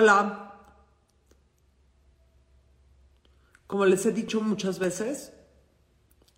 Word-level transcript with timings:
Hola. 0.00 0.54
Como 3.66 3.84
les 3.84 4.06
he 4.06 4.12
dicho 4.12 4.40
muchas 4.40 4.78
veces, 4.78 5.32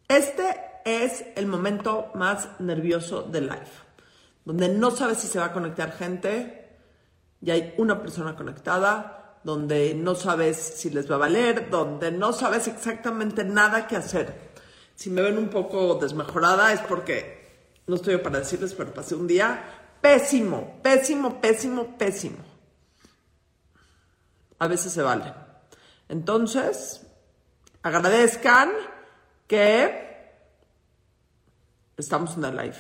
este 0.09 0.57
es 0.87 1.27
el 1.37 1.47
momento 1.47 2.11
más 2.15 2.59
nervioso 2.59 3.21
de 3.21 3.43
live, 3.43 3.71
donde 4.47 4.71
no 4.71 4.91
sabes 4.91 5.19
si 5.19 5.27
se 5.27 5.41
va 5.41 5.45
a 5.45 5.53
conectar 5.53 5.93
gente, 5.93 6.79
y 7.43 7.51
hay 7.51 7.75
una 7.77 8.01
persona 8.01 8.35
conectada, 8.35 9.41
donde 9.45 9.93
no 9.93 10.15
sabes 10.15 10.57
si 10.57 10.89
les 10.89 11.11
va 11.11 11.17
a 11.17 11.19
valer, 11.19 11.69
donde 11.69 12.11
no 12.11 12.33
sabes 12.33 12.67
exactamente 12.67 13.45
nada 13.45 13.87
que 13.87 13.97
hacer. 13.97 14.53
Si 14.95 15.11
me 15.11 15.21
ven 15.21 15.37
un 15.37 15.51
poco 15.51 15.97
desmejorada 15.97 16.73
es 16.73 16.81
porque 16.81 17.83
no 17.87 17.97
estoy 17.97 18.17
para 18.17 18.39
decirles, 18.39 18.73
pero 18.73 18.95
pasé 18.95 19.17
un 19.17 19.27
día 19.27 19.63
pésimo, 20.01 20.81
pésimo, 20.83 21.43
pésimo, 21.43 21.99
pésimo. 21.99 22.50
A 24.61 24.69
veces 24.69 24.93
se 24.93 25.03
vale. 25.03 25.35
Entonces, 26.09 27.07
agradezcan 27.83 28.71
que 29.47 30.39
estamos 31.97 32.37
en 32.37 32.45
el 32.45 32.57
live. 32.57 32.77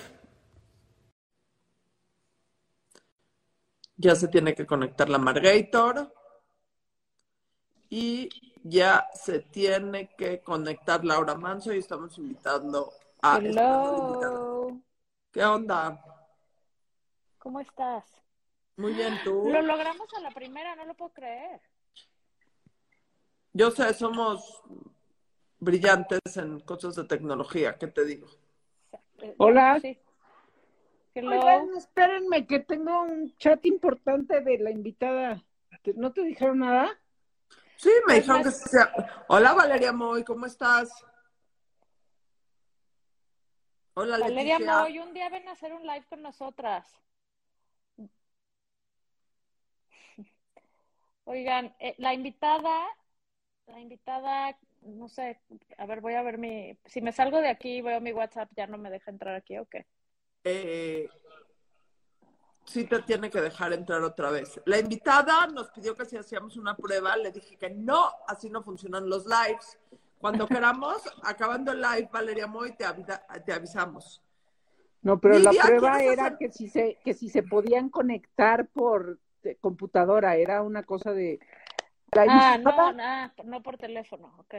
Ya 3.96 4.14
se 4.14 4.28
tiene 4.28 4.54
que 4.54 4.66
conectar 4.66 5.08
la 5.08 5.16
Margator. 5.16 6.14
Y 7.88 8.28
ya 8.62 9.08
se 9.14 9.40
tiene 9.40 10.14
que 10.16 10.42
conectar 10.42 11.02
Laura 11.02 11.34
Manso 11.34 11.72
y 11.72 11.78
estamos 11.78 12.16
invitando 12.18 12.92
a... 13.22 13.38
Hello. 13.38 14.78
¿Qué 15.32 15.42
onda? 15.42 15.98
¿Cómo 17.38 17.58
estás? 17.60 18.04
Muy 18.76 18.92
bien, 18.92 19.18
¿tú? 19.24 19.48
Lo 19.48 19.62
logramos 19.62 20.12
a 20.14 20.20
la 20.20 20.30
primera, 20.30 20.76
no 20.76 20.84
lo 20.84 20.94
puedo 20.94 21.12
creer. 21.12 21.60
Yo 23.52 23.70
sé, 23.70 23.92
somos 23.94 24.62
brillantes 25.58 26.20
en 26.36 26.60
cosas 26.60 26.94
de 26.94 27.04
tecnología, 27.04 27.76
¿qué 27.78 27.88
te 27.88 28.04
digo? 28.04 28.28
Hola. 29.38 29.78
Sí. 29.80 29.98
Hello. 31.14 31.40
Oigan, 31.40 31.74
espérenme 31.76 32.46
que 32.46 32.60
tengo 32.60 33.02
un 33.02 33.36
chat 33.36 33.66
importante 33.66 34.40
de 34.40 34.58
la 34.58 34.70
invitada. 34.70 35.42
¿Te- 35.82 35.94
¿No 35.94 36.12
te 36.12 36.22
dijeron 36.22 36.60
nada? 36.60 36.98
Sí, 37.76 37.90
me 38.06 38.14
dijeron 38.14 38.42
que 38.44 38.50
sea... 38.52 38.92
Hola 39.28 39.52
Valeria 39.54 39.92
Moy, 39.92 40.22
¿cómo 40.24 40.46
estás? 40.46 40.90
Hola 43.94 44.18
Valeria 44.18 44.58
Leticia. 44.58 44.78
Moy, 44.82 44.98
un 45.00 45.12
día 45.12 45.28
ven 45.28 45.48
a 45.48 45.52
hacer 45.52 45.72
un 45.72 45.82
live 45.82 46.04
con 46.08 46.22
nosotras. 46.22 46.86
Oigan, 51.24 51.74
eh, 51.80 51.94
la 51.98 52.14
invitada, 52.14 52.86
la 53.70 53.80
invitada, 53.80 54.56
no 54.82 55.08
sé, 55.08 55.40
a 55.78 55.86
ver, 55.86 56.00
voy 56.00 56.14
a 56.14 56.22
ver 56.22 56.38
mi, 56.38 56.76
si 56.86 57.00
me 57.00 57.12
salgo 57.12 57.40
de 57.40 57.48
aquí 57.48 57.76
y 57.78 57.82
veo 57.82 58.00
mi 58.00 58.12
WhatsApp, 58.12 58.50
ya 58.56 58.66
no 58.66 58.78
me 58.78 58.90
deja 58.90 59.10
entrar 59.10 59.34
aquí, 59.34 59.58
¿o 59.58 59.66
qué? 59.66 59.86
eh, 60.44 61.08
sí 62.64 62.84
te 62.84 63.02
tiene 63.02 63.30
que 63.30 63.40
dejar 63.40 63.72
entrar 63.72 64.02
otra 64.02 64.30
vez. 64.30 64.60
La 64.64 64.78
invitada 64.78 65.46
nos 65.48 65.70
pidió 65.70 65.94
que 65.94 66.04
si 66.04 66.16
hacíamos 66.16 66.56
una 66.56 66.76
prueba, 66.76 67.16
le 67.16 67.32
dije 67.32 67.56
que 67.56 67.70
no, 67.70 68.10
así 68.28 68.48
no 68.48 68.62
funcionan 68.62 69.08
los 69.08 69.26
lives. 69.26 69.78
Cuando 70.18 70.46
queramos, 70.48 71.02
acabando 71.24 71.72
el 71.72 71.80
live, 71.80 72.08
Valeria 72.12 72.46
Moy, 72.46 72.72
te, 72.76 72.84
avisa- 72.84 73.22
te 73.44 73.52
avisamos. 73.52 74.22
No, 75.02 75.18
pero 75.18 75.38
la 75.38 75.50
prueba 75.52 75.96
¿quieres 75.98 76.12
era 76.12 76.26
hacer- 76.26 76.38
que 76.38 76.52
si 76.52 76.68
se 76.68 76.98
que 77.02 77.14
si 77.14 77.28
se 77.28 77.42
podían 77.42 77.88
conectar 77.88 78.68
por 78.68 79.18
eh, 79.42 79.56
computadora, 79.60 80.36
era 80.36 80.62
una 80.62 80.82
cosa 80.82 81.12
de 81.12 81.40
la 82.12 82.24
Ah, 82.28 82.58
no, 82.58 82.70
ah, 83.00 83.32
no 83.44 83.62
por 83.62 83.76
teléfono, 83.78 84.32
ok. 84.38 84.54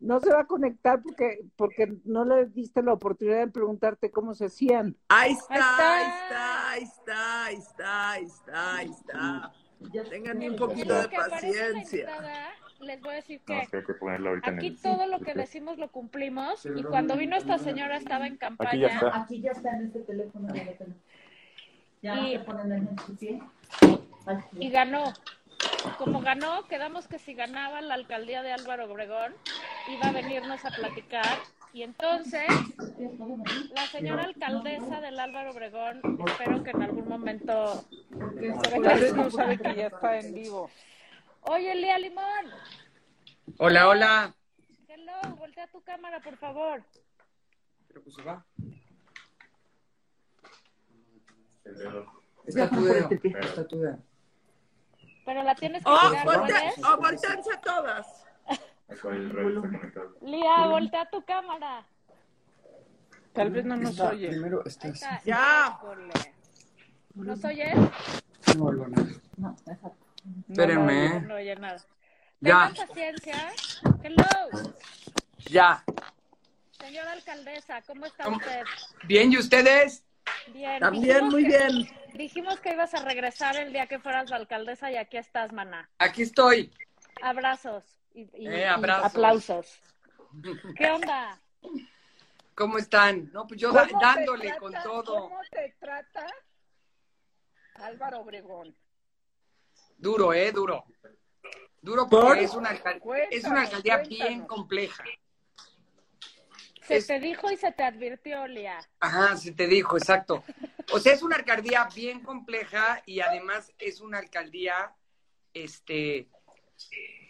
no 0.00 0.20
se 0.20 0.30
va 0.32 0.40
a 0.40 0.46
conectar 0.46 1.00
porque 1.02 1.40
porque 1.56 1.94
no 2.04 2.24
le 2.24 2.46
diste 2.46 2.82
la 2.82 2.92
oportunidad 2.92 3.38
de 3.46 3.48
preguntarte 3.50 4.10
cómo 4.10 4.34
se 4.34 4.46
hacían. 4.46 4.94
Ahí 5.08 5.32
está, 5.32 5.54
Ahí 5.54 6.04
ahí 6.04 6.12
está. 6.22 6.70
ahí 6.70 6.82
está, 6.84 7.44
ahí 7.44 7.54
está, 7.56 8.10
ahí 8.10 8.24
está, 8.24 8.76
ahí 8.76 8.90
está. 8.90 9.52
Tengan 10.10 10.42
un 10.42 10.56
poquito 10.56 10.94
de 11.02 11.08
paciencia. 11.08 12.08
les 12.80 13.00
voy 13.00 13.12
a 13.12 13.14
decir 13.16 13.40
No, 13.46 13.60
que 13.68 13.78
aquí 14.50 14.66
el... 14.68 14.80
todo 14.80 15.06
lo 15.06 15.18
que 15.20 15.34
decimos 15.34 15.76
lo 15.78 15.90
cumplimos 15.90 16.66
y 16.66 16.82
cuando 16.82 17.16
vino 17.16 17.36
esta 17.36 17.58
señora 17.58 17.96
estaba 17.96 18.26
en 18.26 18.34
Aquí 18.34 18.40
ya 18.40 18.48
campaña 18.48 18.86
está. 18.88 19.22
Aquí 19.22 19.40
ya 19.40 19.50
está 19.52 19.70
en 19.76 19.86
este 19.86 20.00
teléfono. 20.00 20.54
Ya, 20.54 20.64
lo 20.64 20.72
tengo. 20.72 20.92
ya 22.02 22.20
Y- 22.20 22.32
se 22.32 22.38
ponen 22.44 22.72
en 22.72 22.98
su 23.00 23.16
pie. 23.16 23.42
Y 24.58 24.70
ganó. 24.70 25.12
Como 25.98 26.20
ganó, 26.20 26.66
quedamos 26.66 27.06
que 27.08 27.18
si 27.18 27.34
ganaba 27.34 27.80
la 27.80 27.94
alcaldía 27.94 28.42
de 28.42 28.52
Álvaro 28.52 28.90
Obregón, 28.90 29.34
iba 29.88 30.06
a 30.08 30.12
venirnos 30.12 30.64
a 30.64 30.70
platicar. 30.70 31.38
Y 31.72 31.82
entonces, 31.82 32.46
la 33.74 33.86
señora 33.88 34.24
alcaldesa 34.24 35.00
del 35.00 35.18
Álvaro 35.20 35.50
Obregón, 35.50 36.00
espero 36.26 36.62
que 36.62 36.70
en 36.70 36.82
algún 36.82 37.08
momento 37.08 37.84
se 38.38 38.80
Tal 38.80 38.80
vez 38.98 39.12
venga. 39.12 39.24
no 39.24 39.30
sabe 39.30 39.58
que 39.58 39.74
ya 39.74 39.86
está 39.88 40.18
en 40.18 40.34
vivo. 40.34 40.70
Oye, 41.42 41.74
Lía 41.74 41.98
Limón, 41.98 42.24
Hola, 43.58 43.88
hola. 43.88 44.34
hello, 44.88 45.36
voltea 45.36 45.66
tu 45.68 45.80
cámara, 45.82 46.18
por 46.20 46.36
favor. 46.38 46.82
Pero 47.88 48.02
pues 48.02 48.14
se 48.16 48.22
va. 48.22 48.44
Está 52.46 52.70
tu 52.70 52.84
dedo. 52.84 53.08
Está 53.22 53.66
tu 53.68 53.78
dedo. 53.80 53.98
Pero 55.26 55.42
la 55.42 55.54
tienes 55.54 55.84
que 55.84 55.90
Oh, 55.90 55.98
girar, 56.08 56.24
voltea, 56.24 56.60
¿puedes? 56.60 56.84
oh, 56.86 56.96
volteense 56.96 57.50
todas. 57.62 58.24
Lía, 60.22 60.66
voltea 60.68 61.10
tu 61.10 61.22
cámara. 61.24 61.84
Tal 63.32 63.50
vez 63.50 63.64
no 63.66 63.76
nos 63.76 63.90
Está- 63.90 64.10
oye. 64.10 64.28
Primero 64.28 64.62
Ahí 64.64 64.90
está. 64.90 65.20
Ya. 65.24 65.78
¿Nos 67.14 67.44
oyes? 67.44 67.74
No 68.56 68.62
vuelvo 68.64 68.84
a 68.84 68.88
nada. 68.88 69.08
No, 69.36 69.56
exacto. 69.66 69.96
Espérenme. 70.48 71.20
No 71.22 71.34
oye 71.34 71.56
nada. 71.56 71.76
Ya. 72.40 72.68
Tengan 72.72 72.86
paciencia. 72.86 73.52
Hello, 74.02 74.24
Ya. 75.50 75.84
señora 76.78 77.12
alcaldesa, 77.12 77.82
¿cómo 77.82 78.06
está 78.06 78.24
¿Cómo? 78.24 78.36
usted? 78.36 78.62
Bien, 79.04 79.32
¿y 79.32 79.38
ustedes? 79.38 80.04
Bien. 80.52 80.80
También, 80.80 81.02
Dijimos 81.06 81.32
muy 81.32 81.42
que- 81.42 81.48
bien. 81.48 81.88
Dijimos 82.14 82.60
que 82.60 82.70
ibas 82.72 82.94
a 82.94 83.04
regresar 83.04 83.56
el 83.56 83.72
día 83.72 83.86
que 83.86 83.98
fueras 83.98 84.30
la 84.30 84.36
alcaldesa 84.36 84.90
y 84.90 84.96
aquí 84.96 85.16
estás, 85.18 85.52
maná. 85.52 85.88
Aquí 85.98 86.22
estoy. 86.22 86.72
Abrazos 87.22 87.84
y, 88.14 88.22
y- 88.34 88.48
Eh, 88.48 88.60
y 88.60 88.64
aplausos. 88.64 89.80
¿Qué 90.76 90.90
onda? 90.90 91.38
¿Cómo 92.54 92.78
están? 92.78 93.30
No, 93.32 93.46
pues 93.46 93.60
yo 93.60 93.70
da- 93.72 93.86
¿Cómo 93.86 93.98
te 93.98 94.04
dándole 94.06 94.44
trata- 94.46 94.60
con 94.60 94.72
todo. 94.82 95.14
¿Cómo 95.28 95.40
te 95.50 95.76
trata 95.78 96.26
Álvaro 97.74 98.20
Obregón? 98.20 98.74
Duro, 99.98 100.32
¿eh? 100.32 100.52
Duro. 100.52 100.84
Duro 101.82 102.08
porque 102.08 102.26
¿Por? 102.26 102.38
es 102.38 102.54
una, 102.54 102.70
alcal- 102.70 102.98
Cuéntanos, 102.98 103.34
es 103.36 103.44
una 103.44 103.60
alcaldía 103.62 103.96
cuéntanos. 103.98 104.28
bien 104.28 104.46
compleja. 104.46 105.04
Se 106.86 106.96
Es- 106.96 107.06
te 107.06 107.18
dijo 107.20 107.50
y 107.50 107.56
se 107.56 107.72
te 107.72 107.82
advirtió, 107.82 108.46
Lía. 108.46 108.78
Ajá, 109.00 109.36
se 109.36 109.52
te 109.52 109.66
dijo, 109.66 109.96
exacto. 109.96 110.44
O 110.92 110.98
sea, 111.00 111.12
es 111.12 111.22
una 111.22 111.36
alcaldía 111.36 111.88
bien 111.94 112.20
compleja 112.20 113.02
y 113.06 113.20
además 113.20 113.72
es 113.78 114.00
una 114.00 114.18
alcaldía, 114.18 114.94
este, 115.54 116.28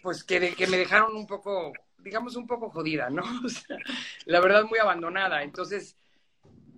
pues 0.03 0.23
que, 0.23 0.39
de- 0.39 0.53
que 0.53 0.67
me 0.67 0.77
dejaron 0.77 1.15
un 1.15 1.25
poco, 1.25 1.73
digamos, 1.97 2.35
un 2.35 2.45
poco 2.45 2.69
jodida, 2.69 3.09
¿no? 3.09 3.21
O 3.45 3.49
sea, 3.49 3.77
la 4.25 4.39
verdad, 4.39 4.63
muy 4.65 4.79
abandonada. 4.79 5.43
Entonces, 5.43 5.97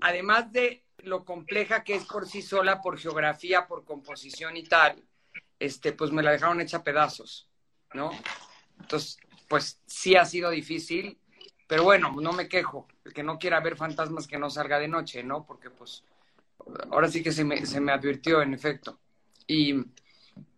además 0.02 0.52
de 0.52 0.86
lo 1.00 1.26
compleja 1.26 1.84
que 1.84 1.96
es 1.96 2.06
por 2.06 2.28
sí 2.28 2.42
sola, 2.42 2.82
por 2.82 2.98
geografía, 2.98 3.68
por 3.68 3.86
composición 3.86 4.58
y 4.58 4.64
tal, 4.64 5.04
este, 5.60 5.92
pues 5.94 6.12
me 6.12 6.24
la 6.24 6.32
dejaron 6.32 6.62
hecha 6.62 6.84
pedazos, 6.84 7.50
¿no? 7.94 8.12
Entonces, 8.80 9.18
pues 9.48 9.80
sí 9.86 10.16
ha 10.16 10.24
sido 10.26 10.50
difícil, 10.50 11.18
pero 11.70 11.84
bueno, 11.84 12.16
no 12.20 12.34
me 12.34 12.48
quejo. 12.48 12.88
El 13.06 13.14
que 13.14 13.22
no 13.22 13.38
quiera 13.38 13.60
ver 13.60 13.78
fantasmas 13.78 14.26
que 14.26 14.40
no 14.40 14.50
salga 14.50 14.80
de 14.80 14.88
noche, 14.88 15.22
¿no? 15.22 15.46
Porque 15.46 15.70
pues 15.70 16.04
ahora 16.90 17.08
sí 17.08 17.22
que 17.22 17.32
se 17.32 17.44
me, 17.44 17.64
se 17.68 17.80
me 17.80 17.92
advirtió, 17.92 18.42
en 18.42 18.56
efecto. 18.56 18.98
Y, 19.46 19.76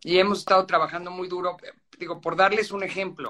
y 0.04 0.20
hemos 0.20 0.40
estado 0.40 0.66
trabajando 0.66 1.12
muy 1.12 1.28
duro. 1.28 1.58
Digo, 2.00 2.22
por 2.22 2.38
darles 2.38 2.72
un 2.72 2.84
ejemplo, 2.84 3.30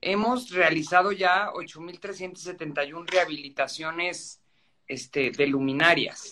hemos 0.00 0.48
realizado 0.48 1.12
ya 1.12 1.50
8.371 1.52 3.06
rehabilitaciones 3.06 4.40
este, 4.88 5.32
de 5.32 5.46
luminarias. 5.48 6.30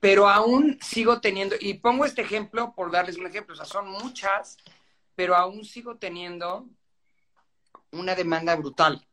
Pero 0.00 0.28
aún 0.28 0.76
sigo 0.82 1.20
teniendo, 1.20 1.54
y 1.60 1.74
pongo 1.74 2.04
este 2.04 2.22
ejemplo 2.22 2.74
por 2.74 2.90
darles 2.90 3.16
un 3.16 3.28
ejemplo, 3.28 3.54
o 3.54 3.56
sea, 3.56 3.64
son 3.64 3.88
muchas, 3.88 4.56
pero 5.14 5.36
aún 5.36 5.64
sigo 5.64 5.98
teniendo 5.98 6.68
una 7.92 8.16
demanda 8.16 8.56
brutal. 8.56 9.06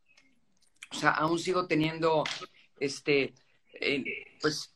O 0.90 0.94
sea, 0.94 1.10
aún 1.10 1.38
sigo 1.38 1.66
teniendo, 1.66 2.24
este, 2.78 3.34
pues, 4.40 4.74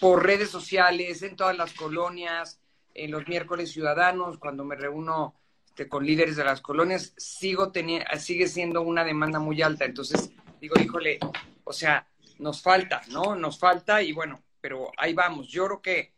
por 0.00 0.24
redes 0.24 0.50
sociales, 0.50 1.22
en 1.22 1.36
todas 1.36 1.56
las 1.56 1.72
colonias, 1.72 2.60
en 2.94 3.10
los 3.10 3.26
miércoles 3.26 3.72
ciudadanos, 3.72 4.38
cuando 4.38 4.64
me 4.64 4.76
reúno 4.76 5.34
este, 5.66 5.88
con 5.88 6.06
líderes 6.06 6.36
de 6.36 6.44
las 6.44 6.60
colonias, 6.60 7.12
sigo 7.16 7.72
teniendo, 7.72 8.06
sigue 8.18 8.46
siendo 8.46 8.82
una 8.82 9.04
demanda 9.04 9.40
muy 9.40 9.60
alta. 9.62 9.84
Entonces, 9.84 10.30
digo, 10.60 10.76
híjole, 10.80 11.18
o 11.64 11.72
sea, 11.72 12.06
nos 12.38 12.62
falta, 12.62 13.02
¿no? 13.08 13.34
Nos 13.34 13.58
falta 13.58 14.02
y 14.02 14.12
bueno, 14.12 14.42
pero 14.60 14.92
ahí 14.96 15.12
vamos. 15.14 15.48
Yo 15.48 15.66
creo 15.66 15.82
que, 15.82 16.12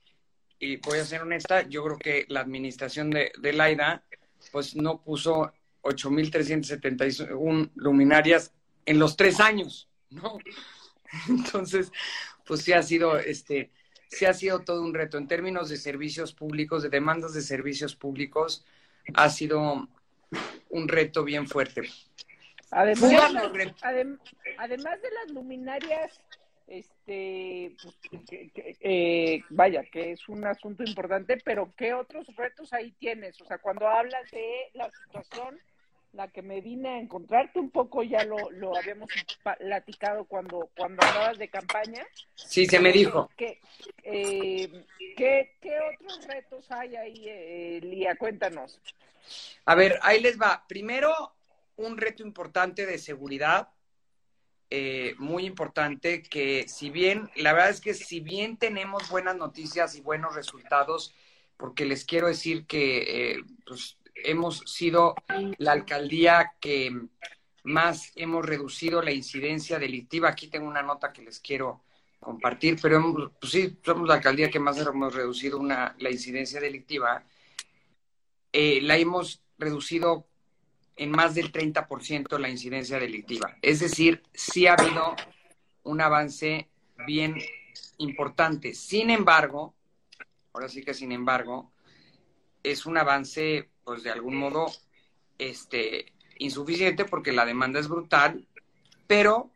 y 0.58 0.76
voy 0.76 0.98
a 0.98 1.04
ser 1.04 1.22
honesta, 1.22 1.62
yo 1.62 1.82
creo 1.84 1.98
que 1.98 2.26
la 2.28 2.40
administración 2.40 3.10
de, 3.10 3.32
de 3.38 3.52
Laida, 3.52 4.04
pues 4.52 4.76
no 4.76 5.02
puso 5.02 5.52
8.371 5.82 7.70
luminarias 7.74 8.52
en 8.86 8.98
los 8.98 9.16
tres 9.16 9.40
años, 9.40 9.88
¿no? 10.10 10.38
Entonces, 11.28 11.92
pues 12.46 12.62
sí 12.62 12.72
ha 12.72 12.82
sido, 12.82 13.18
este, 13.18 13.70
sí 14.08 14.24
ha 14.24 14.32
sido 14.32 14.60
todo 14.60 14.82
un 14.82 14.94
reto. 14.94 15.18
En 15.18 15.28
términos 15.28 15.68
de 15.68 15.76
servicios 15.76 16.32
públicos, 16.32 16.82
de 16.82 16.88
demandas 16.88 17.34
de 17.34 17.42
servicios 17.42 17.94
públicos, 17.94 18.64
ha 19.14 19.28
sido 19.30 19.88
un 20.70 20.88
reto 20.88 21.24
bien 21.24 21.46
fuerte. 21.46 21.82
Además, 22.70 23.12
adem- 23.82 24.18
además 24.58 25.00
de 25.00 25.10
las 25.12 25.30
luminarias, 25.30 26.20
este, 26.66 27.76
que- 28.28 28.50
que- 28.50 28.76
eh, 28.80 29.44
vaya, 29.50 29.84
que 29.84 30.12
es 30.12 30.28
un 30.28 30.44
asunto 30.44 30.82
importante, 30.82 31.38
pero 31.44 31.72
¿qué 31.76 31.94
otros 31.94 32.26
retos 32.34 32.72
ahí 32.72 32.90
tienes? 32.98 33.40
O 33.40 33.44
sea, 33.46 33.58
cuando 33.58 33.86
hablas 33.86 34.28
de 34.32 34.70
la 34.74 34.90
situación, 35.04 35.60
la 36.12 36.28
que 36.28 36.42
me 36.42 36.60
vine 36.60 36.88
a 36.88 36.98
encontrarte 36.98 37.58
un 37.58 37.70
poco, 37.70 38.02
ya 38.02 38.24
lo, 38.24 38.50
lo 38.52 38.76
habíamos 38.76 39.10
platicado 39.58 40.24
cuando, 40.24 40.70
cuando 40.76 41.04
hablabas 41.04 41.38
de 41.38 41.48
campaña. 41.48 42.06
Sí, 42.34 42.66
se 42.66 42.80
me 42.80 42.92
dijo. 42.92 43.30
¿Qué, 43.36 43.60
eh, 44.02 44.84
¿qué, 45.16 45.56
qué 45.60 45.78
otros 45.94 46.26
retos 46.26 46.70
hay 46.70 46.96
ahí, 46.96 47.24
eh, 47.26 47.80
Lía? 47.82 48.16
Cuéntanos. 48.16 48.80
A 49.64 49.74
ver, 49.74 49.98
ahí 50.02 50.20
les 50.20 50.40
va. 50.40 50.64
Primero, 50.68 51.34
un 51.76 51.96
reto 51.98 52.22
importante 52.22 52.86
de 52.86 52.98
seguridad, 52.98 53.68
eh, 54.70 55.14
muy 55.18 55.44
importante, 55.44 56.22
que 56.22 56.66
si 56.68 56.90
bien, 56.90 57.30
la 57.36 57.52
verdad 57.52 57.70
es 57.70 57.80
que 57.80 57.94
si 57.94 58.20
bien 58.20 58.56
tenemos 58.56 59.08
buenas 59.10 59.36
noticias 59.36 59.94
y 59.94 60.00
buenos 60.00 60.34
resultados, 60.34 61.14
porque 61.56 61.84
les 61.84 62.04
quiero 62.04 62.26
decir 62.26 62.66
que 62.66 63.32
eh, 63.32 63.44
pues, 63.66 63.96
hemos 64.24 64.58
sido 64.66 65.14
la 65.58 65.72
alcaldía 65.72 66.52
que 66.60 66.90
más 67.64 68.12
hemos 68.16 68.44
reducido 68.46 69.02
la 69.02 69.12
incidencia 69.12 69.78
delictiva. 69.78 70.28
Aquí 70.28 70.48
tengo 70.48 70.66
una 70.68 70.82
nota 70.82 71.12
que 71.12 71.22
les 71.22 71.40
quiero 71.40 71.82
compartir, 72.20 72.78
pero 72.80 72.96
hemos- 72.96 73.30
pues 73.40 73.52
sí, 73.52 73.78
somos 73.84 74.08
la 74.08 74.14
alcaldía 74.14 74.50
que 74.50 74.58
más 74.60 74.78
hemos 74.78 75.14
reducido 75.14 75.58
una, 75.58 75.94
la 75.98 76.10
incidencia 76.10 76.60
delictiva. 76.60 77.24
Eh, 78.52 78.80
la 78.82 78.96
hemos 78.96 79.42
reducido 79.58 80.26
en 80.96 81.10
más 81.10 81.34
del 81.34 81.52
30% 81.52 82.38
la 82.38 82.48
incidencia 82.48 82.98
delictiva. 82.98 83.56
Es 83.60 83.80
decir, 83.80 84.22
sí 84.32 84.66
ha 84.66 84.74
habido 84.74 85.14
un 85.82 86.00
avance 86.00 86.68
bien 87.06 87.36
importante. 87.98 88.74
Sin 88.74 89.10
embargo, 89.10 89.74
ahora 90.54 90.68
sí 90.68 90.82
que 90.82 90.94
sin 90.94 91.12
embargo, 91.12 91.70
es 92.70 92.84
un 92.86 92.98
avance, 92.98 93.68
pues 93.84 94.02
de 94.02 94.10
algún 94.10 94.36
modo, 94.36 94.66
este, 95.38 96.12
insuficiente 96.38 97.04
porque 97.04 97.32
la 97.32 97.46
demanda 97.46 97.80
es 97.80 97.88
brutal, 97.88 98.46
pero, 99.06 99.50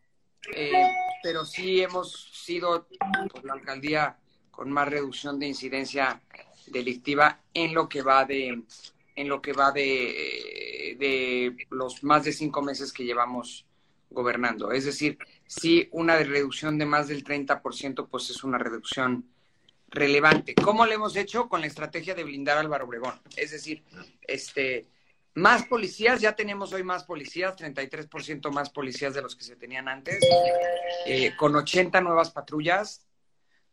eh, 0.54 0.88
pero 1.22 1.44
sí 1.44 1.82
hemos 1.82 2.30
sido 2.32 2.86
pues, 3.32 3.44
la 3.44 3.54
alcaldía 3.54 4.16
con 4.50 4.70
más 4.70 4.88
reducción 4.88 5.38
de 5.38 5.48
incidencia 5.48 6.20
delictiva 6.66 7.40
en 7.52 7.74
lo 7.74 7.88
que 7.88 8.02
va 8.02 8.24
de 8.24 8.62
en 9.16 9.28
lo 9.28 9.42
que 9.42 9.52
va 9.52 9.70
de, 9.72 10.96
de 10.98 11.66
los 11.70 12.02
más 12.04 12.24
de 12.24 12.32
cinco 12.32 12.62
meses 12.62 12.92
que 12.92 13.04
llevamos 13.04 13.66
gobernando. 14.08 14.72
Es 14.72 14.86
decir, 14.86 15.18
sí, 15.46 15.88
una 15.90 16.16
reducción 16.16 16.78
de 16.78 16.86
más 16.86 17.08
del 17.08 17.22
30%, 17.22 18.08
pues 18.08 18.30
es 18.30 18.42
una 18.44 18.56
reducción 18.56 19.26
relevante. 19.90 20.54
¿Cómo 20.54 20.86
lo 20.86 20.92
hemos 20.92 21.16
hecho? 21.16 21.48
Con 21.48 21.60
la 21.60 21.66
estrategia 21.66 22.14
de 22.14 22.24
blindar 22.24 22.56
a 22.56 22.60
Álvaro 22.60 22.84
Obregón. 22.86 23.20
Es 23.36 23.50
decir, 23.50 23.82
este, 24.22 24.88
más 25.34 25.66
policías, 25.66 26.20
ya 26.20 26.34
tenemos 26.36 26.72
hoy 26.72 26.82
más 26.84 27.04
policías, 27.04 27.56
33% 27.56 28.50
más 28.52 28.70
policías 28.70 29.14
de 29.14 29.22
los 29.22 29.34
que 29.36 29.44
se 29.44 29.56
tenían 29.56 29.88
antes, 29.88 30.18
eh, 31.06 31.34
con 31.36 31.54
80 31.56 32.00
nuevas 32.00 32.30
patrullas. 32.30 33.06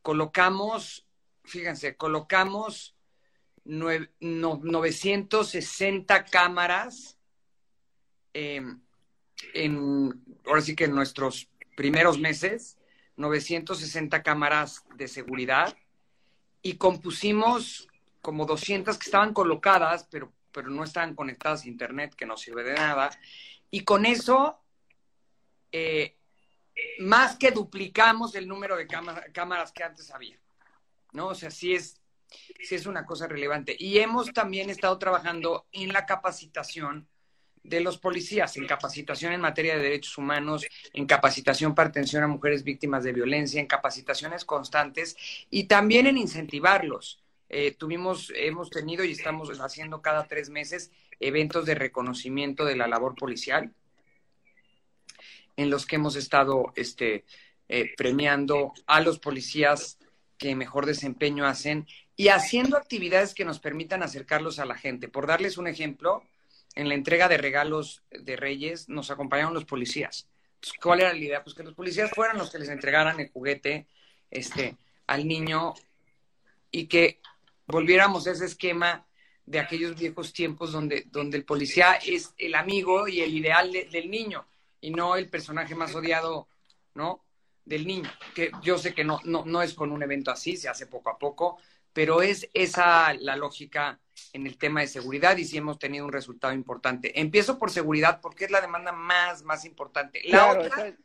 Colocamos, 0.01 1.05
fíjense, 1.43 1.95
colocamos 1.97 2.95
nue- 3.65 4.09
no- 4.19 4.59
960 4.63 6.25
cámaras 6.25 7.17
eh, 8.33 8.61
en, 9.53 10.23
ahora 10.45 10.61
sí 10.61 10.75
que 10.75 10.85
en 10.85 10.95
nuestros 10.95 11.49
primeros 11.75 12.19
meses, 12.19 12.77
960 13.17 14.21
cámaras 14.23 14.83
de 14.95 15.07
seguridad 15.07 15.75
y 16.61 16.77
compusimos 16.77 17.87
como 18.21 18.45
200 18.45 18.97
que 18.97 19.05
estaban 19.05 19.33
colocadas, 19.33 20.07
pero, 20.11 20.33
pero 20.51 20.69
no 20.69 20.83
estaban 20.83 21.15
conectadas 21.15 21.63
a 21.63 21.67
internet, 21.67 22.15
que 22.15 22.25
no 22.25 22.35
sirve 22.37 22.63
de 22.63 22.73
nada. 22.73 23.09
Y 23.71 23.83
con 23.83 24.05
eso, 24.05 24.59
eh, 25.71 26.17
más 26.99 27.37
que 27.37 27.51
duplicamos 27.51 28.35
el 28.35 28.47
número 28.47 28.75
de 28.75 28.87
cámara- 28.87 29.25
cámaras 29.33 29.71
que 29.71 29.83
antes 29.83 30.11
había. 30.11 30.39
¿No? 31.13 31.27
O 31.27 31.35
sea, 31.35 31.49
sí 31.51 31.73
es, 31.73 32.01
sí 32.61 32.75
es 32.75 32.85
una 32.85 33.05
cosa 33.05 33.27
relevante. 33.27 33.75
Y 33.79 33.99
hemos 33.99 34.33
también 34.33 34.69
estado 34.69 34.97
trabajando 34.99 35.67
en 35.71 35.93
la 35.93 36.05
capacitación 36.05 37.07
de 37.67 37.81
los 37.81 37.97
policías, 37.97 38.55
en 38.57 38.65
capacitación 38.65 39.33
en 39.33 39.41
materia 39.41 39.75
de 39.75 39.83
derechos 39.83 40.17
humanos, 40.17 40.65
en 40.93 41.05
capacitación 41.05 41.75
para 41.75 41.89
atención 41.89 42.23
a 42.23 42.27
mujeres 42.27 42.63
víctimas 42.63 43.03
de 43.03 43.13
violencia, 43.13 43.59
en 43.59 43.67
capacitaciones 43.67 44.45
constantes 44.45 45.17
y 45.49 45.65
también 45.65 46.07
en 46.07 46.17
incentivarlos. 46.17 47.21
Eh, 47.49 47.71
tuvimos, 47.71 48.31
hemos 48.35 48.69
tenido 48.69 49.03
y 49.03 49.11
estamos 49.11 49.49
haciendo 49.59 50.01
cada 50.01 50.27
tres 50.27 50.49
meses 50.49 50.91
eventos 51.19 51.65
de 51.65 51.75
reconocimiento 51.75 52.65
de 52.65 52.75
la 52.75 52.87
labor 52.87 53.15
policial 53.15 53.73
en 55.55 55.69
los 55.69 55.85
que 55.85 55.95
hemos 55.95 56.15
estado 56.15 56.71
este, 56.75 57.25
eh, 57.67 57.93
premiando 57.97 58.73
a 58.85 59.01
los 59.01 59.19
policías 59.19 59.97
que 60.37 60.55
mejor 60.55 60.85
desempeño 60.85 61.45
hacen 61.45 61.87
y 62.15 62.29
haciendo 62.29 62.77
actividades 62.77 63.33
que 63.33 63.45
nos 63.45 63.59
permitan 63.59 64.03
acercarlos 64.03 64.59
a 64.59 64.65
la 64.65 64.77
gente. 64.77 65.07
Por 65.07 65.27
darles 65.27 65.57
un 65.57 65.67
ejemplo, 65.67 66.23
en 66.77 66.87
la 66.89 66.95
entrega 66.95 67.27
de 67.27 67.37
regalos 67.37 68.03
de 68.11 68.35
Reyes 68.35 68.87
nos 68.87 69.09
acompañaron 69.11 69.53
los 69.53 69.65
policías. 69.65 70.27
¿Cuál 70.81 71.01
era 71.01 71.11
la 71.13 71.19
idea? 71.19 71.43
Pues 71.43 71.55
que 71.55 71.63
los 71.63 71.73
policías 71.73 72.11
fueran 72.11 72.37
los 72.37 72.51
que 72.51 72.59
les 72.59 72.69
entregaran 72.69 73.19
el 73.19 73.29
juguete 73.31 73.87
este, 74.29 74.77
al 75.07 75.27
niño 75.27 75.73
y 76.71 76.87
que 76.87 77.19
volviéramos 77.65 78.27
a 78.27 78.31
ese 78.31 78.45
esquema 78.45 79.05
de 79.45 79.59
aquellos 79.59 79.97
viejos 79.97 80.33
tiempos 80.33 80.71
donde, 80.71 81.05
donde 81.07 81.37
el 81.37 81.45
policía 81.45 81.93
es 81.95 82.33
el 82.37 82.53
amigo 82.55 83.07
y 83.07 83.21
el 83.21 83.35
ideal 83.35 83.71
de- 83.71 83.85
del 83.85 84.09
niño 84.11 84.45
y 84.81 84.91
no 84.91 85.15
el 85.15 85.29
personaje 85.29 85.73
más 85.73 85.95
odiado, 85.95 86.47
¿no? 86.95 87.23
Del 87.65 87.87
niño. 87.87 88.09
Que 88.35 88.51
yo 88.61 88.77
sé 88.77 88.93
que 88.93 89.03
no, 89.03 89.19
no, 89.23 89.45
no 89.45 89.61
es 89.61 89.73
con 89.73 89.91
un 89.91 90.03
evento 90.03 90.31
así, 90.31 90.57
se 90.57 90.69
hace 90.69 90.85
poco 90.87 91.09
a 91.09 91.17
poco, 91.17 91.57
pero 91.97 92.21
es 92.21 92.47
esa 92.53 93.11
la 93.15 93.35
lógica 93.35 93.99
en 94.31 94.45
el 94.45 94.59
tema 94.59 94.81
de 94.81 94.87
seguridad 94.87 95.35
y 95.35 95.45
sí 95.45 95.57
hemos 95.57 95.79
tenido 95.79 96.05
un 96.05 96.11
resultado 96.11 96.53
importante. 96.53 97.19
Empiezo 97.19 97.57
por 97.57 97.71
seguridad 97.71 98.21
porque 98.21 98.45
es 98.45 98.51
la 98.51 98.61
demanda 98.61 98.91
más, 98.91 99.41
más 99.41 99.65
importante. 99.65 100.21
La 100.25 100.29
Claro, 100.29 100.61
otra, 100.61 100.95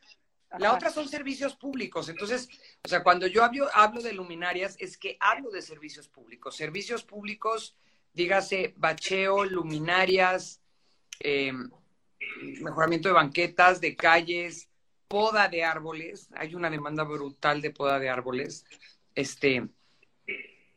la 0.59 0.71
otra 0.71 0.91
son 0.91 1.09
servicios 1.09 1.55
públicos. 1.55 2.09
Entonces, 2.09 2.47
o 2.85 2.87
sea, 2.87 3.01
cuando 3.01 3.25
yo 3.25 3.43
hablo, 3.43 3.69
hablo 3.73 4.03
de 4.03 4.13
luminarias, 4.13 4.75
es 4.77 4.95
que 4.95 5.17
hablo 5.19 5.49
de 5.49 5.63
servicios 5.63 6.07
públicos. 6.07 6.55
Servicios 6.55 7.03
públicos, 7.03 7.75
dígase, 8.13 8.75
bacheo, 8.77 9.45
luminarias, 9.45 10.61
eh, 11.21 11.53
mejoramiento 12.61 13.09
de 13.09 13.15
banquetas, 13.15 13.81
de 13.81 13.95
calles, 13.95 14.69
poda 15.07 15.47
de 15.47 15.63
árboles. 15.63 16.29
Hay 16.35 16.53
una 16.53 16.69
demanda 16.69 17.03
brutal 17.03 17.63
de 17.63 17.71
poda 17.71 17.97
de 17.97 18.09
árboles. 18.09 18.63
Este, 19.15 19.67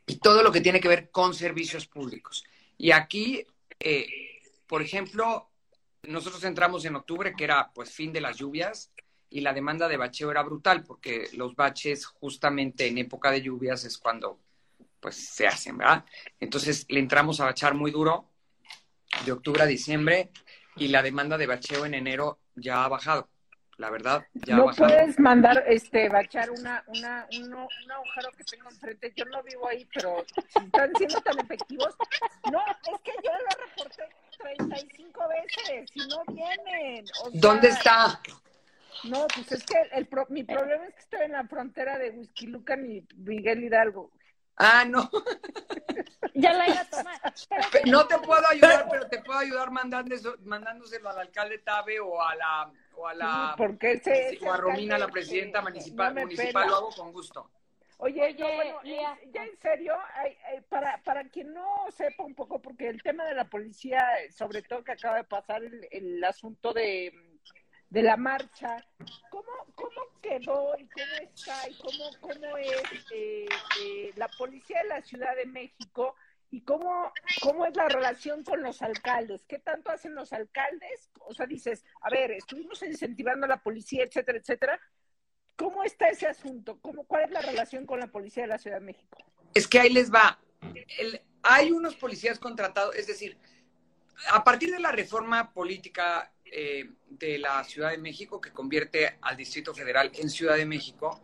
y 0.07 0.17
todo 0.17 0.43
lo 0.43 0.53
que 0.53 0.61
tiene 0.61 0.81
que 0.81 0.89
ver 0.89 1.11
con 1.11 1.35
servicios 1.35 1.87
públicos. 1.87 2.45
Y 2.79 2.93
aquí, 2.93 3.45
eh, 3.81 4.07
por 4.67 4.83
ejemplo, 4.83 5.51
nosotros 6.05 6.45
entramos 6.45 6.85
en 6.85 6.97
octubre, 6.97 7.35
que 7.37 7.45
era 7.45 7.71
pues 7.75 7.91
fin 7.91 8.13
de 8.13 8.21
las 8.21 8.37
lluvias, 8.37 8.93
y 9.29 9.41
la 9.41 9.53
demanda 9.53 9.89
de 9.89 9.97
bacheo 9.97 10.31
era 10.31 10.43
brutal, 10.43 10.85
porque 10.85 11.29
los 11.33 11.57
baches 11.57 12.07
justamente 12.07 12.87
en 12.87 12.99
época 12.99 13.31
de 13.31 13.43
lluvias 13.43 13.85
es 13.85 13.99
cuando 13.99 14.39
pues 15.01 15.17
se 15.17 15.47
hacen, 15.47 15.77
¿verdad? 15.79 16.05
Entonces 16.41 16.87
le 16.89 17.01
entramos 17.01 17.41
a 17.41 17.45
bachar 17.45 17.75
muy 17.75 17.91
duro 17.91 18.31
de 19.25 19.33
octubre 19.33 19.63
a 19.63 19.67
diciembre 19.67 20.31
y 20.77 20.89
la 20.89 21.03
demanda 21.03 21.39
de 21.39 21.47
bacheo 21.47 21.85
en 21.87 21.95
enero 21.95 22.39
ya 22.55 22.85
ha 22.85 22.89
bajado. 22.89 23.29
La 23.79 23.91
verdad, 23.91 24.27
ya 24.33 24.57
no 24.57 24.67
bajaron. 24.67 24.89
puedes 24.89 25.19
mandar, 25.21 25.63
este, 25.67 26.09
bachar 26.09 26.51
una, 26.51 26.83
una, 26.87 27.27
uno- 27.39 27.69
un 27.85 27.93
agujero 27.93 28.31
que 28.33 28.45
tengo 28.45 28.71
enfrente. 28.71 29.13
Yo 29.15 29.27
no 29.27 29.43
vivo 29.43 29.69
ahí, 29.69 29.87
pero 29.93 30.25
si 30.49 30.65
están 30.65 30.93
siendo 30.97 31.21
tan 31.21 31.39
efectivos. 31.41 31.95
No, 32.51 32.61
es 32.67 33.01
que 33.03 33.13
yo 33.23 33.31
lo 33.33 33.67
reporté 33.67 34.09
35 34.39 35.29
veces 35.29 35.91
y 35.95 36.01
no 36.09 36.25
vienen. 36.33 37.05
O 37.23 37.31
sea, 37.31 37.41
¿Dónde 37.41 37.69
está? 37.69 38.19
No, 39.05 39.27
pues 39.35 39.53
es 39.53 39.65
que 39.67 39.77
el 39.93 40.07
pro- 40.07 40.27
mi 40.31 40.43
problema 40.43 40.87
es 40.87 40.95
que 40.95 41.01
estoy 41.01 41.21
en 41.27 41.33
la 41.33 41.45
frontera 41.45 41.99
de 41.99 42.11
Whisky 42.13 42.47
Lucan 42.47 42.91
y 42.91 43.07
Miguel 43.17 43.63
Hidalgo. 43.65 44.11
Ah, 44.57 44.87
no. 44.87 45.11
Ya 46.33 46.55
la 46.55 46.67
iba 46.67 46.81
a 46.81 46.85
tomar. 46.87 47.21
No 47.85 48.07
te 48.07 48.17
puedo 48.19 48.43
ayudar, 48.49 48.87
pero 48.91 49.07
te 49.07 49.19
puedo 49.23 49.39
ayudar 49.39 49.71
mandando- 49.71 50.37
mandándoselo 50.45 51.11
al 51.11 51.19
alcalde 51.21 51.59
Tabe 51.59 52.01
o 52.01 52.23
a 52.23 52.35
la 52.37 52.71
o 52.97 53.07
a 53.07 53.15
la 53.15 53.55
porque 53.57 53.93
ese 53.93 54.39
o 54.45 54.53
a 54.53 54.57
Romina, 54.57 54.99
la 54.99 55.09
presidenta 55.09 55.61
municipal, 55.63 56.15
no 56.15 56.21
municipal 56.23 56.69
lo 56.69 56.77
hago 56.77 56.91
con 56.91 57.13
gusto. 57.13 57.51
Oye, 57.99 58.23
Oye, 58.25 58.35
no, 58.39 58.55
bueno, 58.55 58.79
en- 58.85 59.33
ya 59.33 59.45
en 59.45 59.57
serio, 59.57 59.97
para, 60.69 61.03
para 61.03 61.25
quien 61.29 61.55
no 61.55 61.87
sepa 61.91 62.25
un 62.25 62.35
poco, 62.35 62.61
porque 62.61 62.89
el 62.89 63.03
tema 63.03 63.25
de 63.25 63.35
la 63.35 63.45
policía, 63.49 64.07
sobre 64.31 64.63
todo 64.63 64.85
que 64.85 64.93
acaba 64.93 65.17
de 65.17 65.25
pasar 65.25 65.63
el, 65.63 65.89
el 65.91 66.23
asunto 66.23 66.75
de, 66.75 67.11
de 67.89 68.03
la 68.03 68.19
marcha, 68.19 68.85
¿cómo, 69.31 69.51
cómo 69.75 70.03
quedó 70.21 70.77
y 70.79 70.87
cómo 70.89 71.13
está 71.23 71.69
y 71.71 71.75
cómo, 71.79 72.11
cómo 72.21 72.57
es 72.59 72.83
eh, 73.13 73.47
eh, 73.81 74.13
la 74.17 74.29
policía 74.29 74.83
de 74.83 74.89
la 74.89 75.01
Ciudad 75.01 75.35
de 75.35 75.47
México 75.47 76.17
y 76.51 76.63
cómo, 76.63 77.13
cómo 77.43 77.67
es 77.67 77.75
la 77.77 77.89
relación 77.89 78.45
con 78.45 78.63
los 78.63 78.83
alcaldes? 78.83 79.45
¿Qué 79.47 79.59
tanto 79.59 79.91
hacen 79.91 80.15
los 80.15 80.33
alcaldes? 80.33 81.11
O 81.21 81.35
sea, 81.35 81.47
dices, 81.47 81.85
a 82.03 82.11
ver, 82.11 82.31
estuvimos 82.33 82.83
incentivando 82.83 83.47
a 83.47 83.49
la 83.49 83.63
policía, 83.63 84.05
etcétera, 84.05 84.39
etcétera. 84.39 84.81
¿Cómo 85.57 85.83
está 85.85 86.09
ese 86.09 86.27
asunto? 86.27 86.79
¿Cómo, 86.81 87.05
¿Cuál 87.05 87.25
es 87.25 87.31
la 87.31 87.41
relación 87.43 87.87
con 87.87 87.99
la 88.01 88.09
policía 88.09 88.43
de 88.45 88.49
la 88.49 88.59
Ciudad 88.59 88.79
de 88.79 88.87
México? 88.87 89.19
Es 89.55 89.67
que 89.67 89.81
ahí 89.81 89.91
les 89.93 90.13
va. 90.13 90.39
El- 90.99 91.21
hay 91.43 91.71
unos 91.71 91.95
policías 91.97 92.39
contratados, 92.39 92.95
es 92.97 93.07
decir, 93.07 93.39
a 94.31 94.43
partir 94.43 94.71
de 94.71 94.81
la 94.81 94.93
reforma 94.93 95.53
política 95.53 96.33
eh, 96.45 96.91
de 97.09 97.39
la 97.39 97.63
Ciudad 97.65 97.91
de 97.91 97.99
México 97.99 98.41
que 98.41 98.53
convierte 98.53 99.19
al 99.21 99.37
Distrito 99.37 99.75
Federal 99.75 100.11
en 100.15 100.29
Ciudad 100.31 100.57
de 100.57 100.67
México, 100.67 101.21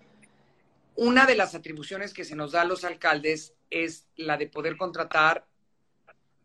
una 0.94 1.26
de 1.26 1.36
las 1.36 1.54
atribuciones 1.54 2.12
que 2.12 2.24
se 2.24 2.36
nos 2.36 2.52
da 2.52 2.62
a 2.62 2.66
los 2.66 2.84
alcaldes 2.84 3.54
es 3.70 4.06
la 4.16 4.36
de 4.36 4.48
poder 4.48 4.76
contratar 4.76 5.46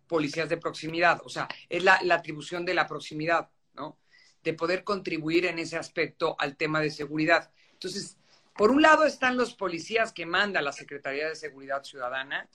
policías 0.07 0.47
de 0.49 0.57
proximidad, 0.57 1.21
o 1.25 1.29
sea, 1.29 1.47
es 1.69 1.83
la, 1.83 1.99
atribución 2.11 2.65
de 2.65 2.73
la 2.73 2.87
proximidad, 2.87 3.49
¿no? 3.73 3.97
De 4.43 4.53
poder 4.53 4.83
contribuir 4.83 5.45
en 5.45 5.59
ese 5.59 5.77
aspecto 5.77 6.37
al 6.39 6.55
tema 6.55 6.79
de 6.79 6.91
seguridad. 6.91 7.51
Entonces, 7.73 8.17
por 8.55 8.71
un 8.71 8.81
lado 8.81 9.03
están 9.03 9.35
los 9.35 9.53
policías 9.53 10.13
que 10.13 10.25
manda 10.25 10.61
la 10.61 10.71
Secretaría 10.71 11.27
de 11.27 11.35
Seguridad 11.35 11.83
Ciudadana 11.83 12.49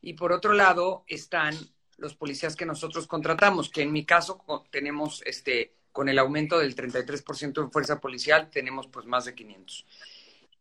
y 0.00 0.14
por 0.14 0.32
otro 0.32 0.54
lado 0.54 1.04
están 1.06 1.54
los 1.98 2.14
policías 2.14 2.56
que 2.56 2.66
nosotros 2.66 3.06
contratamos, 3.06 3.70
que 3.70 3.82
en 3.82 3.92
mi 3.92 4.04
caso 4.04 4.42
tenemos 4.70 5.22
este 5.26 5.74
con 5.92 6.10
el 6.10 6.18
aumento 6.18 6.58
del 6.58 6.76
33% 6.76 7.62
en 7.62 7.72
fuerza 7.72 8.00
policial 8.00 8.50
tenemos 8.50 8.86
pues 8.86 9.06
más 9.06 9.24
de 9.24 9.34
500. 9.34 9.86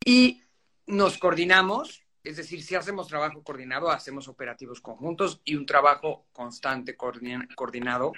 Y 0.06 0.45
nos 0.88 1.18
coordinamos, 1.18 2.04
es 2.24 2.38
decir, 2.38 2.64
si 2.64 2.76
hacemos 2.76 3.08
trabajo 3.08 3.44
coordinado, 3.44 3.90
hacemos 3.90 4.28
operativos 4.28 4.82
conjuntos 4.82 5.42
y 5.46 5.56
un 5.56 5.66
trabajo 5.66 6.28
constante 6.32 6.96
coordina- 6.96 7.48
coordinado. 7.56 8.14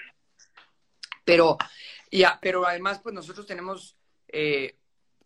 Pero, 1.26 1.58
ya, 2.12 2.40
pero 2.42 2.66
además, 2.66 3.00
pues 3.02 3.14
nosotros 3.14 3.46
tenemos 3.46 3.98
eh, 4.30 4.78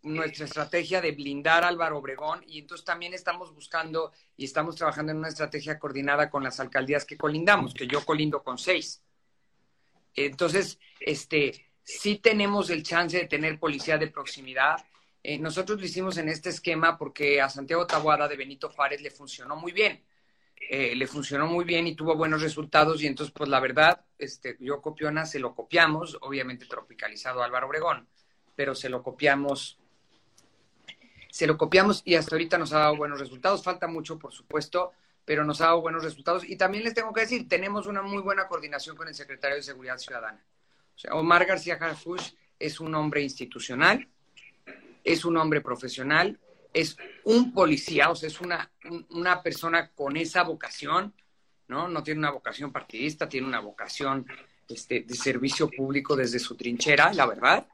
nuestra 0.03 0.45
estrategia 0.45 0.99
de 0.99 1.11
blindar 1.11 1.63
a 1.63 1.67
Álvaro 1.67 1.99
Obregón 1.99 2.43
y 2.47 2.59
entonces 2.59 2.83
también 2.83 3.13
estamos 3.13 3.53
buscando 3.53 4.11
y 4.35 4.45
estamos 4.45 4.75
trabajando 4.75 5.11
en 5.11 5.19
una 5.19 5.27
estrategia 5.27 5.77
coordinada 5.77 6.29
con 6.29 6.43
las 6.43 6.59
alcaldías 6.59 7.05
que 7.05 7.17
colindamos, 7.17 7.73
que 7.73 7.87
yo 7.87 8.03
colindo 8.03 8.41
con 8.43 8.57
seis. 8.57 9.03
Entonces, 10.15 10.79
este, 10.99 11.71
sí 11.83 12.17
tenemos 12.17 12.69
el 12.71 12.81
chance 12.83 13.17
de 13.17 13.27
tener 13.27 13.59
policía 13.59 13.97
de 13.97 14.07
proximidad. 14.07 14.83
Eh, 15.23 15.37
nosotros 15.37 15.79
lo 15.79 15.85
hicimos 15.85 16.17
en 16.17 16.29
este 16.29 16.49
esquema 16.49 16.97
porque 16.97 17.41
a 17.41 17.49
Santiago 17.49 17.85
Tabuada 17.85 18.27
de 18.27 18.37
Benito 18.37 18.69
Juárez 18.69 19.01
le 19.01 19.11
funcionó 19.11 19.55
muy 19.55 19.71
bien. 19.71 20.03
Eh, 20.69 20.95
le 20.95 21.07
funcionó 21.07 21.47
muy 21.47 21.65
bien 21.65 21.87
y 21.87 21.95
tuvo 21.95 22.15
buenos 22.15 22.41
resultados 22.41 23.01
y 23.01 23.07
entonces, 23.07 23.33
pues 23.35 23.49
la 23.49 23.59
verdad, 23.59 24.05
este, 24.17 24.55
yo 24.59 24.81
Copiona 24.81 25.25
se 25.25 25.39
lo 25.39 25.53
copiamos, 25.53 26.17
obviamente 26.21 26.65
tropicalizado 26.65 27.41
a 27.41 27.45
Álvaro 27.45 27.67
Obregón, 27.67 28.07
pero 28.55 28.75
se 28.75 28.87
lo 28.87 29.01
copiamos, 29.01 29.79
se 31.29 31.47
lo 31.47 31.57
copiamos 31.57 32.03
y 32.05 32.15
hasta 32.15 32.35
ahorita 32.35 32.57
nos 32.57 32.73
ha 32.73 32.79
dado 32.79 32.95
buenos 32.95 33.19
resultados. 33.19 33.63
Falta 33.63 33.87
mucho, 33.87 34.17
por 34.19 34.31
supuesto, 34.31 34.93
pero 35.25 35.43
nos 35.43 35.61
ha 35.61 35.65
dado 35.65 35.81
buenos 35.81 36.03
resultados. 36.03 36.47
Y 36.47 36.55
también 36.55 36.83
les 36.83 36.93
tengo 36.93 37.11
que 37.11 37.21
decir, 37.21 37.49
tenemos 37.49 37.87
una 37.87 38.01
muy 38.01 38.21
buena 38.21 38.47
coordinación 38.47 38.95
con 38.95 39.07
el 39.07 39.15
secretario 39.15 39.57
de 39.57 39.63
Seguridad 39.63 39.97
Ciudadana. 39.97 40.43
O 40.95 40.99
sea, 40.99 41.15
Omar 41.15 41.45
García 41.45 41.75
Harfush 41.81 42.33
es 42.59 42.79
un 42.79 42.93
hombre 42.95 43.21
institucional, 43.21 44.07
es 45.03 45.25
un 45.25 45.37
hombre 45.37 45.61
profesional, 45.61 46.39
es 46.73 46.97
un 47.25 47.53
policía, 47.53 48.09
o 48.09 48.15
sea, 48.15 48.27
es 48.27 48.39
una, 48.41 48.71
un- 48.89 49.05
una 49.11 49.41
persona 49.43 49.91
con 49.91 50.15
esa 50.17 50.43
vocación, 50.43 51.13
¿no? 51.67 51.87
No 51.87 52.03
tiene 52.03 52.19
una 52.19 52.31
vocación 52.31 52.71
partidista, 52.71 53.27
tiene 53.29 53.47
una 53.47 53.59
vocación 53.59 54.25
este, 54.69 55.01
de 55.01 55.15
servicio 55.15 55.69
público 55.69 56.15
desde 56.15 56.39
su 56.39 56.55
trinchera, 56.55 57.13
la 57.13 57.25
verdad. 57.25 57.67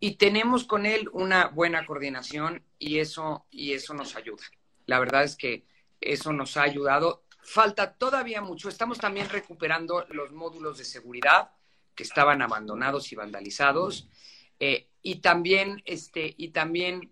Y 0.00 0.16
tenemos 0.16 0.64
con 0.64 0.86
él 0.86 1.08
una 1.12 1.48
buena 1.48 1.84
coordinación 1.86 2.62
y 2.78 2.98
eso, 2.98 3.46
y 3.50 3.72
eso 3.72 3.94
nos 3.94 4.16
ayuda. 4.16 4.42
La 4.86 4.98
verdad 4.98 5.24
es 5.24 5.36
que 5.36 5.64
eso 6.00 6.32
nos 6.32 6.56
ha 6.56 6.62
ayudado. 6.62 7.24
Falta 7.44 7.92
todavía 7.94 8.40
mucho. 8.40 8.68
Estamos 8.68 8.98
también 8.98 9.28
recuperando 9.28 10.06
los 10.10 10.32
módulos 10.32 10.78
de 10.78 10.84
seguridad 10.84 11.50
que 11.94 12.02
estaban 12.02 12.42
abandonados 12.42 13.12
y 13.12 13.16
vandalizados. 13.16 14.08
Eh, 14.58 14.88
y 15.02 15.16
también, 15.16 15.82
este, 15.84 16.34
y 16.36 16.48
también, 16.48 17.10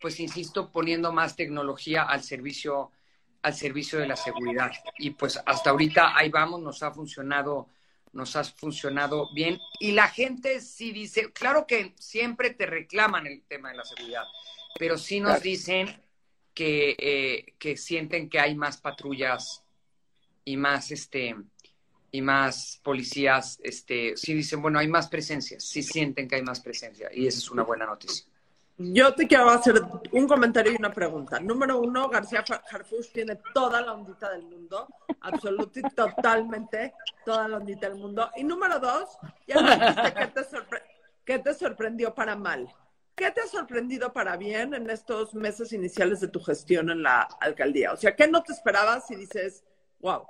pues 0.00 0.18
insisto, 0.20 0.70
poniendo 0.72 1.12
más 1.12 1.36
tecnología 1.36 2.02
al 2.02 2.22
servicio, 2.22 2.90
al 3.42 3.54
servicio 3.54 3.98
de 3.98 4.08
la 4.08 4.16
seguridad. 4.16 4.72
Y 4.98 5.10
pues 5.10 5.40
hasta 5.46 5.70
ahorita 5.70 6.16
ahí 6.16 6.28
vamos, 6.30 6.60
nos 6.60 6.82
ha 6.82 6.90
funcionado, 6.90 7.68
nos 8.12 8.34
ha 8.36 8.44
funcionado 8.44 9.32
bien. 9.32 9.58
Y 9.78 9.92
la 9.92 10.08
gente 10.08 10.60
sí 10.60 10.92
dice, 10.92 11.32
claro 11.32 11.66
que 11.66 11.94
siempre 11.98 12.50
te 12.50 12.66
reclaman 12.66 13.26
el 13.26 13.42
tema 13.44 13.70
de 13.70 13.76
la 13.76 13.84
seguridad, 13.84 14.24
pero 14.78 14.98
sí 14.98 15.20
nos 15.20 15.40
dicen 15.40 16.02
que, 16.54 16.96
eh, 16.98 17.54
que 17.58 17.76
sienten 17.76 18.28
que 18.28 18.40
hay 18.40 18.56
más 18.56 18.78
patrullas 18.78 19.62
y 20.44 20.56
más 20.56 20.90
este 20.90 21.36
y 22.10 22.22
más 22.22 22.80
policías, 22.82 23.58
este, 23.62 24.16
sí 24.16 24.34
dicen, 24.34 24.62
bueno, 24.62 24.78
hay 24.78 24.88
más 24.88 25.08
presencia, 25.08 25.60
sí 25.60 25.82
sienten 25.82 26.28
que 26.28 26.36
hay 26.36 26.42
más 26.42 26.60
presencia, 26.60 27.10
y 27.12 27.26
esa 27.26 27.38
es 27.38 27.50
una 27.50 27.62
buena 27.62 27.86
noticia. 27.86 28.26
Yo 28.80 29.12
te 29.12 29.26
quiero 29.26 29.50
hacer 29.50 29.82
un 30.12 30.28
comentario 30.28 30.72
y 30.72 30.76
una 30.76 30.92
pregunta. 30.92 31.40
Número 31.40 31.80
uno, 31.80 32.08
García 32.08 32.44
Harfuch 32.70 33.10
tiene 33.12 33.40
toda 33.52 33.80
la 33.80 33.92
ondita 33.92 34.30
del 34.30 34.44
mundo, 34.44 34.86
absolutamente, 35.20 35.90
totalmente 35.96 36.94
toda 37.24 37.48
la 37.48 37.56
ondita 37.56 37.88
del 37.88 37.98
mundo. 37.98 38.30
Y 38.36 38.44
número 38.44 38.78
dos, 38.78 39.18
ya 39.48 39.60
me 39.60 39.74
dijiste 39.74 40.14
que 40.14 40.26
te, 40.28 40.42
que 41.24 41.38
te 41.40 41.54
sorprendió 41.54 42.14
para 42.14 42.36
mal. 42.36 42.72
¿Qué 43.16 43.32
te 43.32 43.40
ha 43.40 43.48
sorprendido 43.48 44.12
para 44.12 44.36
bien 44.36 44.72
en 44.74 44.88
estos 44.90 45.34
meses 45.34 45.72
iniciales 45.72 46.20
de 46.20 46.28
tu 46.28 46.40
gestión 46.40 46.88
en 46.88 47.02
la 47.02 47.22
alcaldía? 47.40 47.92
O 47.92 47.96
sea, 47.96 48.14
¿qué 48.14 48.28
no 48.28 48.44
te 48.44 48.52
esperabas 48.52 49.10
y 49.10 49.16
dices, 49.16 49.64
wow? 49.98 50.22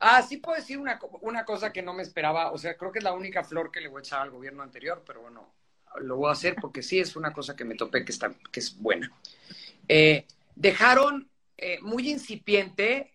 Ah, 0.00 0.22
sí 0.22 0.36
puedo 0.36 0.56
decir 0.56 0.78
una, 0.78 0.98
una 1.22 1.44
cosa 1.44 1.72
que 1.72 1.82
no 1.82 1.92
me 1.92 2.02
esperaba, 2.02 2.52
o 2.52 2.58
sea, 2.58 2.76
creo 2.76 2.92
que 2.92 2.98
es 3.00 3.04
la 3.04 3.12
única 3.14 3.42
flor 3.42 3.70
que 3.70 3.80
le 3.80 3.88
voy 3.88 4.00
a 4.00 4.02
echar 4.02 4.22
al 4.22 4.30
gobierno 4.30 4.62
anterior, 4.62 5.02
pero 5.04 5.22
bueno, 5.22 5.54
lo 6.00 6.16
voy 6.16 6.28
a 6.28 6.32
hacer 6.32 6.54
porque 6.60 6.82
sí 6.82 7.00
es 7.00 7.16
una 7.16 7.32
cosa 7.32 7.56
que 7.56 7.64
me 7.64 7.74
topé 7.74 8.04
que, 8.04 8.12
está, 8.12 8.30
que 8.52 8.60
es 8.60 8.78
buena. 8.78 9.10
Eh, 9.88 10.26
dejaron 10.54 11.28
eh, 11.56 11.78
muy 11.82 12.10
incipiente, 12.10 13.12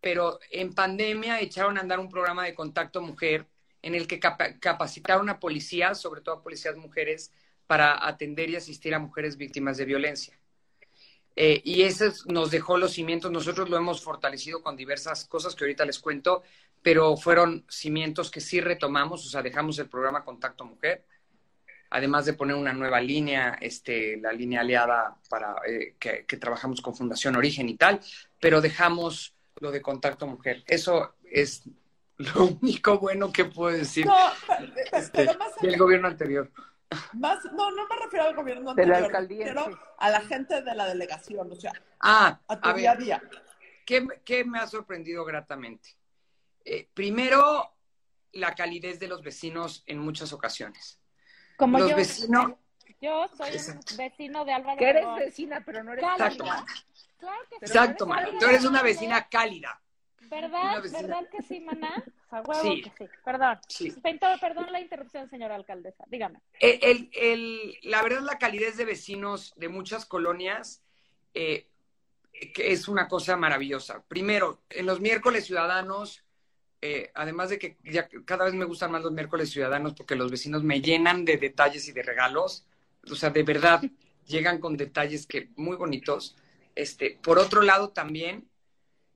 pero 0.00 0.40
en 0.50 0.74
pandemia 0.74 1.40
echaron 1.40 1.78
a 1.78 1.82
andar 1.82 2.00
un 2.00 2.08
programa 2.08 2.44
de 2.44 2.54
contacto 2.54 3.00
mujer 3.02 3.46
en 3.82 3.94
el 3.94 4.06
que 4.06 4.20
capa- 4.20 4.58
capacitaron 4.58 5.28
a 5.30 5.38
policías, 5.40 6.00
sobre 6.00 6.20
todo 6.22 6.36
a 6.36 6.42
policías 6.42 6.76
mujeres, 6.76 7.32
para 7.66 8.06
atender 8.06 8.50
y 8.50 8.56
asistir 8.56 8.94
a 8.94 8.98
mujeres 8.98 9.36
víctimas 9.36 9.76
de 9.76 9.84
violencia. 9.84 10.39
Eh, 11.36 11.60
y 11.64 11.82
eso 11.82 12.06
es- 12.06 12.26
nos 12.26 12.50
dejó 12.50 12.76
los 12.78 12.92
cimientos. 12.92 13.30
Nosotros 13.30 13.68
lo 13.70 13.76
hemos 13.76 14.02
fortalecido 14.02 14.62
con 14.62 14.76
diversas 14.76 15.24
cosas 15.26 15.54
que 15.54 15.64
ahorita 15.64 15.84
les 15.84 15.98
cuento, 15.98 16.42
pero 16.82 17.16
fueron 17.16 17.64
cimientos 17.68 18.30
que 18.30 18.40
sí 18.40 18.60
retomamos, 18.60 19.26
o 19.26 19.28
sea, 19.28 19.42
dejamos 19.42 19.78
el 19.78 19.88
programa 19.88 20.24
Contacto 20.24 20.64
Mujer, 20.64 21.04
además 21.90 22.24
de 22.26 22.34
poner 22.34 22.56
una 22.56 22.72
nueva 22.72 23.00
línea, 23.00 23.58
este, 23.60 24.16
la 24.18 24.32
línea 24.32 24.60
aliada 24.60 25.16
para 25.28 25.56
eh, 25.66 25.96
que, 25.98 26.24
que 26.26 26.36
trabajamos 26.36 26.80
con 26.80 26.94
Fundación 26.94 27.36
Origen 27.36 27.68
y 27.68 27.76
tal, 27.76 28.00
pero 28.40 28.60
dejamos 28.60 29.34
lo 29.60 29.70
de 29.70 29.82
Contacto 29.82 30.26
Mujer. 30.26 30.62
Eso 30.66 31.14
es 31.30 31.62
lo 32.16 32.44
único 32.62 32.98
bueno 32.98 33.32
que 33.32 33.44
puedo 33.46 33.76
decir 33.76 34.06
No, 34.06 34.16
este, 34.92 35.28
del 35.62 35.76
gobierno 35.76 36.08
anterior. 36.08 36.50
Más, 37.12 37.44
no, 37.52 37.70
no 37.70 37.86
me 37.88 37.96
refiero 38.02 38.26
al 38.26 38.34
gobierno 38.34 38.74
De 38.74 38.84
la 38.86 38.96
anterior, 38.98 39.04
alcaldía, 39.16 39.44
pero 39.46 39.64
sí. 39.66 39.70
a 39.98 40.10
la 40.10 40.20
gente 40.22 40.62
de 40.62 40.74
la 40.74 40.86
delegación, 40.86 41.50
o 41.52 41.54
sea, 41.54 41.72
Ah, 42.00 42.40
a 42.48 42.60
tu 42.60 42.68
a 42.68 42.72
día 42.74 42.92
a 42.92 42.96
día. 42.96 43.22
¿qué, 43.86 44.06
qué 44.24 44.44
me 44.44 44.58
ha 44.58 44.66
sorprendido 44.66 45.24
gratamente? 45.24 45.90
Eh, 46.64 46.88
primero, 46.92 47.74
la 48.32 48.54
calidez 48.54 48.98
de 48.98 49.08
los 49.08 49.22
vecinos 49.22 49.82
en 49.86 49.98
muchas 49.98 50.32
ocasiones. 50.32 51.00
Como 51.56 51.78
los 51.78 51.90
yo, 51.90 51.96
vecinos, 51.96 52.52
yo 53.00 53.28
soy 53.36 53.50
Exacto. 53.50 53.92
un 53.92 53.96
vecino 53.96 54.44
de 54.44 54.52
Álvaro 54.52 54.78
Que 54.78 54.88
eres 54.90 55.06
vecina, 55.16 55.62
pero 55.64 55.82
no 55.84 55.92
eres 55.92 56.04
Cálida. 56.16 56.64
exacto. 57.60 58.06
Mana, 58.06 58.28
tú 58.38 58.46
eres 58.46 58.64
una 58.64 58.82
vecina 58.82 59.28
cálida. 59.28 59.80
¿Verdad? 60.30 60.82
¿Verdad 60.92 61.28
que 61.30 61.42
sí, 61.42 61.60
maná? 61.60 62.04
Huevo 62.30 62.54
Sí. 62.62 62.82
que 62.82 62.90
sí. 62.96 63.10
Perdón. 63.24 63.58
Sí. 63.68 63.90
Perdón, 64.02 64.38
perdón 64.40 64.72
la 64.72 64.80
interrupción, 64.80 65.28
señora 65.28 65.56
alcaldesa. 65.56 66.04
Dígame. 66.08 66.40
El, 66.60 66.78
el- 66.82 67.10
el- 67.14 67.78
la 67.82 68.02
verdad, 68.02 68.20
la 68.22 68.38
calidez 68.38 68.76
de 68.76 68.84
vecinos 68.84 69.52
de 69.56 69.68
muchas 69.68 70.06
colonias 70.06 70.82
eh, 71.34 71.66
que 72.54 72.72
es 72.72 72.88
una 72.88 73.06
cosa 73.08 73.36
maravillosa. 73.36 74.02
Primero, 74.08 74.60
en 74.70 74.86
los 74.86 75.00
miércoles 75.00 75.44
ciudadanos, 75.46 76.24
eh, 76.80 77.10
además 77.14 77.50
de 77.50 77.58
que 77.58 77.76
ya 77.84 78.08
cada 78.24 78.44
vez 78.46 78.54
me 78.54 78.64
gustan 78.64 78.90
más 78.92 79.02
los 79.02 79.12
miércoles 79.12 79.50
ciudadanos 79.50 79.92
porque 79.94 80.16
los 80.16 80.30
vecinos 80.30 80.62
me 80.62 80.80
llenan 80.80 81.24
de 81.24 81.36
detalles 81.36 81.86
y 81.88 81.92
de 81.92 82.02
regalos. 82.02 82.64
O 83.10 83.14
sea, 83.14 83.30
de 83.30 83.42
verdad, 83.42 83.82
llegan 84.26 84.58
con 84.60 84.76
detalles 84.76 85.26
que 85.26 85.50
muy 85.56 85.76
bonitos. 85.76 86.36
Este, 86.74 87.18
por 87.22 87.38
otro 87.38 87.62
lado, 87.62 87.90
también 87.90 88.48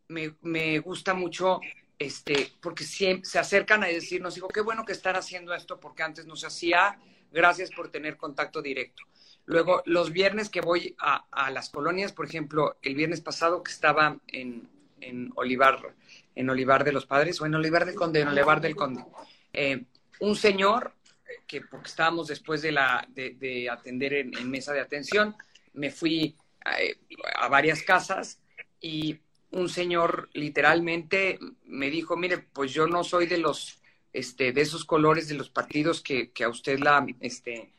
me, 0.08 0.78
gusta 0.80 1.14
mucho 1.14 1.60
este, 1.98 2.52
porque 2.60 2.84
siempre 2.84 3.28
se 3.28 3.38
acercan 3.38 3.82
a 3.84 3.86
decirnos, 3.86 4.34
digo, 4.34 4.48
qué 4.48 4.60
bueno 4.60 4.84
que 4.84 4.92
están 4.92 5.16
haciendo 5.16 5.54
esto 5.54 5.80
porque 5.80 6.02
antes 6.02 6.26
no 6.26 6.36
se 6.36 6.46
hacía, 6.46 6.98
gracias 7.32 7.70
por 7.70 7.90
tener 7.90 8.16
contacto 8.16 8.62
directo. 8.62 9.02
Luego, 9.46 9.82
los 9.84 10.12
viernes 10.12 10.48
que 10.48 10.60
voy 10.60 10.96
a, 10.98 11.26
a 11.30 11.50
las 11.50 11.68
colonias, 11.70 12.12
por 12.12 12.26
ejemplo, 12.26 12.76
el 12.82 12.94
viernes 12.94 13.20
pasado 13.20 13.62
que 13.62 13.72
estaba 13.72 14.18
en, 14.28 14.68
en 15.00 15.32
Olivar, 15.36 15.94
en 16.34 16.50
Olivar 16.50 16.84
de 16.84 16.92
los 16.92 17.06
Padres, 17.06 17.40
o 17.40 17.46
en 17.46 17.54
Olivar 17.54 17.84
del 17.84 17.94
Conde, 17.94 18.20
en 18.20 18.28
Olivar 18.28 18.60
del 18.60 18.74
Conde, 18.74 19.04
eh, 19.52 19.84
un 20.20 20.36
señor, 20.36 20.94
eh, 21.26 21.42
que 21.46 21.60
porque 21.60 21.88
estábamos 21.88 22.28
después 22.28 22.62
de, 22.62 22.72
la, 22.72 23.06
de, 23.10 23.34
de 23.34 23.68
atender 23.68 24.14
en, 24.14 24.36
en 24.36 24.50
mesa 24.50 24.72
de 24.72 24.80
atención, 24.80 25.36
me 25.74 25.90
fui 25.90 26.36
eh, 26.78 26.96
a 27.36 27.48
varias 27.48 27.82
casas 27.82 28.40
y 28.80 29.20
un 29.54 29.68
señor 29.68 30.28
literalmente 30.32 31.38
me 31.64 31.90
dijo, 31.90 32.16
mire, 32.16 32.38
pues 32.38 32.72
yo 32.72 32.86
no 32.86 33.04
soy 33.04 33.26
de 33.26 33.38
los, 33.38 33.80
este, 34.12 34.52
de 34.52 34.60
esos 34.60 34.84
colores 34.84 35.28
de 35.28 35.34
los 35.34 35.48
partidos 35.48 36.02
que, 36.02 36.32
a 36.44 36.48
usted 36.48 36.80
la, 36.80 37.06
este, 37.20 37.70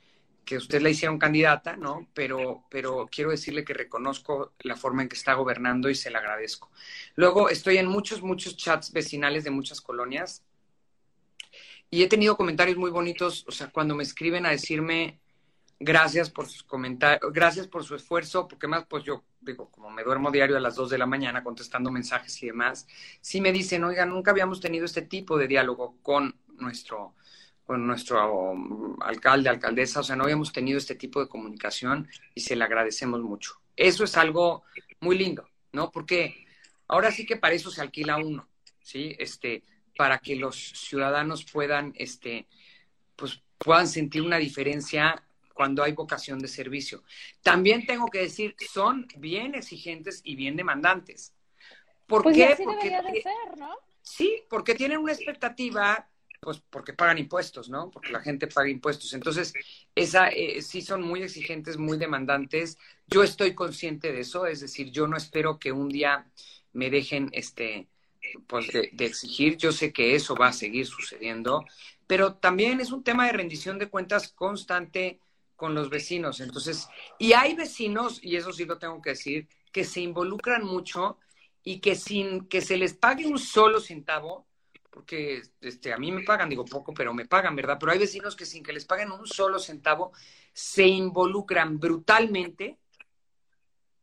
que 0.46 0.58
usted 0.58 0.86
hicieron 0.86 1.20
candidata, 1.20 1.75
¿no? 1.75 2.08
Pero, 2.13 2.63
pero 2.70 3.10
quiero 3.12 3.32
decirle 3.32 3.65
que 3.65 3.74
reconozco 3.74 4.53
la 4.60 4.77
forma 4.77 5.01
en 5.01 5.10
que 5.10 5.17
está 5.17 5.34
gobernando 5.34 5.89
y 5.89 5.96
se 5.96 6.12
la 6.12 6.20
agradezco. 6.20 6.72
Luego 7.15 7.50
estoy 7.50 7.77
en 7.77 7.88
muchos, 7.88 8.22
muchos 8.22 8.55
chats 8.55 8.94
vecinales 8.94 9.44
de 9.44 9.51
muchas 9.51 9.82
colonias 9.82 10.44
y 11.89 12.03
he 12.03 12.08
tenido 12.08 12.38
comentarios 12.38 12.77
muy 12.77 12.89
bonitos, 12.89 13.46
o 13.48 13.51
sea, 13.51 13.70
cuando 13.70 13.96
me 13.96 14.03
escriben 14.03 14.46
a 14.46 14.51
decirme 14.51 15.20
gracias 15.79 16.29
por 16.29 16.48
sus 16.48 16.63
comentarios, 16.63 17.34
gracias 17.34 17.67
por 17.67 17.84
su 17.84 17.96
esfuerzo, 17.96 18.48
porque 18.48 18.67
más, 18.67 18.86
pues 18.86 19.03
yo 19.03 19.24
digo, 19.46 19.70
como 19.70 19.90
me 19.90 20.04
duermo 20.04 20.32
diario 20.32 20.58
a 20.58 20.60
las 20.60 20.75
2 20.75 20.90
de 20.90 20.98
la 20.98 21.06
mañana 21.06 21.44
contestando 21.44 21.92
mensajes 21.92 22.42
y 22.44 22.48
demás, 22.48 22.88
sí 23.22 23.42
me 23.42 23.52
dicen, 23.52 23.84
oiga, 23.84 24.06
nunca 24.06 24.32
habíamos 24.32 24.60
tenido 24.60 24.86
este 24.86 25.04
tipo 25.04 25.38
de 25.38 25.48
diálogo 25.48 25.98
con 26.02 26.36
nuestro, 26.58 27.16
con 27.66 27.86
nuestro 27.86 28.52
um, 28.52 29.02
alcalde, 29.02 29.50
alcaldesa, 29.50 30.00
o 30.00 30.04
sea, 30.04 30.16
no 30.16 30.24
habíamos 30.24 30.52
tenido 30.52 30.78
este 30.78 30.96
tipo 30.96 31.20
de 31.20 31.28
comunicación 31.28 32.08
y 32.34 32.42
se 32.42 32.56
le 32.56 32.64
agradecemos 32.64 33.22
mucho. 33.22 33.62
Eso 33.75 34.04
es 34.04 34.18
algo 34.18 34.64
muy 35.00 35.18
lindo, 35.18 35.50
¿no? 35.72 35.92
Porque 35.92 36.46
ahora 36.88 37.12
sí 37.12 37.25
que 37.25 37.38
para 37.38 37.56
eso 37.56 37.72
se 37.72 37.82
alquila 37.82 38.18
uno, 38.18 38.48
¿sí? 38.82 39.16
Este, 39.20 39.64
para 39.98 40.20
que 40.20 40.36
los 40.36 40.56
ciudadanos 40.56 41.46
puedan, 41.46 41.94
este, 41.96 42.48
pues 43.16 43.42
puedan 43.58 43.88
sentir 43.88 44.22
una 44.22 44.38
diferencia 44.38 45.25
cuando 45.56 45.84
hay 45.84 45.94
vocación 45.94 46.39
de 46.39 46.50
servicio. 46.50 47.04
También 47.44 47.88
tengo 47.88 48.12
que 48.12 48.20
decir, 48.20 48.58
son 48.60 49.08
bien 49.18 49.56
exigentes 49.56 50.22
y 50.26 50.36
bien 50.38 50.58
demandantes. 50.58 51.36
¿Por 52.08 52.24
Pues 52.24 52.36
qué? 52.38 52.46
así 52.54 52.63
Porque 52.63 52.89
debería 52.89 53.02
de 53.02 53.15
ser, 53.22 53.58
¿no? 53.58 53.78
Sí, 54.02 54.44
porque 54.50 54.76
tienen 54.76 55.00
una 55.00 55.13
expectativa, 55.13 56.10
pues 56.39 56.62
porque 56.70 56.94
pagan 56.94 57.18
impuestos, 57.18 57.70
¿no? 57.70 57.89
Porque 57.91 58.12
la 58.12 58.22
gente 58.22 58.48
paga 58.48 58.70
impuestos. 58.70 59.13
Entonces, 59.13 59.54
esa 59.96 60.30
eh, 60.30 60.62
sí 60.62 60.82
son 60.82 61.02
muy 61.02 61.24
exigentes, 61.24 61.78
muy 61.78 61.98
demandantes. 61.98 62.78
Yo 63.08 63.24
estoy 63.24 63.56
consciente 63.56 64.12
de 64.12 64.22
eso, 64.22 64.46
es 64.46 64.62
decir, 64.62 64.91
yo 64.91 65.08
no 65.08 65.18
espero 65.18 65.60
que 65.60 65.72
un 65.72 65.89
día 65.89 66.32
me 66.74 66.89
dejen, 66.89 67.30
este, 67.34 67.89
pues 68.48 68.68
de, 68.72 68.89
de 68.94 69.06
exigir. 69.06 69.58
Yo 69.58 69.72
sé 69.72 69.94
que 69.94 70.15
eso 70.15 70.36
va 70.36 70.50
a 70.50 70.54
seguir 70.54 70.86
sucediendo, 70.88 71.65
pero 72.08 72.36
también 72.36 72.80
es 72.82 72.91
un 72.91 73.04
tema 73.04 73.26
de 73.26 73.34
rendición 73.34 73.80
de 73.80 73.89
cuentas 73.89 74.30
constante 74.34 75.20
con 75.56 75.74
los 75.74 75.89
vecinos. 75.89 76.39
Entonces, 76.39 76.88
y 77.18 77.34
hay 77.34 77.56
vecinos, 77.56 78.20
y 78.24 78.36
eso 78.36 78.52
sí 78.52 78.65
lo 78.65 78.78
tengo 78.78 79.02
que 79.02 79.12
decir, 79.12 79.48
que 79.72 79.84
se 79.84 80.02
involucran 80.02 80.65
mucho 80.65 81.20
y 81.63 81.80
que 81.80 81.96
sin 81.96 82.48
que 82.48 82.62
se 82.62 82.78
les 82.78 82.94
pague 82.94 83.26
un 83.26 83.39
solo 83.39 83.80
centavo, 83.80 84.48
porque 84.89 85.41
este, 85.60 85.91
a 85.91 85.98
mí 85.98 86.12
me 86.12 86.24
pagan, 86.24 86.50
digo 86.50 86.63
poco, 86.63 86.94
pero 86.94 87.13
me 87.13 87.26
pagan, 87.26 87.56
¿verdad? 87.56 87.78
Pero 87.80 87.91
hay 87.91 88.00
vecinos 88.00 88.36
que 88.36 88.46
sin 88.46 88.63
que 88.63 88.72
les 88.72 88.86
paguen 88.86 89.12
un 89.12 89.28
solo 89.28 89.60
centavo, 89.60 90.13
se 90.54 90.88
involucran 90.88 91.80
brutalmente 91.80 92.78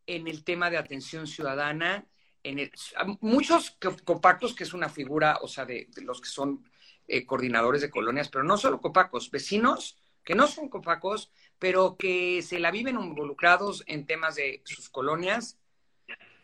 en 0.07 0.29
el 0.29 0.45
tema 0.45 0.69
de 0.69 0.77
atención 0.77 1.27
ciudadana, 1.27 2.07
en 2.43 2.59
el, 2.59 2.73
muchos 3.21 3.79
copacos, 4.05 4.55
que 4.55 4.65
es 4.65 4.75
una 4.75 4.89
figura, 4.89 5.39
o 5.41 5.49
sea, 5.49 5.65
de, 5.65 5.87
de 5.95 6.03
los 6.03 6.21
que 6.21 6.29
son 6.29 6.65
eh, 7.07 7.25
coordinadores 7.25 7.81
de 7.81 7.91
colonias, 7.91 8.29
pero 8.29 8.45
no 8.45 8.59
solo 8.59 8.81
copacos, 8.81 9.31
vecinos 9.31 10.02
que 10.25 10.35
no 10.35 10.47
son 10.47 10.69
copacos, 10.69 11.31
pero 11.59 11.97
que 11.97 12.43
se 12.43 12.59
la 12.59 12.71
viven 12.71 12.99
involucrados 12.99 13.85
en 13.87 14.07
temas 14.07 14.37
de 14.37 14.63
sus 14.65 14.89
colonias 14.89 15.59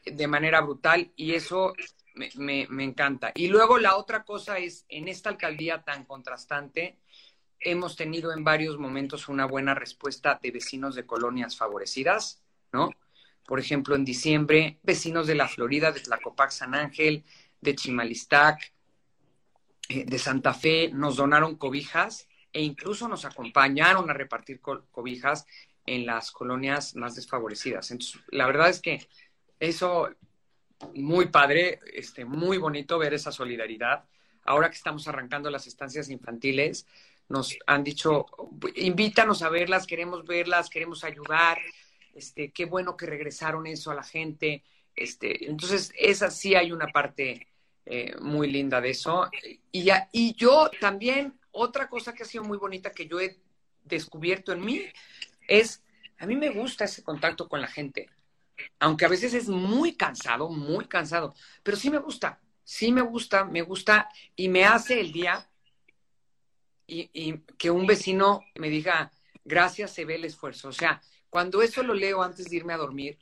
de 0.04 0.26
manera 0.26 0.60
brutal 0.60 1.12
y 1.16 1.34
eso 1.34 1.74
me, 2.14 2.66
me, 2.68 2.84
encanta. 2.84 3.32
Y 3.34 3.48
luego 3.48 3.78
la 3.78 3.96
otra 3.96 4.24
cosa 4.24 4.58
es, 4.58 4.84
en 4.88 5.08
esta 5.08 5.30
alcaldía 5.30 5.82
tan 5.82 6.04
contrastante, 6.04 6.98
hemos 7.60 7.96
tenido 7.96 8.32
en 8.32 8.44
varios 8.44 8.78
momentos 8.78 9.28
una 9.28 9.46
buena 9.46 9.74
respuesta 9.74 10.38
de 10.42 10.50
vecinos 10.50 10.94
de 10.94 11.06
colonias 11.06 11.56
favorecidas, 11.56 12.42
¿no? 12.72 12.90
Por 13.46 13.60
ejemplo, 13.60 13.94
en 13.94 14.04
diciembre, 14.04 14.78
vecinos 14.82 15.26
de 15.26 15.34
la 15.34 15.48
Florida, 15.48 15.92
de 15.92 16.00
Tlacopac 16.00 16.50
San 16.50 16.74
Ángel, 16.74 17.24
de 17.60 17.74
Chimalistac, 17.74 18.72
eh, 19.88 20.04
de 20.04 20.18
Santa 20.18 20.52
Fe, 20.52 20.90
nos 20.92 21.16
donaron 21.16 21.56
cobijas 21.56 22.28
e 22.58 22.62
incluso 22.62 23.06
nos 23.06 23.24
acompañaron 23.24 24.10
a 24.10 24.12
repartir 24.12 24.60
co 24.60 24.84
cobijas 24.90 25.46
en 25.86 26.04
las 26.04 26.32
colonias 26.32 26.96
más 26.96 27.14
desfavorecidas. 27.14 27.92
Entonces, 27.92 28.20
la 28.32 28.46
verdad 28.48 28.68
es 28.68 28.80
que 28.80 29.06
eso, 29.60 30.10
muy 30.92 31.26
padre, 31.26 31.78
este, 31.94 32.24
muy 32.24 32.58
bonito 32.58 32.98
ver 32.98 33.14
esa 33.14 33.30
solidaridad. 33.30 34.04
Ahora 34.44 34.70
que 34.70 34.76
estamos 34.76 35.06
arrancando 35.06 35.50
las 35.50 35.68
estancias 35.68 36.10
infantiles, 36.10 36.84
nos 37.28 37.56
han 37.68 37.84
dicho, 37.84 38.26
invítanos 38.74 39.42
a 39.42 39.50
verlas, 39.50 39.86
queremos 39.86 40.24
verlas, 40.24 40.68
queremos 40.68 41.04
ayudar. 41.04 41.58
Este, 42.12 42.50
qué 42.50 42.64
bueno 42.64 42.96
que 42.96 43.06
regresaron 43.06 43.68
eso 43.68 43.92
a 43.92 43.94
la 43.94 44.02
gente. 44.02 44.64
Este, 44.96 45.48
entonces, 45.48 45.92
esa 45.96 46.28
sí 46.28 46.56
hay 46.56 46.72
una 46.72 46.88
parte 46.88 47.46
eh, 47.86 48.16
muy 48.20 48.50
linda 48.50 48.80
de 48.80 48.90
eso. 48.90 49.30
Y, 49.70 49.88
y 50.10 50.34
yo 50.34 50.68
también 50.80 51.37
otra 51.52 51.88
cosa 51.88 52.12
que 52.12 52.22
ha 52.22 52.26
sido 52.26 52.44
muy 52.44 52.58
bonita 52.58 52.92
que 52.92 53.06
yo 53.06 53.20
he 53.20 53.38
descubierto 53.84 54.52
en 54.52 54.64
mí 54.64 54.82
es, 55.46 55.82
a 56.18 56.26
mí 56.26 56.36
me 56.36 56.50
gusta 56.50 56.84
ese 56.84 57.02
contacto 57.02 57.48
con 57.48 57.60
la 57.60 57.68
gente, 57.68 58.10
aunque 58.78 59.04
a 59.04 59.08
veces 59.08 59.34
es 59.34 59.48
muy 59.48 59.94
cansado, 59.94 60.48
muy 60.48 60.86
cansado, 60.86 61.34
pero 61.62 61.76
sí 61.76 61.90
me 61.90 61.98
gusta, 61.98 62.40
sí 62.64 62.92
me 62.92 63.02
gusta, 63.02 63.44
me 63.44 63.62
gusta 63.62 64.08
y 64.36 64.48
me 64.48 64.64
hace 64.64 65.00
el 65.00 65.12
día 65.12 65.48
y, 66.86 67.10
y 67.12 67.38
que 67.56 67.70
un 67.70 67.86
vecino 67.86 68.42
me 68.56 68.68
diga, 68.68 69.12
gracias, 69.44 69.92
se 69.92 70.04
ve 70.04 70.16
el 70.16 70.24
esfuerzo. 70.24 70.68
O 70.68 70.72
sea, 70.72 71.00
cuando 71.30 71.62
eso 71.62 71.82
lo 71.82 71.94
leo 71.94 72.22
antes 72.22 72.48
de 72.48 72.56
irme 72.56 72.72
a 72.72 72.78
dormir, 72.78 73.18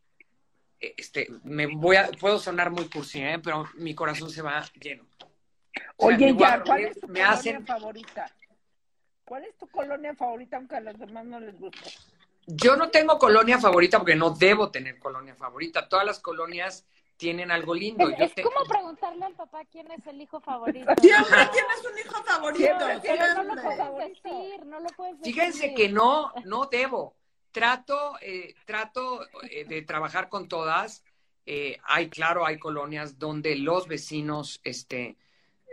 este, 0.79 1.29
me 1.45 1.67
voy 1.67 1.97
a, 1.97 2.11
puedo 2.21 2.39
sonar 2.39 2.71
muy 2.71 2.89
cursi, 2.89 3.21
¿eh? 3.21 3.39
pero 3.43 3.69
mi 3.75 3.95
corazón 3.95 4.31
se 4.31 4.43
va 4.43 4.65
lleno. 4.81 5.07
O 5.97 6.09
sea, 6.09 6.17
Oye, 6.17 6.35
ya, 6.39 6.63
¿cuál 6.63 6.81
es 6.85 7.01
tu 7.01 7.07
me 7.09 7.21
colonia 7.21 7.31
hacen... 7.31 7.67
favorita? 7.67 8.31
¿Cuál 9.25 9.45
es 9.45 9.57
tu 9.57 9.67
colonia 9.69 10.15
favorita 10.15 10.57
aunque 10.57 10.77
a 10.77 10.81
los 10.81 10.99
demás 10.99 11.25
no 11.25 11.41
les 11.41 11.59
guste? 11.59 11.91
Yo 12.47 12.77
no 12.77 12.91
tengo 12.91 13.19
colonia 13.19 13.59
favorita 13.59 13.99
porque 13.99 14.15
no 14.15 14.31
debo 14.31 14.71
tener 14.71 14.99
colonia 14.99 15.35
favorita. 15.35 15.89
Todas 15.89 16.07
las 16.07 16.21
colonias 16.21 16.87
tienen 17.17 17.51
algo 17.51 17.75
lindo. 17.75 18.09
Es, 18.09 18.19
Yo 18.19 18.25
es 18.25 18.35
te- 18.35 18.43
como 18.43 18.65
preguntarle 18.69 19.25
al 19.25 19.35
papá 19.35 19.65
quién 19.73 19.91
es 19.91 20.07
el 20.07 20.21
hijo 20.21 20.41
favorito. 20.41 20.93
Siempre 21.01 21.49
tienes 21.53 21.93
un 21.93 21.99
hijo 21.99 22.23
favorito. 22.23 22.79
Siempre, 23.03 23.35
no 23.35 23.43
lo 23.43 23.63
puedes 23.63 24.23
decir, 24.23 24.67
no 24.67 24.81
lo 24.81 24.89
puedes 24.91 25.19
decir. 25.19 25.35
Fíjense 25.35 25.75
que 25.75 25.89
no, 25.89 26.33
no 26.45 26.67
debo. 26.67 27.17
Trato, 27.51 28.17
eh, 28.21 28.55
trato 28.65 29.27
eh, 29.51 29.65
de 29.65 29.83
trabajar 29.83 30.29
con 30.29 30.47
todas. 30.47 31.03
Eh, 31.47 31.79
hay, 31.85 32.11
claro, 32.11 32.45
hay 32.47 32.59
colonias 32.59 33.19
donde 33.19 33.57
los 33.57 33.89
vecinos, 33.89 34.61
este, 34.63 35.17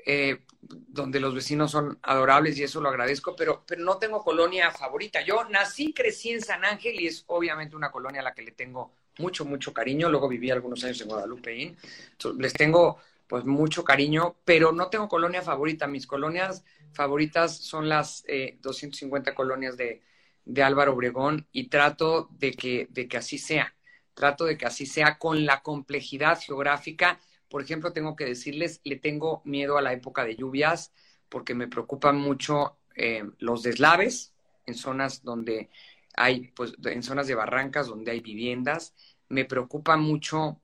eh, 0.06 0.44
donde 0.62 1.20
los 1.20 1.36
vecinos 1.36 1.72
son 1.72 2.00
adorables 2.02 2.58
y 2.58 2.64
eso 2.64 2.82
lo 2.82 2.90
agradezco, 2.90 3.36
pero, 3.36 3.64
pero 3.68 3.84
no 3.84 3.98
tengo 3.98 4.24
colonia 4.24 4.72
favorita. 4.72 5.22
Yo 5.22 5.44
nací, 5.50 5.94
crecí 5.94 6.32
en 6.32 6.42
San 6.42 6.64
Ángel 6.66 7.00
y 7.00 7.08
es 7.08 7.24
obviamente 7.28 7.76
una 7.76 7.92
colonia 7.92 8.22
a 8.22 8.24
la 8.24 8.34
que 8.34 8.42
le 8.42 8.52
tengo 8.52 8.94
mucho, 9.20 9.46
mucho 9.46 9.74
cariño. 9.74 10.10
Luego 10.10 10.28
viví 10.28 10.52
algunos 10.52 10.84
años 10.84 11.02
en 11.02 11.08
Guadalupe. 11.08 11.76
Entonces, 12.12 12.42
les 12.42 12.54
tengo 12.54 12.98
pues 13.28 13.46
mucho 13.46 13.84
cariño, 13.84 14.36
pero 14.46 14.72
no 14.72 14.90
tengo 14.90 15.08
colonia 15.08 15.42
favorita. 15.42 15.88
Mis 15.88 16.08
colonias 16.08 16.64
favoritas 16.94 17.58
son 17.58 17.90
las 17.90 18.24
eh, 18.28 18.58
250 18.62 19.34
colonias 19.34 19.78
de, 19.78 20.02
de 20.46 20.64
Álvaro 20.64 20.94
Obregón 20.94 21.48
y 21.52 21.68
trato 21.68 22.30
de 22.32 22.54
que, 22.54 22.88
de 22.90 23.08
que 23.08 23.18
así 23.18 23.38
sea. 23.38 23.76
Trato 24.14 24.46
de 24.46 24.58
que 24.58 24.66
así 24.66 24.86
sea 24.86 25.18
con 25.18 25.46
la 25.46 25.62
complejidad 25.62 26.40
geográfica. 26.40 27.20
Por 27.54 27.62
ejemplo, 27.62 27.94
tengo 27.94 28.16
que 28.16 28.26
decirles, 28.26 28.82
le 28.84 28.96
tengo 28.96 29.44
miedo 29.46 29.78
a 29.78 29.84
la 29.84 29.94
época 29.94 30.26
de 30.26 30.36
lluvias 30.36 30.92
porque 31.30 31.54
me 31.54 31.68
preocupan 31.68 32.18
mucho 32.18 32.80
eh, 32.96 33.26
los 33.38 33.62
deslaves 33.62 34.34
en 34.66 34.74
zonas 34.74 35.22
donde 35.24 35.70
hay, 36.16 36.48
pues, 36.56 36.74
en 36.84 37.04
zonas 37.04 37.28
de 37.28 37.36
barrancas 37.36 37.86
donde 37.86 38.10
hay 38.10 38.22
viviendas. 38.22 38.96
Me 39.30 39.46
preocupa 39.46 39.98
mucho 39.98 40.62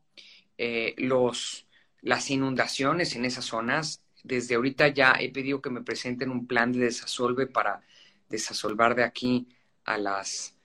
eh, 0.57 0.95
los, 0.97 1.67
las 2.01 2.31
inundaciones 2.31 3.15
en 3.15 3.23
esas 3.25 3.45
zonas. 3.45 4.01
Desde 4.23 4.55
ahorita 4.55 4.87
ya 4.87 5.13
he 5.19 5.31
pedido 5.31 5.61
que 5.61 5.69
me 5.69 5.83
presenten 5.83 6.31
un 6.31 6.47
plan 6.47 6.71
de 6.71 6.79
desasolve 6.79 7.45
para 7.45 7.83
desasolvar 8.29 8.95
de 8.95 9.03
aquí 9.03 9.47
a 9.85 9.99
las 9.99 10.55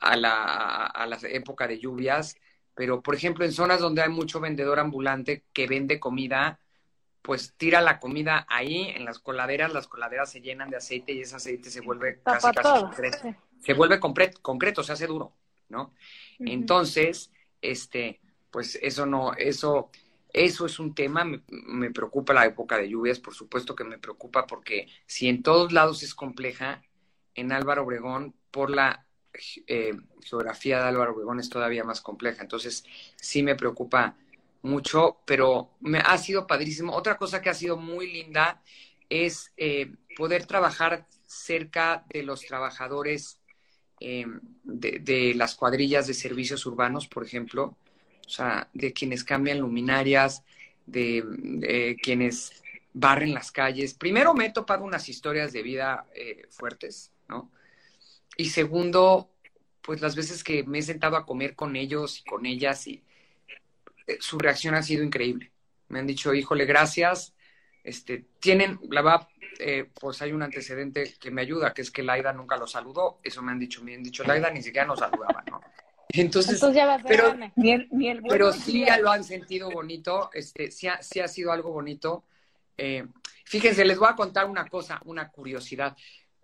a 0.00 0.16
la, 0.16 0.84
a 0.84 1.06
la 1.06 1.18
época 1.30 1.66
de 1.66 1.78
lluvias. 1.78 2.36
Pero, 2.74 3.02
por 3.02 3.14
ejemplo, 3.14 3.44
en 3.44 3.52
zonas 3.52 3.80
donde 3.80 4.02
hay 4.02 4.08
mucho 4.08 4.40
vendedor 4.40 4.78
ambulante 4.78 5.44
que 5.52 5.66
vende 5.66 6.00
comida, 6.00 6.58
pues 7.22 7.54
tira 7.56 7.80
la 7.80 8.00
comida 8.00 8.46
ahí 8.48 8.92
en 8.96 9.04
las 9.04 9.18
coladeras, 9.18 9.72
las 9.72 9.86
coladeras 9.86 10.30
se 10.30 10.40
llenan 10.40 10.70
de 10.70 10.76
aceite 10.76 11.12
y 11.12 11.20
ese 11.20 11.36
aceite 11.36 11.70
se 11.70 11.80
vuelve 11.80 12.20
casi, 12.22 12.50
casi 12.52 12.80
concreto. 12.80 13.34
Se 13.60 13.74
vuelve 13.74 14.00
concreto, 14.00 14.82
se 14.82 14.92
hace 14.92 15.06
duro, 15.06 15.32
¿no? 15.68 15.94
Entonces, 16.40 17.30
este, 17.60 18.20
pues 18.50 18.76
eso 18.82 19.06
no, 19.06 19.34
eso, 19.34 19.90
eso 20.32 20.66
es 20.66 20.80
un 20.80 20.94
tema, 20.94 21.24
me, 21.24 21.42
me 21.48 21.90
preocupa 21.92 22.32
la 22.32 22.46
época 22.46 22.76
de 22.76 22.88
lluvias, 22.88 23.20
por 23.20 23.34
supuesto 23.34 23.76
que 23.76 23.84
me 23.84 23.98
preocupa 23.98 24.46
porque 24.46 24.88
si 25.06 25.28
en 25.28 25.44
todos 25.44 25.72
lados 25.72 26.02
es 26.02 26.14
compleja, 26.14 26.82
en 27.34 27.52
Álvaro 27.52 27.84
Obregón, 27.84 28.34
por 28.50 28.70
la 28.70 29.06
eh, 29.66 29.92
geografía 30.22 30.78
de 30.78 30.88
Álvaro 30.88 31.12
Obregón 31.12 31.40
es 31.40 31.48
todavía 31.48 31.84
más 31.84 32.00
compleja. 32.00 32.42
Entonces, 32.42 32.84
sí 33.16 33.42
me 33.42 33.54
preocupa 33.54 34.16
mucho, 34.62 35.18
pero 35.24 35.70
me 35.80 35.98
ha 35.98 36.16
sido 36.18 36.46
padrísimo. 36.46 36.94
Otra 36.94 37.16
cosa 37.16 37.40
que 37.40 37.50
ha 37.50 37.54
sido 37.54 37.76
muy 37.76 38.12
linda 38.12 38.62
es 39.08 39.52
eh, 39.56 39.92
poder 40.16 40.46
trabajar 40.46 41.06
cerca 41.26 42.04
de 42.08 42.22
los 42.22 42.42
trabajadores 42.46 43.40
eh, 44.00 44.26
de, 44.64 45.34
las 45.34 45.54
cuadrillas 45.54 46.06
de 46.06 46.14
servicios 46.14 46.66
urbanos, 46.66 47.08
por 47.08 47.24
ejemplo, 47.24 47.76
o 48.26 48.28
sea, 48.28 48.68
de 48.72 48.92
quienes 48.92 49.24
cambian 49.24 49.58
luminarias, 49.58 50.44
de, 50.86 51.96
quienes 52.02 52.62
barren 52.92 53.32
las 53.32 53.50
calles. 53.50 53.94
Primero 53.94 54.34
me 54.34 54.46
he 54.46 54.52
topado 54.52 54.84
unas 54.84 55.08
historias 55.08 55.52
de 55.52 55.62
vida 55.62 56.06
fuertes, 56.50 57.12
¿no? 57.28 57.50
Y 58.36 58.46
segundo, 58.50 59.30
pues 59.82 60.00
las 60.00 60.16
veces 60.16 60.42
que 60.42 60.64
me 60.64 60.78
he 60.78 60.82
sentado 60.82 61.16
a 61.16 61.26
comer 61.26 61.54
con 61.54 61.76
ellos 61.76 62.20
y 62.20 62.24
con 62.24 62.46
ellas 62.46 62.86
y 62.86 63.02
eh, 64.06 64.18
su 64.20 64.38
reacción 64.38 64.74
ha 64.74 64.82
sido 64.82 65.02
increíble. 65.02 65.50
Me 65.88 65.98
han 65.98 66.06
dicho, 66.06 66.32
híjole, 66.32 66.64
gracias. 66.64 67.34
Este, 67.84 68.24
tienen, 68.40 68.78
la 68.90 69.02
verdad, 69.02 69.28
eh, 69.58 69.90
pues 70.00 70.22
hay 70.22 70.32
un 70.32 70.42
antecedente 70.42 71.14
que 71.20 71.30
me 71.30 71.42
ayuda, 71.42 71.74
que 71.74 71.82
es 71.82 71.90
que 71.90 72.02
Laida 72.02 72.32
nunca 72.32 72.56
los 72.56 72.72
saludó. 72.72 73.20
Eso 73.22 73.42
me 73.42 73.52
han 73.52 73.58
dicho, 73.58 73.82
me 73.82 73.94
han 73.94 74.02
dicho, 74.02 74.24
Laida 74.24 74.50
ni 74.50 74.62
siquiera 74.62 74.86
nos 74.86 75.00
saludaba, 75.00 75.44
¿no? 75.50 75.60
Entonces, 76.08 76.54
Entonces 76.54 76.76
ya 76.76 76.86
vas 76.86 77.02
pero-. 77.06 77.34
Ni 77.56 77.72
el, 77.72 77.88
ni 77.90 78.08
el 78.08 78.20
buenos 78.20 78.32
pero 78.32 78.52
sí 78.52 78.72
días. 78.72 78.88
ya 78.88 78.98
lo 78.98 79.10
han 79.10 79.24
sentido 79.24 79.70
bonito, 79.70 80.30
este, 80.34 80.70
sí 80.70 80.86
ha, 80.86 81.02
sí 81.02 81.20
ha 81.20 81.28
sido 81.28 81.52
algo 81.52 81.70
bonito. 81.72 82.24
Eh, 82.76 83.06
fíjense, 83.44 83.84
les 83.84 83.98
voy 83.98 84.08
a 84.10 84.16
contar 84.16 84.46
una 84.46 84.66
cosa, 84.66 85.00
una 85.04 85.28
curiosidad. 85.30 85.96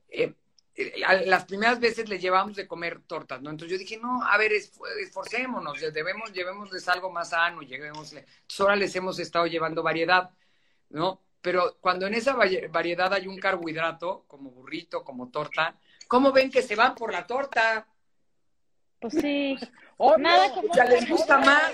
Eh, 0.09 0.33
las 1.27 1.45
primeras 1.45 1.81
veces 1.81 2.09
les 2.09 2.21
llevamos 2.23 2.55
de 2.57 2.67
comer 2.69 3.01
tortas, 3.03 3.43
¿no? 3.43 3.51
Entonces 3.51 3.73
yo 3.73 3.79
dije, 3.79 3.97
no, 3.99 4.23
a 4.23 4.37
ver, 4.39 4.53
esforcémonos, 4.53 5.81
debemos, 5.93 6.33
llevémosles 6.33 6.89
algo 6.89 7.11
más 7.11 7.31
sano, 7.31 7.63
llevémosle. 7.63 8.21
Entonces 8.21 8.61
ahora 8.61 8.77
les 8.77 8.95
hemos 8.95 9.19
estado 9.19 9.47
llevando 9.47 9.83
variedad, 9.83 10.31
¿no? 10.91 11.21
Pero 11.41 11.77
cuando 11.81 12.07
en 12.07 12.15
esa 12.15 12.35
varie- 12.37 12.69
variedad 12.71 13.13
hay 13.13 13.27
un 13.27 13.39
carbohidrato, 13.39 14.25
como 14.29 14.51
burrito, 14.51 15.03
como 15.05 15.31
torta, 15.31 15.77
¿cómo 16.07 16.33
ven 16.33 16.51
que 16.51 16.63
se 16.63 16.77
van 16.77 16.95
por 16.95 17.13
la 17.13 17.27
torta? 17.27 17.87
Pues 19.01 19.15
sí. 19.15 19.57
Obvio. 19.97 20.19
Nada 20.19 20.53
como 20.53 20.75
Ya 20.75 20.85
les 20.85 21.09
gusta 21.09 21.39
más. 21.39 21.73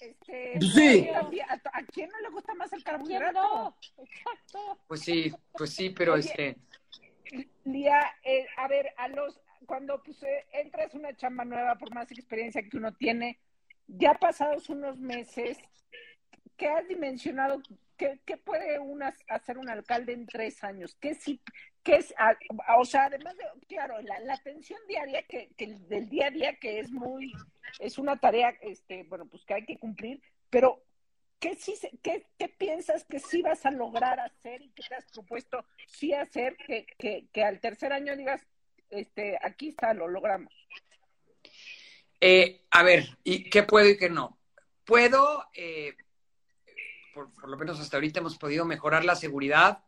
Este, 0.00 0.58
Sí. 0.60 1.08
¿A, 1.08 1.54
a 1.78 1.82
quién 1.92 2.10
no 2.10 2.18
le 2.20 2.28
gusta 2.30 2.54
más 2.54 2.72
el 2.72 2.82
¿Quién 2.82 2.96
carbohidrato? 2.96 3.40
no? 3.42 3.76
Pues 4.86 5.00
sí, 5.00 5.32
pues 5.52 5.70
sí, 5.74 5.90
pero 5.90 6.14
Oye, 6.14 6.28
este... 6.28 6.56
Lía, 7.64 8.00
eh, 8.22 8.46
a 8.56 8.68
ver, 8.68 8.92
a 8.96 9.08
los 9.08 9.40
cuando 9.66 10.02
pues, 10.02 10.22
eh, 10.22 10.44
entras 10.52 10.94
una 10.94 11.14
chamba 11.16 11.44
nueva, 11.44 11.76
por 11.76 11.92
más 11.94 12.10
experiencia 12.12 12.62
que 12.62 12.76
uno 12.76 12.94
tiene, 12.94 13.38
ya 13.88 14.14
pasados 14.14 14.68
unos 14.70 14.98
meses, 14.98 15.58
¿qué 16.56 16.68
has 16.68 16.86
dimensionado? 16.88 17.60
¿Qué, 17.96 18.18
puede 18.44 18.78
una, 18.78 19.14
hacer 19.28 19.56
un 19.58 19.68
alcalde 19.70 20.12
en 20.12 20.26
tres 20.26 20.62
años? 20.62 20.94
¿Qué 21.00 21.14
sí, 21.14 21.40
qué 21.82 21.96
es, 21.96 22.14
o 22.78 22.84
sea, 22.84 23.04
además 23.06 23.36
de, 23.36 23.44
claro, 23.66 24.00
la, 24.02 24.20
la 24.20 24.34
atención 24.34 24.78
diaria 24.86 25.22
que, 25.22 25.48
que 25.56 25.64
el- 25.64 25.88
del 25.88 26.08
día 26.08 26.26
a 26.26 26.30
día 26.30 26.56
que 26.56 26.78
es 26.80 26.90
muy, 26.90 27.32
es 27.80 27.96
una 27.98 28.18
tarea, 28.18 28.50
este, 28.60 29.04
bueno, 29.04 29.26
pues 29.26 29.44
que 29.46 29.54
hay 29.54 29.64
que 29.64 29.78
cumplir, 29.78 30.20
pero 30.50 30.82
¿qué, 31.38 31.54
sí, 31.56 31.74
qué, 32.02 32.26
qué 32.38 32.48
piensas 32.48 33.04
que 33.04 33.18
sí 33.20 33.42
vas 33.42 33.64
a 33.66 33.70
lograr 33.70 34.20
hacer 34.20 34.62
y 34.62 34.70
que 34.70 34.82
te 34.88 34.94
has 34.94 35.04
propuesto 35.12 35.64
sí 35.86 36.12
hacer 36.12 36.56
que, 36.56 36.86
que, 36.98 37.26
que 37.32 37.44
al 37.44 37.60
tercer 37.60 37.92
año 37.92 38.16
digas, 38.16 38.46
este, 38.90 39.38
aquí 39.42 39.68
está, 39.68 39.94
lo 39.94 40.08
logramos? 40.08 40.52
Eh, 42.20 42.64
a 42.70 42.82
ver, 42.82 43.04
¿y 43.24 43.50
qué 43.50 43.62
puedo 43.62 43.88
y 43.88 43.96
qué 43.98 44.08
no? 44.08 44.38
Puedo, 44.84 45.44
eh, 45.52 45.94
por, 47.12 47.32
por 47.32 47.48
lo 47.48 47.56
menos 47.56 47.78
hasta 47.80 47.96
ahorita 47.96 48.20
hemos 48.20 48.38
podido 48.38 48.64
mejorar 48.64 49.04
la 49.04 49.16
seguridad, 49.16 49.84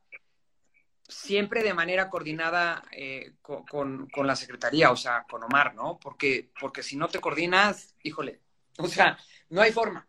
siempre 1.08 1.62
de 1.62 1.72
manera 1.72 2.10
coordinada 2.10 2.84
eh, 2.92 3.32
co- 3.40 3.64
con, 3.64 4.08
con 4.10 4.26
la 4.26 4.36
Secretaría, 4.36 4.90
o 4.90 4.96
sea, 4.96 5.24
con 5.28 5.42
Omar, 5.42 5.74
¿no? 5.74 5.98
Porque, 5.98 6.50
porque 6.60 6.82
si 6.82 6.96
no 6.96 7.08
te 7.08 7.18
coordinas, 7.20 7.94
híjole, 8.02 8.40
o 8.78 8.86
sea, 8.88 9.18
no 9.48 9.62
hay 9.62 9.72
forma, 9.72 10.06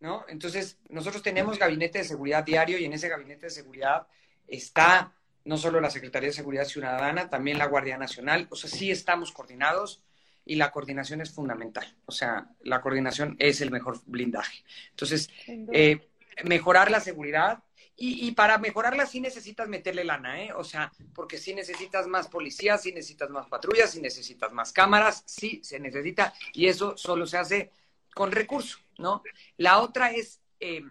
¿no? 0.00 0.24
Entonces, 0.28 0.78
nosotros 0.88 1.22
tenemos 1.22 1.58
gabinete 1.58 1.98
de 1.98 2.04
seguridad 2.04 2.44
diario 2.44 2.78
y 2.78 2.84
en 2.84 2.92
ese 2.92 3.08
gabinete 3.08 3.46
de 3.46 3.50
seguridad 3.50 4.06
está 4.48 5.12
no 5.44 5.56
solo 5.56 5.80
la 5.80 5.90
Secretaría 5.90 6.28
de 6.28 6.34
Seguridad 6.34 6.64
Ciudadana, 6.64 7.30
también 7.30 7.58
la 7.58 7.66
Guardia 7.66 7.96
Nacional, 7.96 8.46
o 8.50 8.56
sea, 8.56 8.68
sí 8.68 8.90
estamos 8.90 9.32
coordinados 9.32 10.02
y 10.44 10.56
la 10.56 10.70
coordinación 10.70 11.20
es 11.20 11.30
fundamental, 11.30 11.96
o 12.06 12.12
sea, 12.12 12.48
la 12.62 12.80
coordinación 12.80 13.36
es 13.38 13.60
el 13.60 13.70
mejor 13.70 14.00
blindaje. 14.06 14.64
Entonces, 14.90 15.30
eh, 15.46 16.08
mejorar 16.44 16.90
la 16.90 17.00
seguridad 17.00 17.62
y, 17.96 18.26
y 18.26 18.32
para 18.32 18.58
mejorarla 18.58 19.06
sí 19.06 19.20
necesitas 19.20 19.68
meterle 19.68 20.04
lana, 20.04 20.42
¿eh? 20.42 20.52
O 20.54 20.64
sea, 20.64 20.90
porque 21.14 21.36
sí 21.36 21.54
necesitas 21.54 22.06
más 22.06 22.28
policías, 22.28 22.82
sí 22.82 22.92
necesitas 22.92 23.30
más 23.30 23.46
patrullas, 23.46 23.90
sí 23.90 24.00
necesitas 24.00 24.52
más 24.52 24.72
cámaras, 24.72 25.22
sí 25.26 25.60
se 25.62 25.78
necesita 25.78 26.32
y 26.52 26.66
eso 26.66 26.96
solo 26.96 27.26
se 27.26 27.36
hace 27.36 27.70
con 28.14 28.32
recursos, 28.32 28.82
¿no? 28.98 29.22
La 29.56 29.80
otra 29.80 30.10
es 30.10 30.40
eh, 30.58 30.82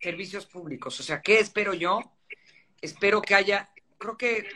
servicios 0.00 0.46
públicos, 0.46 0.98
o 1.00 1.02
sea, 1.02 1.20
¿qué 1.20 1.38
espero 1.38 1.74
yo? 1.74 2.00
Espero 2.80 3.20
que 3.20 3.34
haya, 3.34 3.70
creo 3.98 4.16
que, 4.16 4.46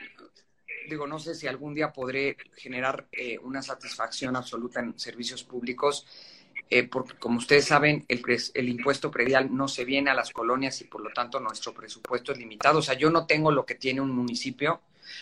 digo, 0.88 1.06
no 1.06 1.18
sé 1.18 1.34
si 1.34 1.46
algún 1.46 1.74
día 1.74 1.92
podré 1.92 2.36
generar 2.56 3.08
eh, 3.12 3.38
una 3.38 3.62
satisfacción 3.62 4.36
absoluta 4.36 4.80
en 4.80 4.98
servicios 4.98 5.42
públicos, 5.44 6.06
eh, 6.70 6.84
porque 6.84 7.18
como 7.18 7.38
ustedes 7.38 7.66
saben, 7.66 8.04
el, 8.08 8.22
el 8.54 8.68
impuesto 8.68 9.10
predial 9.10 9.54
no 9.54 9.68
se 9.68 9.84
viene 9.84 10.10
a 10.10 10.14
las 10.14 10.30
colonias 10.30 10.80
y 10.80 10.84
por 10.84 11.02
lo 11.02 11.10
tanto 11.10 11.38
nuestro 11.38 11.74
presupuesto 11.74 12.32
es 12.32 12.38
limitado. 12.38 12.78
O 12.78 12.82
sea, 12.82 12.94
yo 12.94 13.10
no 13.10 13.26
tengo 13.26 13.50
lo 13.50 13.66
que 13.66 13.74
tiene 13.74 14.00
un 14.00 14.10
municipio. 14.10 14.80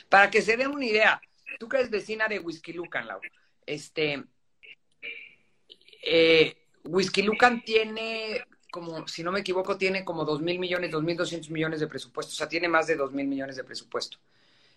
Para 0.08 0.30
que 0.30 0.42
se 0.42 0.56
den 0.56 0.70
una 0.70 0.84
idea, 0.84 1.20
tú 1.58 1.68
que 1.68 1.78
eres 1.78 1.90
vecina 1.90 2.28
de 2.28 2.38
Whisky 2.38 2.72
Lucan, 2.72 3.08
Lau, 3.08 3.20
este, 3.66 4.22
eh, 6.02 6.56
Whisky 6.84 7.22
Lucan 7.22 7.62
tiene 7.64 8.44
como, 8.70 9.06
si 9.08 9.22
no 9.22 9.32
me 9.32 9.40
equivoco, 9.40 9.76
tiene 9.76 10.04
como 10.04 10.24
2 10.24 10.40
mil 10.40 10.58
millones, 10.58 10.90
2 10.90 11.02
mil 11.02 11.16
200 11.16 11.50
millones 11.50 11.80
de 11.80 11.86
presupuesto, 11.88 12.32
o 12.32 12.36
sea, 12.36 12.48
tiene 12.48 12.68
más 12.68 12.86
de 12.86 12.96
2 12.96 13.12
mil 13.12 13.26
millones 13.26 13.56
de 13.56 13.64
presupuesto. 13.64 14.18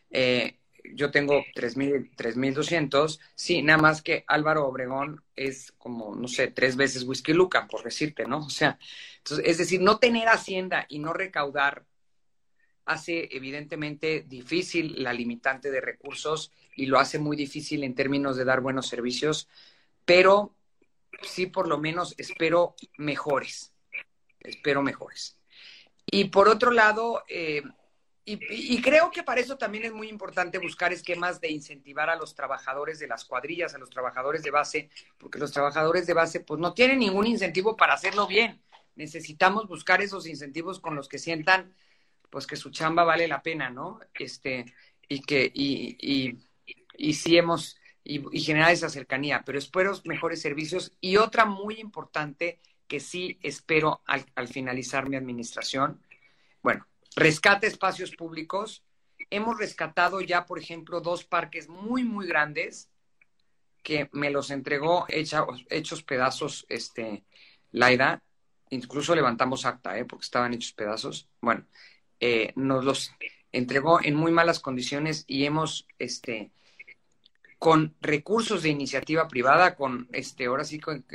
Eh, 0.10 0.58
yo 0.96 1.12
tengo 1.12 1.46
3 1.56 1.78
mil 1.78 2.12
3.200, 2.16 3.20
sí, 3.36 3.62
nada 3.62 3.82
más 3.82 4.02
que 4.02 4.26
Álvaro 4.28 4.68
Obregón 4.68 5.24
es 5.36 5.72
como, 5.78 6.16
no 6.16 6.28
sé, 6.28 6.48
tres 6.48 6.76
veces 6.76 7.04
Whisky 7.04 7.34
Luca, 7.34 7.68
por 7.68 7.84
decirte, 7.84 8.26
¿no? 8.26 8.39
O 8.39 8.50
sea, 8.50 8.78
entonces, 9.20 9.46
es 9.48 9.58
decir, 9.58 9.82
no 9.82 9.98
tener 9.98 10.28
hacienda 10.28 10.86
y 10.89 11.00
no 11.00 11.13
recaudar 11.13 11.86
hace 12.86 13.30
evidentemente 13.32 14.26
difícil 14.28 15.02
la 15.02 15.13
limitante 15.13 15.72
de 15.72 15.80
recursos 15.80 16.52
y 16.76 16.88
lo 16.88 17.00
hace 17.00 17.18
muy 17.18 17.38
difícil 17.38 17.84
en 17.84 17.96
términos 17.96 18.36
de 18.36 18.44
dar 18.44 18.60
buenos 18.60 18.88
servicios, 18.88 19.48
pero 20.06 20.54
sí 21.21 21.47
por 21.47 21.67
lo 21.67 21.78
menos 21.78 22.15
espero 22.17 22.76
mejores, 22.97 23.73
espero 24.39 24.82
mejores. 24.82 25.38
Y 26.06 26.26
por 26.26 26.47
otro 26.49 26.71
lado, 26.71 27.23
eh, 27.28 27.63
y, 28.26 28.39
y, 28.49 28.82
creo 28.82 29.12
que 29.12 29.23
para 29.23 29.41
eso 29.41 29.58
también 29.58 29.86
es 29.86 29.93
muy 29.93 30.08
importante 30.08 30.58
buscar 30.58 30.93
esquemas 30.93 31.41
de 31.41 31.52
incentivar 31.52 32.10
a 32.10 32.15
los 32.15 32.36
trabajadores 32.36 32.99
de 32.99 33.08
las 33.08 33.26
cuadrillas, 33.26 33.73
a 33.73 33.78
los 33.78 33.89
trabajadores 33.89 34.43
de 34.43 34.52
base, 34.52 34.89
porque 35.17 35.39
los 35.39 35.52
trabajadores 35.52 36.08
de 36.08 36.13
base 36.13 36.39
pues 36.39 36.60
no 36.60 36.73
tienen 36.73 36.99
ningún 36.99 37.28
incentivo 37.28 37.76
para 37.76 37.93
hacerlo 37.93 38.28
bien. 38.28 38.62
Necesitamos 38.95 39.67
buscar 39.67 40.02
esos 40.02 40.28
incentivos 40.28 40.80
con 40.80 40.95
los 40.95 41.10
que 41.10 41.19
sientan 41.19 41.73
pues 42.34 42.47
que 42.47 42.56
su 42.56 42.71
chamba 42.71 43.04
vale 43.04 43.28
la 43.28 43.43
pena, 43.43 43.69
¿no? 43.69 43.99
Este, 44.15 44.65
y 45.08 45.21
que, 45.21 45.52
y, 45.54 45.97
y, 46.02 46.39
y 46.97 47.38
hemos, 47.38 47.78
y, 48.04 48.42
generar 48.42 48.72
esa 48.72 48.89
cercanía, 48.89 49.44
pero 49.46 49.58
espero 49.58 49.94
mejores 50.06 50.42
servicios. 50.42 50.92
Y 51.00 51.18
otra 51.18 51.46
muy 51.46 51.80
importante 51.80 52.60
que 52.88 53.00
sí 53.00 53.39
espero 53.42 54.02
al, 54.06 54.26
al 54.36 54.48
finalizar 54.48 55.10
mi 55.10 55.16
administración, 55.16 56.02
bueno, 56.62 56.86
rescate 57.16 57.68
espacios 57.68 58.12
públicos. 58.12 58.84
Hemos 59.30 59.58
rescatado 59.58 60.22
ya, 60.22 60.46
por 60.46 60.60
ejemplo, 60.60 61.02
dos 61.02 61.24
parques 61.24 61.70
muy, 61.70 62.04
muy 62.04 62.28
grandes 62.28 62.89
que 63.84 64.10
me 64.13 64.32
los 64.32 64.50
entregó 64.50 65.06
hecha, 65.10 65.46
hechos 65.70 66.04
pedazos, 66.04 66.66
este, 66.70 67.24
Laida. 67.72 68.24
Incluso 68.70 69.13
levantamos 69.13 69.66
acta, 69.66 69.98
¿eh? 70.00 70.06
porque 70.06 70.24
estaban 70.24 70.54
hechos 70.54 70.72
pedazos. 70.74 71.28
Bueno, 71.42 71.66
eh, 72.20 72.54
nos 72.56 72.84
los 72.84 73.12
entregó 73.52 74.02
en 74.02 74.16
muy 74.16 74.32
malas 74.32 74.60
condiciones 74.60 75.26
y 75.28 75.46
hemos, 75.46 75.86
este, 76.00 76.52
con 77.63 77.95
recursos 78.02 78.62
de 78.62 78.67
iniciativa 78.67 79.30
privada, 79.30 79.78
con, 79.78 80.10
este, 80.12 80.47
ahora 80.47 80.65
sí, 80.65 80.82
con, 80.82 81.06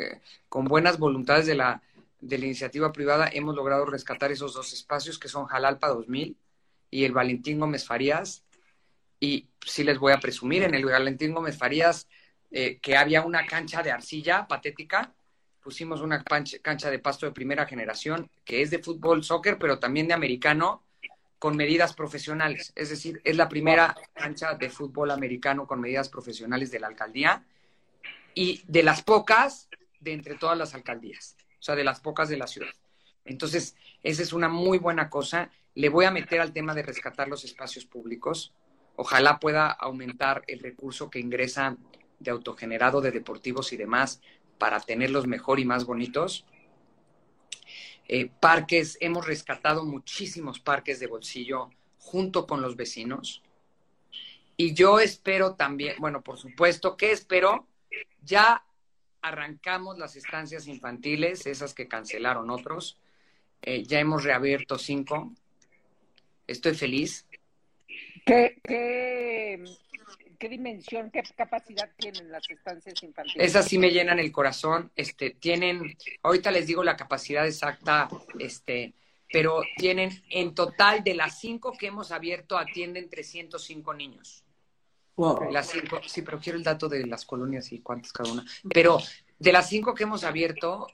con 0.48 0.64
buenas 0.64 0.98
voluntades 0.98 1.44
de 1.44 1.54
la, 1.54 1.82
de 2.22 2.38
la 2.38 2.46
iniciativa 2.46 2.90
privada, 2.90 3.28
hemos 3.30 3.54
logrado 3.54 3.84
rescatar 3.84 4.32
esos 4.32 4.54
dos 4.54 4.72
espacios 4.72 5.18
que 5.18 5.28
son 5.28 5.44
Jalalpa 5.44 5.88
2000 5.88 6.38
y 6.90 7.04
el 7.04 7.12
Valentín 7.12 7.60
Gómez 7.60 7.84
Farías. 7.84 8.44
Y 9.20 9.50
sí 9.60 9.84
les 9.84 9.98
voy 9.98 10.14
a 10.14 10.20
presumir, 10.20 10.62
en 10.62 10.74
el 10.74 10.86
Valentín 10.86 11.34
Gómez 11.34 11.58
Farías, 11.58 12.08
eh, 12.50 12.78
que 12.80 12.96
había 12.96 13.20
una 13.20 13.44
cancha 13.44 13.82
de 13.82 13.90
arcilla 13.90 14.48
patética, 14.48 15.12
pusimos 15.62 16.00
una 16.00 16.24
cancha 16.24 16.90
de 16.90 16.98
pasto 16.98 17.26
de 17.26 17.32
primera 17.32 17.66
generación, 17.66 18.30
que 18.46 18.62
es 18.62 18.70
de 18.70 18.78
fútbol, 18.78 19.22
soccer, 19.22 19.58
pero 19.58 19.78
también 19.78 20.08
de 20.08 20.14
americano, 20.14 20.82
con 21.38 21.56
medidas 21.56 21.94
profesionales. 21.94 22.72
Es 22.74 22.90
decir, 22.90 23.20
es 23.24 23.36
la 23.36 23.48
primera 23.48 23.96
cancha 24.14 24.54
de 24.54 24.70
fútbol 24.70 25.10
americano 25.10 25.66
con 25.66 25.80
medidas 25.80 26.08
profesionales 26.08 26.70
de 26.70 26.80
la 26.80 26.88
alcaldía 26.88 27.44
y 28.34 28.62
de 28.66 28.82
las 28.82 29.02
pocas 29.02 29.68
de 30.00 30.12
entre 30.12 30.34
todas 30.34 30.56
las 30.58 30.74
alcaldías, 30.74 31.36
o 31.58 31.62
sea, 31.62 31.74
de 31.74 31.84
las 31.84 32.00
pocas 32.00 32.28
de 32.28 32.36
la 32.36 32.46
ciudad. 32.46 32.72
Entonces, 33.24 33.76
esa 34.02 34.22
es 34.22 34.32
una 34.32 34.48
muy 34.48 34.78
buena 34.78 35.10
cosa. 35.10 35.50
Le 35.74 35.88
voy 35.88 36.06
a 36.06 36.10
meter 36.10 36.40
al 36.40 36.52
tema 36.52 36.74
de 36.74 36.82
rescatar 36.82 37.28
los 37.28 37.44
espacios 37.44 37.84
públicos. 37.84 38.52
Ojalá 38.96 39.38
pueda 39.38 39.70
aumentar 39.70 40.42
el 40.46 40.60
recurso 40.60 41.10
que 41.10 41.20
ingresa 41.20 41.76
de 42.18 42.30
autogenerado, 42.30 43.00
de 43.00 43.12
deportivos 43.12 43.72
y 43.72 43.76
demás, 43.76 44.20
para 44.58 44.80
tenerlos 44.80 45.26
mejor 45.26 45.60
y 45.60 45.64
más 45.64 45.84
bonitos. 45.84 46.46
Eh, 48.08 48.30
parques, 48.40 48.96
hemos 49.00 49.26
rescatado 49.26 49.84
muchísimos 49.84 50.58
parques 50.58 50.98
de 50.98 51.06
bolsillo 51.06 51.70
junto 51.98 52.46
con 52.46 52.62
los 52.62 52.74
vecinos. 52.74 53.42
Y 54.56 54.74
yo 54.74 54.98
espero 54.98 55.54
también, 55.54 55.96
bueno, 55.98 56.22
por 56.22 56.38
supuesto, 56.38 56.96
¿qué 56.96 57.12
espero? 57.12 57.66
Ya 58.22 58.64
arrancamos 59.20 59.98
las 59.98 60.16
estancias 60.16 60.66
infantiles, 60.66 61.46
esas 61.46 61.74
que 61.74 61.86
cancelaron 61.86 62.50
otros. 62.50 62.98
Eh, 63.62 63.84
ya 63.84 64.00
hemos 64.00 64.24
reabierto 64.24 64.78
cinco. 64.78 65.32
Estoy 66.46 66.74
feliz. 66.74 67.26
¿Qué, 68.24 68.58
qué, 68.64 69.62
qué 70.38 70.48
dimensión, 70.48 71.10
qué 71.10 71.22
capacidad 71.36 71.90
tienen 71.96 72.30
las 72.30 72.48
estancias 72.48 73.02
infantiles? 73.02 73.46
Esas 73.46 73.66
sí 73.66 73.78
me 73.78 73.90
llenan 73.90 74.18
el 74.18 74.32
corazón. 74.32 74.90
Este, 74.96 75.30
tienen, 75.30 75.96
ahorita 76.22 76.50
les 76.50 76.66
digo 76.66 76.84
la 76.84 76.96
capacidad 76.96 77.46
exacta, 77.46 78.08
este, 78.38 78.94
pero 79.32 79.62
tienen 79.76 80.22
en 80.30 80.54
total 80.54 81.04
de 81.04 81.14
las 81.14 81.38
cinco 81.38 81.72
que 81.72 81.88
hemos 81.88 82.12
abierto 82.12 82.56
atienden 82.56 83.10
305 83.10 83.94
niños. 83.94 84.44
Wow. 85.16 85.50
Las 85.50 85.70
cinco, 85.70 86.00
sí, 86.06 86.22
pero 86.22 86.38
quiero 86.38 86.56
el 86.56 86.64
dato 86.64 86.88
de 86.88 87.04
las 87.06 87.24
colonias 87.24 87.72
y 87.72 87.80
cuántas 87.80 88.12
cada 88.12 88.32
una. 88.32 88.44
Pero 88.72 88.98
de 89.38 89.52
las 89.52 89.68
cinco 89.68 89.92
que 89.94 90.04
hemos 90.04 90.22
abierto, 90.22 90.86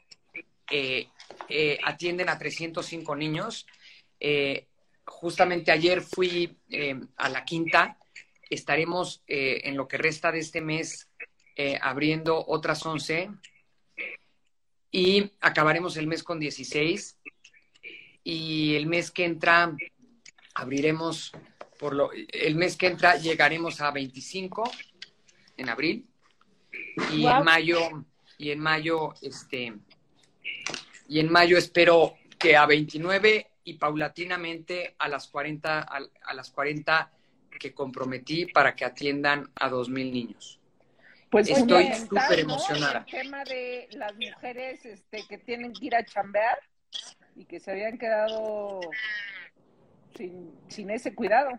eh, 0.71 1.09
eh, 1.49 1.79
atienden 1.85 2.31
a 2.31 2.39
305 2.39 3.15
niños. 3.15 3.67
Eh, 4.19 4.67
justamente 5.05 5.71
ayer 5.71 6.01
fui 6.01 6.57
a 7.17 7.29
la 7.29 7.45
quinta 7.45 7.99
estaremos 8.55 9.23
eh, 9.27 9.61
en 9.65 9.77
lo 9.77 9.87
que 9.89 9.99
resta 9.99 10.33
de 10.33 10.39
este 10.41 10.61
mes 10.61 11.09
eh, 11.57 11.79
abriendo 11.81 12.45
otras 12.47 12.85
11 12.85 13.31
y 14.91 15.31
acabaremos 15.41 15.97
el 15.97 16.07
mes 16.07 16.23
con 16.23 16.39
16 16.39 17.19
y 18.23 18.75
el 18.77 18.87
mes 18.87 19.11
que 19.11 19.25
entra 19.25 19.77
abriremos 20.55 21.33
por 21.79 21.95
lo 21.95 22.11
el 22.13 22.55
mes 22.55 22.77
que 22.77 22.87
entra 22.87 23.17
llegaremos 23.17 23.81
a 23.81 23.91
25 23.91 24.71
en 25.57 25.69
abril 25.69 26.07
y 27.13 27.23
Wow. 27.23 27.39
en 27.39 27.45
mayo 27.45 27.81
y 28.39 28.51
en 28.51 28.61
mayo 28.61 29.15
este 29.23 29.75
y 31.09 31.19
en 31.21 31.31
mayo 31.31 31.59
espero 31.59 32.15
que 32.39 32.57
a 32.57 32.67
29 32.67 33.47
y 33.65 33.75
paulatinamente 33.75 34.95
a 34.99 35.09
las 35.09 35.29
40 35.29 35.81
a, 35.81 36.01
a 36.25 36.35
las 36.35 36.51
40 36.51 37.11
que 37.59 37.73
comprometí 37.73 38.47
para 38.47 38.75
que 38.75 38.85
atiendan 38.85 39.51
a 39.55 39.71
2.000 39.71 40.13
niños. 40.13 40.61
Pues 41.31 41.49
Estoy 41.49 41.93
súper 41.95 42.41
emocionada. 42.41 43.05
El 43.07 43.23
tema 43.23 43.45
de 43.45 43.89
las 43.93 44.15
mujeres 44.15 44.85
este, 44.85 45.27
que 45.29 45.39
tienen 45.39 45.73
que 45.73 45.87
ir 45.87 45.97
a 45.97 46.05
chambear 46.05 46.59
y 47.35 47.45
que 47.45 47.59
se 47.59 47.73
habían 47.73 47.99
quedado 47.99 48.81
sin, 50.17 50.53
sin 50.69 50.91
ese 50.91 51.15
cuidado. 51.15 51.51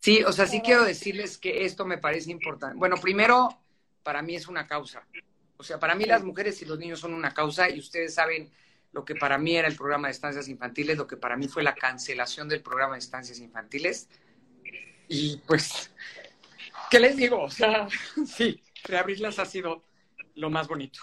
Sí, 0.00 0.22
o 0.22 0.30
sea, 0.30 0.46
sí 0.46 0.60
quiero 0.60 0.84
decirles 0.84 1.36
que 1.36 1.64
esto 1.64 1.84
me 1.84 1.98
parece 1.98 2.30
importante. 2.30 2.76
Bueno, 2.78 2.96
primero, 2.96 3.48
para 4.04 4.22
mí 4.22 4.36
es 4.36 4.46
una 4.46 4.66
causa. 4.66 5.04
O 5.56 5.64
sea, 5.64 5.80
para 5.80 5.96
mí 5.96 6.04
las 6.04 6.22
mujeres 6.22 6.62
y 6.62 6.64
los 6.64 6.78
niños 6.78 7.00
son 7.00 7.12
una 7.12 7.34
causa 7.34 7.68
y 7.68 7.80
ustedes 7.80 8.14
saben 8.14 8.52
lo 8.92 9.04
que 9.04 9.14
para 9.14 9.36
mí 9.36 9.56
era 9.56 9.66
el 9.66 9.74
programa 9.74 10.08
de 10.08 10.12
estancias 10.12 10.48
infantiles, 10.48 10.96
lo 10.96 11.06
que 11.06 11.16
para 11.16 11.36
mí 11.36 11.48
fue 11.48 11.62
la 11.62 11.74
cancelación 11.74 12.48
del 12.48 12.62
programa 12.62 12.94
de 12.94 13.00
estancias 13.00 13.40
infantiles. 13.40 14.08
Y 15.08 15.38
pues, 15.46 15.90
¿qué 16.90 17.00
les 17.00 17.16
digo? 17.16 17.42
O 17.42 17.50
sea, 17.50 17.88
sí, 18.26 18.62
reabrirlas 18.84 19.38
ha 19.38 19.44
sido 19.46 19.84
lo 20.34 20.50
más 20.50 20.68
bonito. 20.68 21.00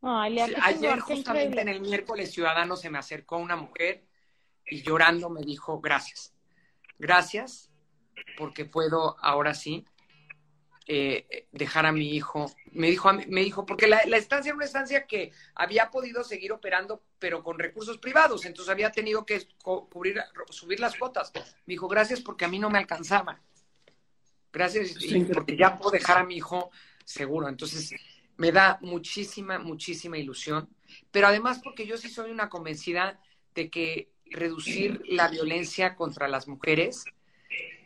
Ay, 0.00 0.34
Lea, 0.34 0.46
Sí, 0.46 0.54
Ayer, 0.60 0.98
justamente 1.00 1.60
en 1.60 1.68
el 1.68 1.80
miércoles 1.80 2.32
ciudadano, 2.32 2.76
se 2.76 2.90
me 2.90 2.98
acercó 2.98 3.36
una 3.36 3.56
mujer 3.56 4.04
y 4.66 4.82
llorando 4.82 5.30
me 5.30 5.42
dijo, 5.42 5.80
gracias. 5.80 6.34
Gracias 6.98 7.70
porque 8.36 8.64
puedo 8.64 9.16
ahora 9.20 9.54
sí 9.54 9.86
eh, 10.86 11.46
dejar 11.52 11.86
a 11.86 11.92
mi 11.92 12.14
hijo. 12.14 12.50
Me 12.72 12.88
dijo, 12.90 13.08
a 13.08 13.12
mí- 13.12 13.24
me 13.28 13.42
dijo 13.42 13.64
porque 13.66 13.86
la, 13.86 14.00
la 14.06 14.16
estancia 14.16 14.50
era 14.50 14.56
una 14.56 14.64
estancia 14.64 15.06
que 15.06 15.32
había 15.54 15.90
podido 15.90 16.24
seguir 16.24 16.52
operando, 16.52 17.02
pero 17.18 17.42
con 17.42 17.58
recursos 17.58 17.98
privados. 17.98 18.44
Entonces 18.44 18.70
había 18.72 18.90
tenido 18.90 19.24
que 19.24 19.46
cubrir, 19.62 20.20
subir 20.50 20.80
las 20.80 20.96
cuotas. 20.96 21.32
Me 21.34 21.74
dijo, 21.74 21.88
gracias 21.88 22.20
porque 22.20 22.44
a 22.44 22.48
mí 22.48 22.58
no 22.58 22.70
me 22.70 22.78
alcanzaba. 22.78 23.40
Gracias 24.52 24.96
y 25.02 25.24
porque 25.24 25.56
ya 25.56 25.76
puedo 25.78 25.90
dejar 25.92 26.18
a 26.18 26.24
mi 26.24 26.36
hijo 26.36 26.70
seguro. 27.04 27.48
Entonces, 27.48 27.94
me 28.36 28.52
da 28.52 28.78
muchísima, 28.82 29.58
muchísima 29.58 30.18
ilusión, 30.18 30.68
pero 31.10 31.26
además 31.28 31.60
porque 31.62 31.86
yo 31.86 31.96
sí 31.96 32.08
soy 32.08 32.30
una 32.30 32.48
convencida 32.48 33.20
de 33.54 33.70
que 33.70 34.08
reducir 34.30 35.02
la 35.08 35.28
violencia 35.28 35.94
contra 35.94 36.28
las 36.28 36.48
mujeres 36.48 37.04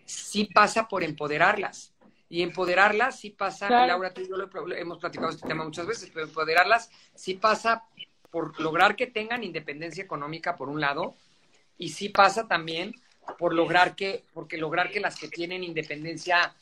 sí 0.05 0.49
pasa 0.53 0.89
por 0.89 1.03
empoderarlas. 1.03 1.93
Y 2.29 2.43
empoderarlas 2.43 3.21
sí 3.21 3.31
pasa, 3.31 3.69
Claro. 3.69 3.87
Laura, 3.87 4.12
tú 4.12 4.21
y 4.21 4.29
yo 4.29 4.37
lo, 4.37 4.75
hemos 4.75 4.99
platicado 4.99 5.31
este 5.31 5.47
tema 5.47 5.65
muchas 5.65 5.87
veces, 5.87 6.11
pero 6.12 6.27
empoderarlas 6.27 6.91
sí 7.15 7.35
pasa 7.35 7.85
por 8.31 8.59
lograr 8.61 8.97
que 8.97 9.07
tengan 9.07 9.45
independencia 9.45 10.03
económica 10.03 10.57
por 10.57 10.69
un 10.69 10.81
lado, 10.81 11.15
y 11.79 11.91
sí 11.91 12.09
pasa 12.09 12.49
también 12.49 12.95
por 13.39 13.55
lograr 13.55 13.95
que, 13.95 14.25
porque 14.33 14.57
lograr 14.57 14.91
que 14.91 15.01
las 15.01 15.19
que 15.19 15.29
tienen 15.29 15.62
independencia 15.62 16.55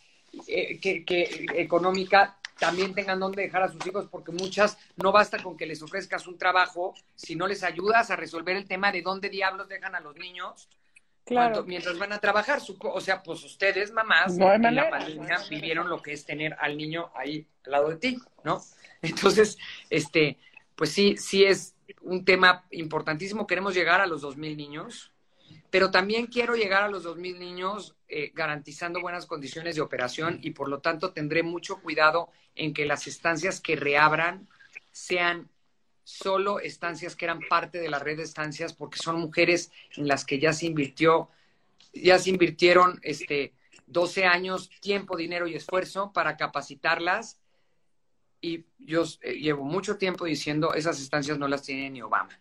eh, 0.47 0.79
que, 0.81 1.05
que 1.05 1.47
económica 1.55 2.37
también 2.59 2.95
tengan 2.95 3.21
dónde 3.21 3.43
dejar 3.43 3.63
a 3.63 3.69
sus 3.69 3.85
hijos, 3.87 4.07
porque 4.11 4.33
muchas 4.33 4.79
no 4.97 5.13
basta 5.13 5.43
con 5.43 5.57
que 5.57 5.67
les 5.67 5.83
ofrezcas 5.83 6.27
un 6.27 6.39
trabajo, 6.39 6.95
si 7.15 7.37
no 7.37 7.47
les 7.47 7.63
ayudas 7.63 8.11
a 8.11 8.17
resolver 8.17 8.57
el 8.57 8.67
tema 8.67 8.93
de 8.93 9.03
dónde 9.03 9.29
diablos 9.29 9.69
dejan 9.69 9.95
a 9.95 10.01
los 10.01 10.17
niños 10.17 10.69
Claro. 11.25 11.53
cuando- 11.55 11.69
mientras 11.69 11.99
van 11.99 12.13
a 12.13 12.19
trabajar. 12.19 12.61
O 12.81 13.01
sea, 13.01 13.23
pues 13.23 13.43
ustedes, 13.45 13.93
mamás, 13.93 14.37
No 14.37 14.53
en 14.53 14.75
la 14.75 14.91
pandemia 14.91 15.39
vivieron 15.49 15.89
lo 15.89 16.03
que 16.03 16.13
es 16.13 16.25
tener 16.25 16.55
al 16.61 16.77
niño 16.77 17.11
ahí 17.15 17.47
al 17.65 17.73
lado 17.73 17.89
de 17.89 17.97
ti, 17.97 18.19
¿no? 18.45 18.63
Entonces, 19.03 19.57
este, 19.91 20.39
pues 20.75 20.91
sí, 20.91 21.17
sí 21.17 21.45
es 21.45 21.75
un 22.03 22.25
tema 22.25 22.65
importantísimo. 22.71 23.47
Queremos 23.47 23.75
llegar 23.75 24.01
a 24.01 24.07
los 24.07 24.23
2.000 24.23 24.57
niños, 24.57 25.13
pero 25.71 25.91
también 25.91 26.27
quiero 26.27 26.55
llegar 26.55 26.83
a 26.83 26.89
los 26.89 27.05
2.000 27.05 27.39
niños 27.39 27.95
eh, 28.09 28.31
garantizando 28.35 29.01
buenas 29.01 29.27
condiciones 29.27 29.75
de 29.77 29.81
operación 29.81 30.39
y 30.43 30.51
por 30.51 30.69
lo 30.69 30.81
tanto 30.81 31.13
tendré 31.13 31.43
mucho 31.43 31.81
cuidado 31.81 32.31
en 32.55 32.73
que 32.73 32.85
las 32.87 33.07
estancias 33.07 33.61
que 33.61 33.77
reabran 33.77 34.47
sean 34.93 35.49
solo 36.05 36.61
estancias 36.61 37.17
que 37.17 37.25
eran 37.25 37.41
parte 37.49 37.79
de 37.81 37.89
la 37.89 37.99
red 37.99 38.19
de 38.19 38.23
estancias 38.23 38.73
porque 38.75 38.99
son 38.99 39.19
mujeres 39.21 39.73
en 39.97 40.07
las 40.07 40.25
que 40.25 40.39
ya 40.39 40.53
se 40.53 40.67
invirtió, 40.67 41.31
ya 41.93 42.19
se 42.19 42.31
invirtieron 42.31 43.01
este, 43.03 43.53
12 43.87 44.27
años, 44.27 44.71
tiempo, 44.81 45.17
dinero 45.17 45.47
y 45.47 45.55
esfuerzo 45.55 46.13
para 46.13 46.37
capacitarlas 46.37 47.39
y 48.41 48.65
yo 48.79 49.05
eh, 49.23 49.35
llevo 49.35 49.65
mucho 49.65 49.97
tiempo 49.97 50.27
diciendo 50.27 50.75
esas 50.75 51.01
estancias 51.01 51.39
no 51.39 51.49
las 51.49 51.63
tiene 51.63 51.89
ni 51.91 52.03
Obama. 52.03 52.39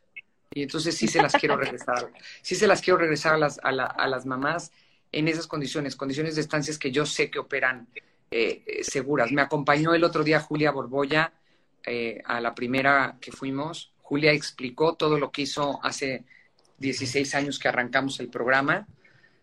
Y 0.54 0.64
entonces 0.64 0.96
sí 0.96 1.08
se 1.08 1.22
las 1.22 1.34
quiero 1.34 1.56
regresar, 1.56 2.12
sí 2.42 2.56
se 2.56 2.68
las 2.68 2.82
quiero 2.82 3.00
regresar 3.00 3.34
a 3.34 3.38
las, 3.38 3.60
a, 3.64 3.72
la- 3.72 3.86
a 3.86 4.08
las 4.08 4.26
mamás 4.26 4.72
en 5.12 5.28
esas 5.28 5.48
condiciones, 5.48 5.96
condiciones 5.96 6.36
de 6.36 6.42
estancias 6.42 6.78
que 6.78 6.92
yo 6.92 7.06
sé 7.06 7.32
que 7.32 7.40
operan 7.40 7.88
eh, 8.30 8.64
eh, 8.66 8.84
seguras. 8.84 9.32
Me 9.32 9.42
acompañó 9.42 9.94
el 9.94 10.04
otro 10.04 10.24
día 10.24 10.40
Julia 10.42 10.72
Borbolla 10.72 11.32
eh, 11.86 12.22
a 12.26 12.40
la 12.42 12.56
primera 12.56 13.18
que 13.20 13.32
fuimos. 13.32 13.92
Julia 14.02 14.32
explicó 14.32 14.96
todo 14.96 15.18
lo 15.18 15.32
que 15.32 15.44
hizo 15.44 15.80
hace 15.84 16.26
16 16.78 17.36
años 17.36 17.60
que 17.60 17.68
arrancamos 17.68 18.20
el 18.20 18.30
programa 18.30 18.88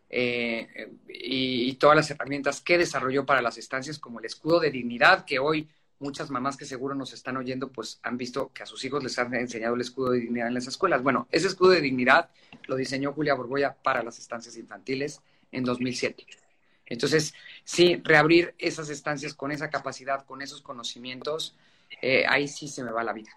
eh, 0.09 0.91
y, 1.09 1.73
todas 1.75 1.97
las 1.97 2.11
herramientas 2.11 2.61
que 2.61 2.77
desarrolló 2.77 3.25
para 3.25 3.41
las 3.41 3.57
estancias, 3.57 3.99
como 3.99 4.19
el 4.19 4.27
escudo 4.27 4.61
de 4.61 4.71
dignidad, 4.71 5.25
que 5.25 5.39
hoy 5.39 5.69
muchas 6.01 6.31
mamás 6.31 6.57
que 6.57 6.65
seguro 6.65 6.95
nos 6.95 7.13
están 7.13 7.37
oyendo, 7.37 7.71
pues 7.71 8.01
han 8.03 8.17
visto 8.17 8.51
que 8.53 8.63
a 8.63 8.67
sus 8.67 8.85
hijos 8.85 9.03
les 9.03 9.19
han 9.19 9.33
enseñado 9.35 9.75
el 9.75 9.81
escudo 9.81 10.11
de 10.11 10.21
dignidad 10.21 10.49
en 10.49 10.55
las 10.55 10.67
escuelas. 10.67 11.03
Bueno, 11.03 11.29
ese 11.31 11.47
escudo 11.47 11.71
de 11.71 11.81
dignidad 11.81 12.31
lo 12.67 12.77
diseñó 12.77 13.13
Julia 13.13 13.35
Borbolla 13.35 13.75
para 13.75 14.03
las 14.03 14.19
estancias 14.19 14.57
infantiles 14.57 15.21
en 15.53 15.65
2007. 15.65 16.27
Entonces, 16.87 17.35
sí, 17.65 18.01
reabrir 18.03 18.55
esas 18.59 18.91
estancias 18.91 19.35
con 19.35 19.53
esa 19.53 19.71
capacidad, 19.71 20.27
con 20.27 20.43
esos 20.43 20.61
conocimientos, 20.61 21.55
eh, 22.03 22.25
ahí 22.29 22.49
sí 22.49 22.69
se 22.69 22.83
me 22.83 22.93
va 22.93 23.03
la 23.03 23.13
vida. 23.13 23.31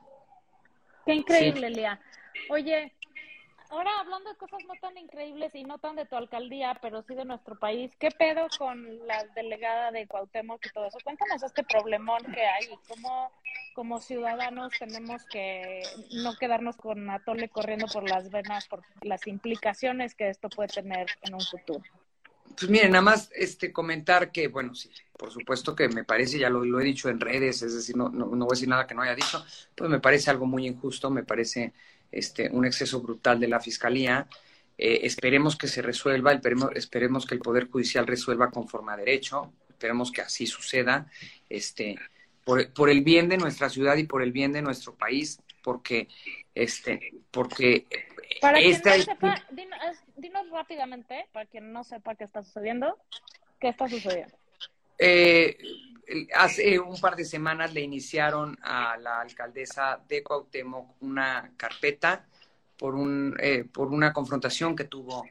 Qué 1.05 1.15
increíble, 1.15 1.69
Lía. 1.69 1.99
Oye, 2.49 2.93
ahora 3.69 3.91
hablando 3.99 4.29
de 4.29 4.37
cosas 4.37 4.59
no 4.67 4.73
tan 4.81 4.97
increíbles 4.97 5.53
y 5.55 5.63
no 5.63 5.77
tan 5.79 5.95
de 5.95 6.05
tu 6.05 6.15
alcaldía, 6.15 6.77
pero 6.81 7.01
sí 7.03 7.15
de 7.15 7.25
nuestro 7.25 7.57
país, 7.59 7.91
¿qué 7.97 8.09
pedo 8.11 8.47
con 8.57 9.05
la 9.07 9.23
delegada 9.35 9.91
de 9.91 10.07
Cuauhtémoc 10.07 10.65
y 10.65 10.69
todo 10.69 10.87
eso? 10.87 10.97
Cuéntanos 11.03 11.43
este 11.43 11.63
problemón 11.63 12.21
que 12.33 12.45
hay 12.45 12.65
y 12.65 12.77
cómo 12.87 13.31
como 13.73 13.99
ciudadanos 13.99 14.71
tenemos 14.77 15.25
que 15.25 15.81
no 16.11 16.35
quedarnos 16.35 16.77
con 16.77 17.09
atole 17.09 17.49
corriendo 17.49 17.87
por 17.87 18.07
las 18.07 18.29
venas 18.29 18.67
por 18.67 18.83
las 19.01 19.25
implicaciones 19.27 20.13
que 20.13 20.29
esto 20.29 20.49
puede 20.49 20.69
tener 20.69 21.07
en 21.23 21.33
un 21.33 21.41
futuro. 21.41 21.83
Pues 22.57 22.69
miren, 22.69 22.91
nada 22.91 23.01
más 23.01 23.29
este 23.35 23.71
comentar 23.71 24.31
que, 24.31 24.47
bueno, 24.47 24.75
sí, 24.75 24.89
por 25.17 25.31
supuesto 25.31 25.75
que 25.75 25.87
me 25.89 26.03
parece, 26.03 26.37
ya 26.37 26.49
lo, 26.49 26.79
he 26.79 26.83
dicho 26.83 27.09
en 27.09 27.19
redes, 27.19 27.61
es 27.61 27.73
decir, 27.73 27.95
no, 27.95 28.09
no, 28.09 28.25
no 28.25 28.45
voy 28.45 28.53
a 28.53 28.55
decir 28.55 28.67
nada 28.67 28.85
que 28.85 28.93
no 28.93 29.01
haya 29.01 29.15
dicho, 29.15 29.43
pues 29.75 29.89
me 29.89 29.99
parece 29.99 30.29
algo 30.29 30.45
muy 30.45 30.67
injusto, 30.67 31.09
me 31.09 31.23
parece 31.23 31.73
este, 32.11 32.49
un 32.49 32.65
exceso 32.65 33.01
brutal 33.01 33.39
de 33.39 33.47
la 33.47 33.59
Fiscalía. 33.59 34.27
Eh, 34.77 35.01
esperemos 35.03 35.55
que 35.55 35.67
se 35.67 35.81
resuelva, 35.81 36.33
esperemos, 36.33 36.69
esperemos 36.75 37.25
que 37.25 37.35
el 37.35 37.41
Poder 37.41 37.69
Judicial 37.69 38.07
resuelva 38.07 38.51
conforme 38.51 38.93
a 38.93 38.97
derecho, 38.97 39.53
esperemos 39.69 40.11
que 40.11 40.21
así 40.21 40.45
suceda, 40.45 41.07
este, 41.49 41.97
por, 42.43 42.71
por 42.73 42.89
el 42.89 43.01
bien 43.01 43.29
de 43.29 43.37
nuestra 43.37 43.69
ciudad 43.69 43.97
y 43.97 44.03
por 44.03 44.21
el 44.21 44.31
bien 44.31 44.51
de 44.51 44.61
nuestro 44.61 44.95
país, 44.95 45.39
porque, 45.63 46.07
este, 46.53 47.13
porque 47.31 47.85
Para 48.41 48.59
quien 48.59 48.71
esta 48.71 48.97
no 48.97 49.03
sepa, 49.03 49.35
dinos, 49.51 49.79
dinos 50.15 50.49
rápidamente, 50.49 51.27
para 51.31 51.45
quien 51.45 51.71
no 51.71 51.83
sepa 51.83 52.15
qué 52.15 52.23
está 52.25 52.43
sucediendo, 52.43 52.97
qué 53.59 53.69
está 53.69 53.87
sucediendo. 53.87 54.35
Eh, 54.97 55.57
hace 56.35 56.79
un 56.79 56.99
par 56.99 57.15
de 57.15 57.25
semanas 57.25 57.73
le 57.73 57.81
iniciaron 57.81 58.57
a 58.61 58.97
la 58.97 59.21
alcaldesa 59.21 60.01
de 60.07 60.23
Cuauhtémoc 60.23 61.01
una 61.01 61.51
carpeta 61.57 62.25
por, 62.77 62.95
un, 62.95 63.35
eh, 63.39 63.65
por 63.71 63.87
una 63.87 64.13
confrontación 64.13 64.75
que 64.75 64.85
tuvo 64.85 65.25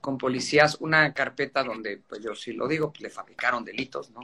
con 0.00 0.18
policías, 0.18 0.76
una 0.80 1.14
carpeta 1.14 1.62
donde, 1.62 1.98
pues 1.98 2.22
yo 2.22 2.34
sí 2.34 2.52
lo 2.52 2.68
digo, 2.68 2.90
pues, 2.92 3.02
le 3.02 3.10
fabricaron 3.10 3.64
delitos, 3.64 4.10
¿no? 4.10 4.20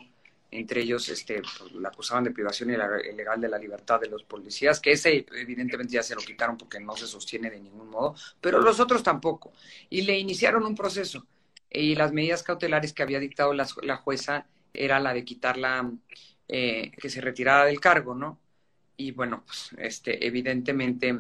Entre 0.52 0.82
ellos, 0.82 1.08
este, 1.08 1.40
pues, 1.40 1.72
la 1.72 1.90
acusaban 1.90 2.24
de 2.24 2.32
privación 2.32 2.70
ilegal 2.70 3.40
de 3.40 3.48
la 3.48 3.58
libertad 3.58 4.00
de 4.00 4.08
los 4.08 4.24
policías, 4.24 4.80
que 4.80 4.92
ese 4.92 5.24
evidentemente 5.32 5.94
ya 5.94 6.02
se 6.02 6.14
lo 6.14 6.20
quitaron 6.20 6.56
porque 6.56 6.80
no 6.80 6.96
se 6.96 7.06
sostiene 7.06 7.50
de 7.50 7.60
ningún 7.60 7.88
modo, 7.88 8.14
pero 8.40 8.60
los 8.60 8.80
otros 8.80 9.02
tampoco. 9.02 9.52
Y 9.88 10.02
le 10.02 10.18
iniciaron 10.18 10.64
un 10.64 10.74
proceso. 10.74 11.26
Y 11.70 11.94
las 11.94 12.12
medidas 12.12 12.42
cautelares 12.42 12.92
que 12.92 13.02
había 13.02 13.20
dictado 13.20 13.54
la, 13.54 13.68
la 13.82 13.96
jueza 13.96 14.46
era 14.74 14.98
la 15.00 15.14
de 15.14 15.24
quitarla, 15.24 15.90
eh, 16.48 16.90
que 17.00 17.08
se 17.08 17.20
retirara 17.20 17.64
del 17.64 17.80
cargo, 17.80 18.14
¿no? 18.14 18.40
Y 18.96 19.12
bueno, 19.12 19.44
pues 19.46 19.70
este, 19.78 20.26
evidentemente, 20.26 21.16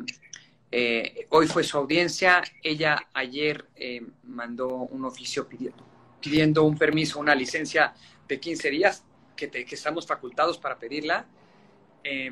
eh, 0.70 1.26
hoy 1.30 1.46
fue 1.46 1.64
su 1.64 1.78
audiencia. 1.78 2.42
Ella 2.62 3.08
ayer 3.14 3.66
eh, 3.74 4.02
mandó 4.24 4.68
un 4.68 5.04
oficio 5.04 5.48
pidiendo, 5.48 5.84
pidiendo, 6.20 6.64
un 6.64 6.76
permiso, 6.76 7.18
una 7.18 7.34
licencia 7.34 7.94
de 8.28 8.38
15 8.38 8.70
días, 8.70 9.04
que, 9.40 9.48
te, 9.48 9.74
estamos 9.74 10.06
facultados 10.06 10.58
para 10.58 10.78
pedirla. 10.78 11.26
Eh, 12.04 12.30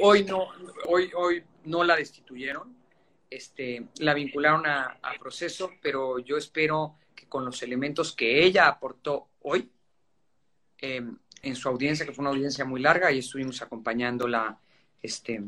hoy, 0.00 0.24
no, 0.24 0.48
hoy, 0.86 1.10
hoy 1.14 1.44
no 1.64 1.84
la 1.84 1.96
destituyeron, 1.96 2.74
este, 3.28 3.88
la 3.98 4.14
vincularon 4.14 4.66
a, 4.66 4.98
proceso, 5.20 5.72
pero 5.82 6.18
yo 6.18 6.36
espero 6.36 6.96
que 7.14 7.26
con 7.26 7.44
los 7.44 7.62
elementos 7.62 8.14
que 8.14 8.42
ella 8.44 8.68
aportó 8.68 9.28
hoy, 9.42 9.70
eh, 10.80 11.02
en 11.42 11.56
su 11.56 11.68
audiencia, 11.68 12.06
que 12.06 12.12
fue 12.12 12.22
una 12.22 12.30
audiencia 12.30 12.64
muy 12.64 12.80
larga, 12.80 13.12
y 13.12 13.18
estuvimos 13.18 13.60
acompañándola, 13.60 14.58
este, 15.02 15.42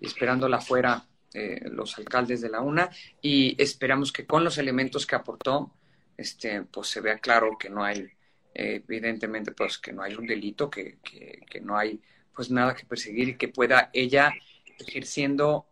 esperándola 0.00 0.60
fuera 0.60 1.06
eh, 1.32 1.60
los 1.70 1.96
alcaldes 1.98 2.40
de 2.40 2.48
la 2.48 2.60
UNA, 2.60 2.90
y 3.20 3.54
esperamos 3.62 4.12
que 4.12 4.26
con 4.26 4.42
los 4.42 4.58
elementos 4.58 5.06
que 5.06 5.14
aportó, 5.14 5.70
este, 6.16 6.62
pues 6.62 6.88
se 6.88 7.00
vea 7.00 7.18
claro 7.18 7.56
que 7.58 7.70
no 7.70 7.84
hay, 7.84 8.10
evidentemente, 8.54 9.52
pues 9.52 9.78
que 9.78 9.92
no 9.92 10.02
hay 10.02 10.14
un 10.14 10.26
delito, 10.26 10.70
que, 10.70 10.98
que, 11.02 11.40
que, 11.48 11.60
no 11.60 11.76
hay 11.76 12.00
pues 12.34 12.50
nada 12.50 12.74
que 12.74 12.84
perseguir 12.84 13.30
y 13.30 13.36
que 13.36 13.48
pueda 13.48 13.90
ella 13.92 14.32
ejerciendo 14.78 15.66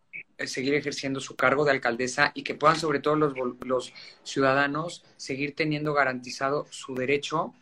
seguir 0.47 0.75
ejerciendo 0.75 1.21
su 1.21 1.37
cargo 1.37 1.65
de 1.65 1.73
alcaldesa 1.73 2.33
y 2.35 2.43
que 2.43 2.55
puedan 2.55 2.79
sobre 2.79 3.01
todo 3.01 3.15
los, 3.17 3.35
los 3.61 3.93
ciudadanos 4.23 5.05
seguir 5.17 5.55
teniendo 5.55 5.93
garantizado 5.93 6.67
su 6.71 6.95
derecho 6.95 7.55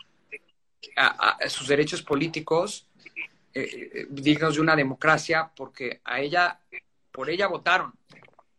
a, 0.96 1.31
a 1.31 1.48
sus 1.48 1.66
derechos 1.66 2.02
políticos 2.02 2.88
eh, 3.54 4.07
dignos 4.11 4.54
de 4.54 4.61
una 4.61 4.76
democracia 4.76 5.50
porque 5.57 6.00
a 6.04 6.20
ella 6.20 6.61
por 7.11 7.31
ella 7.31 7.48
votaron 7.48 7.92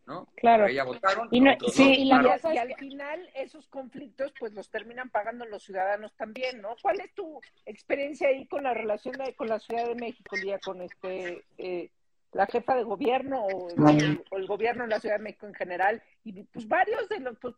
¿no? 0.10 0.28
Claro. 0.36 0.68
Ella 0.68 0.84
votaron 0.84 1.28
y, 1.32 1.40
no, 1.40 1.54
otros, 1.54 1.74
sí, 1.74 1.84
¿no? 1.84 1.94
y, 1.94 2.06
la 2.06 2.20
Claro. 2.40 2.54
y 2.54 2.58
al 2.58 2.76
final 2.76 3.30
esos 3.36 3.68
conflictos 3.68 4.34
pues 4.40 4.54
los 4.54 4.70
terminan 4.70 5.10
pagando 5.10 5.46
los 5.46 5.64
ciudadanos 5.64 6.14
también, 6.16 6.62
¿no? 6.62 6.76
¿Cuál 6.82 7.00
es 7.00 7.14
tu 7.14 7.40
experiencia 7.66 8.28
ahí 8.28 8.48
con 8.48 8.64
la 8.64 8.74
relación 8.74 9.16
de, 9.16 9.36
con 9.36 9.48
la 9.48 9.60
Ciudad 9.60 9.88
de 9.88 9.96
México, 9.96 10.36
Lía, 10.36 10.60
con 10.60 10.82
este 10.82 11.46
eh, 11.60 11.92
la 12.32 12.48
jefa 12.48 12.76
de 12.76 12.84
gobierno 12.84 13.46
o, 13.46 13.70
el, 13.70 14.24
o 14.32 14.38
el 14.38 14.48
gobierno 14.48 14.84
de 14.84 14.90
la 14.90 15.00
Ciudad 15.00 15.18
de 15.18 15.24
México 15.24 15.46
en 15.46 15.54
general? 15.54 16.04
Y 16.24 16.44
pues 16.44 16.68
varios 16.68 17.08
de 17.08 17.20
los, 17.20 17.38
pues 17.38 17.56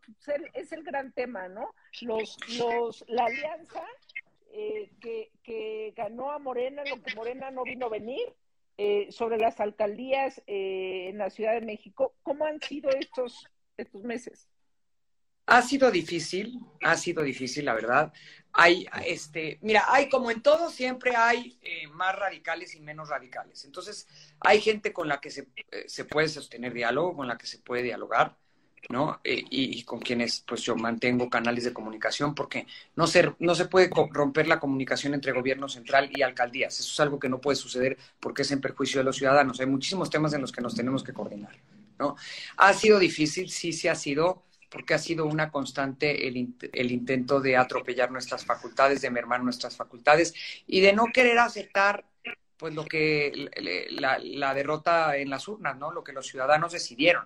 es 0.53 0.71
el 0.73 0.83
gran 0.83 1.13
tema, 1.13 1.47
¿no? 1.47 1.73
Los, 2.01 2.37
los, 2.57 3.05
la 3.07 3.25
alianza 3.25 3.83
eh, 4.51 4.91
que, 4.99 5.31
que 5.43 5.93
ganó 5.95 6.31
a 6.31 6.39
Morena, 6.39 6.83
lo 6.83 7.01
que 7.01 7.15
Morena 7.15 7.49
no 7.49 7.63
vino 7.63 7.85
a 7.85 7.89
venir, 7.89 8.33
eh, 8.83 9.11
sobre 9.11 9.37
las 9.37 9.59
alcaldías 9.59 10.41
eh, 10.47 11.09
en 11.09 11.19
la 11.19 11.29
Ciudad 11.29 11.53
de 11.53 11.61
México. 11.61 12.15
¿Cómo 12.23 12.45
han 12.45 12.59
sido 12.59 12.89
estos, 12.89 13.47
estos 13.77 14.01
meses? 14.01 14.49
Ha 15.45 15.61
sido 15.61 15.91
difícil, 15.91 16.59
ha 16.81 16.97
sido 16.97 17.21
difícil, 17.21 17.65
la 17.65 17.75
verdad. 17.75 18.11
hay, 18.53 18.87
este, 19.05 19.59
mira, 19.61 19.85
hay 19.87 20.09
como 20.09 20.31
en 20.31 20.41
todo, 20.41 20.71
siempre 20.71 21.15
hay 21.15 21.59
eh, 21.61 21.87
más 21.89 22.15
radicales 22.15 22.73
y 22.73 22.81
menos 22.81 23.09
radicales. 23.09 23.65
Entonces, 23.65 24.07
hay 24.39 24.59
gente 24.59 24.91
con 24.91 25.07
la 25.07 25.21
que 25.21 25.29
se, 25.29 25.47
eh, 25.71 25.83
se 25.87 26.05
puede 26.05 26.27
sostener 26.27 26.73
diálogo, 26.73 27.15
con 27.15 27.27
la 27.27 27.37
que 27.37 27.45
se 27.45 27.59
puede 27.59 27.83
dialogar, 27.83 28.35
¿no? 28.89 29.19
Eh, 29.23 29.43
y, 29.49 29.79
y 29.79 29.83
con 29.83 29.99
quienes, 29.99 30.43
pues 30.45 30.61
yo 30.61 30.75
mantengo 30.75 31.29
canales 31.29 31.63
de 31.63 31.73
comunicación, 31.73 32.35
porque 32.35 32.67
no 32.95 33.07
se, 33.07 33.33
no 33.39 33.55
se 33.55 33.65
puede 33.65 33.89
romper 34.11 34.47
la 34.47 34.59
comunicación 34.59 35.13
entre 35.13 35.31
gobierno 35.31 35.69
central 35.69 36.09
y 36.13 36.21
alcaldías. 36.21 36.79
Eso 36.79 36.91
es 36.91 36.99
algo 36.99 37.19
que 37.19 37.29
no 37.29 37.39
puede 37.39 37.55
suceder 37.55 37.97
porque 38.19 38.41
es 38.41 38.51
en 38.51 38.61
perjuicio 38.61 38.99
de 38.99 39.05
los 39.05 39.17
ciudadanos. 39.17 39.59
Hay 39.59 39.67
muchísimos 39.67 40.09
temas 40.09 40.33
en 40.33 40.41
los 40.41 40.51
que 40.51 40.61
nos 40.61 40.75
tenemos 40.75 41.03
que 41.03 41.13
coordinar, 41.13 41.55
¿no? 41.99 42.15
Ha 42.57 42.73
sido 42.73 42.99
difícil, 42.99 43.49
sí, 43.49 43.71
sí 43.71 43.87
ha 43.87 43.95
sido, 43.95 44.43
porque 44.69 44.93
ha 44.93 44.99
sido 44.99 45.25
una 45.25 45.51
constante 45.51 46.27
el, 46.27 46.55
el 46.73 46.91
intento 46.91 47.39
de 47.39 47.57
atropellar 47.57 48.11
nuestras 48.11 48.45
facultades, 48.45 49.01
de 49.01 49.09
mermar 49.09 49.43
nuestras 49.43 49.75
facultades 49.75 50.33
y 50.65 50.81
de 50.81 50.93
no 50.93 51.05
querer 51.13 51.39
aceptar 51.39 52.05
pues 52.57 52.73
lo 52.75 52.85
que 52.85 53.49
la, 53.91 54.19
la 54.19 54.53
derrota 54.53 55.17
en 55.17 55.29
las 55.29 55.47
urnas, 55.47 55.77
¿no? 55.77 55.91
Lo 55.91 56.03
que 56.03 56.13
los 56.13 56.27
ciudadanos 56.27 56.73
decidieron. 56.73 57.25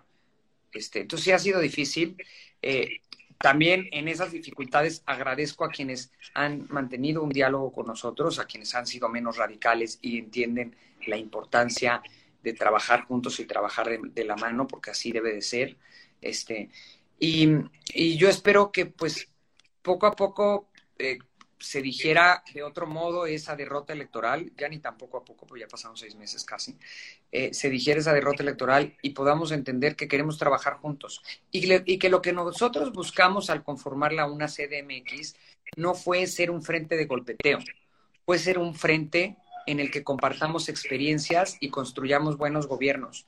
Este, 0.75 1.01
entonces 1.01 1.25
sí 1.25 1.31
ha 1.31 1.39
sido 1.39 1.59
difícil. 1.59 2.17
Eh, 2.61 3.01
también 3.39 3.87
en 3.91 4.07
esas 4.07 4.31
dificultades 4.31 5.03
agradezco 5.05 5.65
a 5.65 5.69
quienes 5.69 6.11
han 6.33 6.67
mantenido 6.69 7.23
un 7.23 7.29
diálogo 7.29 7.71
con 7.71 7.87
nosotros, 7.87 8.39
a 8.39 8.45
quienes 8.45 8.73
han 8.75 8.87
sido 8.87 9.09
menos 9.09 9.37
radicales 9.37 9.99
y 10.01 10.17
entienden 10.19 10.75
la 11.07 11.17
importancia 11.17 12.01
de 12.43 12.53
trabajar 12.53 13.05
juntos 13.05 13.39
y 13.39 13.45
trabajar 13.45 13.99
de, 13.99 14.25
la 14.25 14.35
mano, 14.35 14.67
porque 14.67 14.91
así 14.91 15.11
debe 15.11 15.33
de 15.33 15.41
ser. 15.41 15.77
Este, 16.21 16.69
y, 17.19 17.49
y 17.93 18.17
yo 18.17 18.29
espero 18.29 18.71
que 18.71 18.85
pues 18.85 19.27
poco 19.81 20.07
a 20.07 20.15
poco 20.15 20.69
eh, 20.97 21.19
se 21.59 21.81
dijera 21.81 22.43
de 22.53 22.63
otro 22.63 22.85
modo 22.85 23.25
esa 23.25 23.55
derrota 23.55 23.93
electoral, 23.93 24.51
ya 24.57 24.67
ni 24.67 24.79
tan 24.79 24.97
poco 24.97 25.17
a 25.17 25.25
poco, 25.25 25.47
pues 25.47 25.61
ya 25.61 25.67
pasaron 25.67 25.95
seis 25.95 26.15
meses 26.15 26.43
casi, 26.43 26.77
eh, 27.31 27.53
se 27.53 27.69
dijera 27.69 27.99
esa 27.99 28.13
derrota 28.13 28.43
electoral 28.43 28.95
y 29.01 29.11
podamos 29.11 29.51
entender 29.51 29.95
que 29.95 30.07
queremos 30.07 30.37
trabajar 30.37 30.75
juntos 30.75 31.21
y, 31.51 31.73
y 31.91 31.97
que 31.97 32.09
lo 32.09 32.21
que 32.21 32.33
nosotros 32.33 32.91
buscamos 32.91 33.49
al 33.49 33.63
conformarla 33.63 34.23
a 34.23 34.31
una 34.31 34.47
CDMX 34.47 35.35
no 35.77 35.95
fue 35.95 36.27
ser 36.27 36.51
un 36.51 36.61
frente 36.61 36.97
de 36.97 37.05
golpeteo, 37.05 37.59
fue 38.25 38.37
ser 38.37 38.57
un 38.59 38.75
frente 38.75 39.37
en 39.65 39.79
el 39.79 39.91
que 39.91 40.03
compartamos 40.03 40.69
experiencias 40.69 41.57
y 41.59 41.69
construyamos 41.69 42.37
buenos 42.37 42.67
gobiernos. 42.67 43.25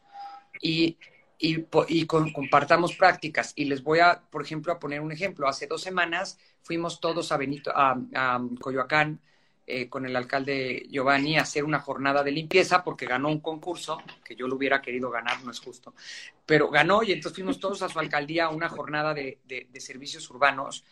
Y 0.62 0.98
y, 1.38 1.66
y 1.88 2.06
con- 2.06 2.32
compartamos 2.34 2.96
prácticas. 2.96 3.54
Y 3.56 3.66
les 3.66 3.84
voy 3.84 4.00
a, 4.00 4.22
por 4.30 4.44
ejemplo, 4.44 4.74
a 4.74 4.80
poner 4.80 5.02
un 5.02 5.12
ejemplo. 5.12 5.48
Hace 5.48 5.68
dos 5.68 5.82
semanas 5.82 6.40
fuimos 6.62 7.00
todos 7.00 7.32
a 7.32 7.38
Benito, 7.38 7.72
a, 7.76 8.00
a 8.16 8.42
Coyoacán, 8.60 9.22
eh, 9.70 9.90
con 9.90 10.06
el 10.06 10.16
alcalde 10.16 10.86
Giovanni 10.90 11.38
a 11.38 11.42
hacer 11.42 11.66
una 11.66 11.80
jornada 11.80 12.24
de 12.24 12.32
limpieza 12.32 12.84
porque 12.86 13.06
ganó 13.06 13.28
un 13.30 13.42
concurso 13.42 14.02
que 14.24 14.34
yo 14.36 14.48
lo 14.48 14.56
hubiera 14.56 14.82
querido 14.82 15.10
ganar, 15.10 15.44
no 15.44 15.52
es 15.52 15.60
justo, 15.60 15.94
pero 16.46 16.70
ganó 16.70 17.04
y 17.04 17.12
entonces 17.12 17.34
fuimos 17.36 17.60
todos 17.60 17.82
a 17.82 17.90
su 17.90 18.00
alcaldía 18.00 18.46
a 18.46 18.50
una 18.50 18.70
jornada 18.70 19.14
de, 19.14 19.40
de- 19.46 19.68
de 19.70 19.82
servicios 19.82 20.30
urbanos 20.30 20.86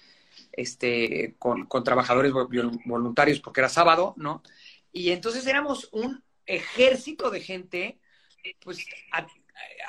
este, 0.52 1.36
con, 1.40 1.66
con 1.68 1.84
trabajadores 1.84 2.32
vol- 2.34 2.82
voluntarios 2.86 3.40
porque 3.40 3.62
era 3.62 3.70
sábado, 3.70 4.14
¿no? 4.18 4.44
Y 4.92 5.12
entonces 5.12 5.46
éramos 5.48 5.90
un 5.92 6.24
ejército 6.46 7.30
de 7.32 7.42
gente, 7.42 8.00
pues 8.64 8.86
a- 9.12 9.28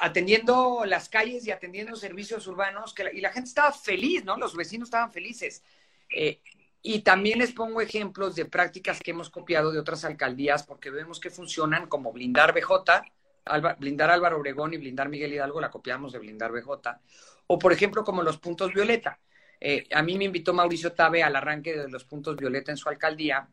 atendiendo 0.01 0.85
las 0.87 1.09
calles 1.09 1.47
y 1.47 1.51
atendiendo 1.51 1.97
servicios 1.97 2.47
urbanos, 2.47 2.95
que 2.95 3.05
la- 3.05 3.13
y 3.13 3.21
la 3.21 3.33
gente 3.33 3.49
estaba 3.49 3.73
feliz, 3.73 4.25
¿no? 4.25 4.37
Los 4.37 4.55
vecinos 4.57 4.89
estaban 4.89 5.13
felices. 5.13 5.63
Eh, 6.11 6.41
y 6.83 7.01
también 7.01 7.39
les 7.41 7.53
pongo 7.53 7.81
ejemplos 7.81 8.37
de 8.37 8.45
prácticas 8.45 9.01
que 9.01 9.11
hemos 9.11 9.31
copiado 9.31 9.73
de 9.73 9.79
otras 9.81 10.05
alcaldías 10.05 10.63
porque 10.63 10.91
vemos 10.91 11.19
que 11.19 11.31
funcionan 11.31 11.89
como 11.89 12.13
blindar 12.13 12.53
BJ, 12.53 13.03
Alba- 13.47 13.75
blindar 13.79 14.11
Álvaro 14.11 14.39
Obregón 14.39 14.75
y 14.75 14.77
blindar 14.77 15.09
Miguel 15.09 15.33
Hidalgo, 15.33 15.61
la 15.61 15.71
copiamos 15.71 16.13
de 16.13 16.19
blindar 16.19 16.53
BJ. 16.53 17.01
O 17.49 17.59
por 17.59 17.73
ejemplo 17.73 18.05
como 18.05 18.23
los 18.23 18.39
puntos 18.39 18.73
violeta. 18.73 19.19
Eh, 19.61 19.87
a 19.93 20.03
mí 20.03 20.19
me 20.19 20.25
invitó 20.25 20.53
Mauricio 20.53 20.93
Tabe 20.93 21.23
al 21.23 21.35
arranque 21.35 21.77
de 21.77 21.89
los 21.89 22.05
puntos 22.05 22.37
violeta 22.37 22.71
en 22.71 22.77
su 22.77 22.89
alcaldía, 22.89 23.49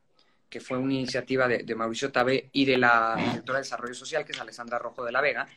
que 0.50 0.60
fue 0.60 0.78
una 0.78 0.94
iniciativa 0.94 1.48
de, 1.48 1.60
de 1.60 1.76
Mauricio 1.76 2.12
Tabe 2.12 2.50
y 2.52 2.66
de 2.66 2.78
la 2.78 3.16
directora 3.18 3.60
de 3.60 3.64
Desarrollo 3.64 3.94
Social, 3.96 4.26
que 4.26 4.34
es 4.34 4.40
Alessandra 4.40 4.78
Rojo 4.78 5.04
de 5.04 5.12
la 5.12 5.22
Vega. 5.22 5.48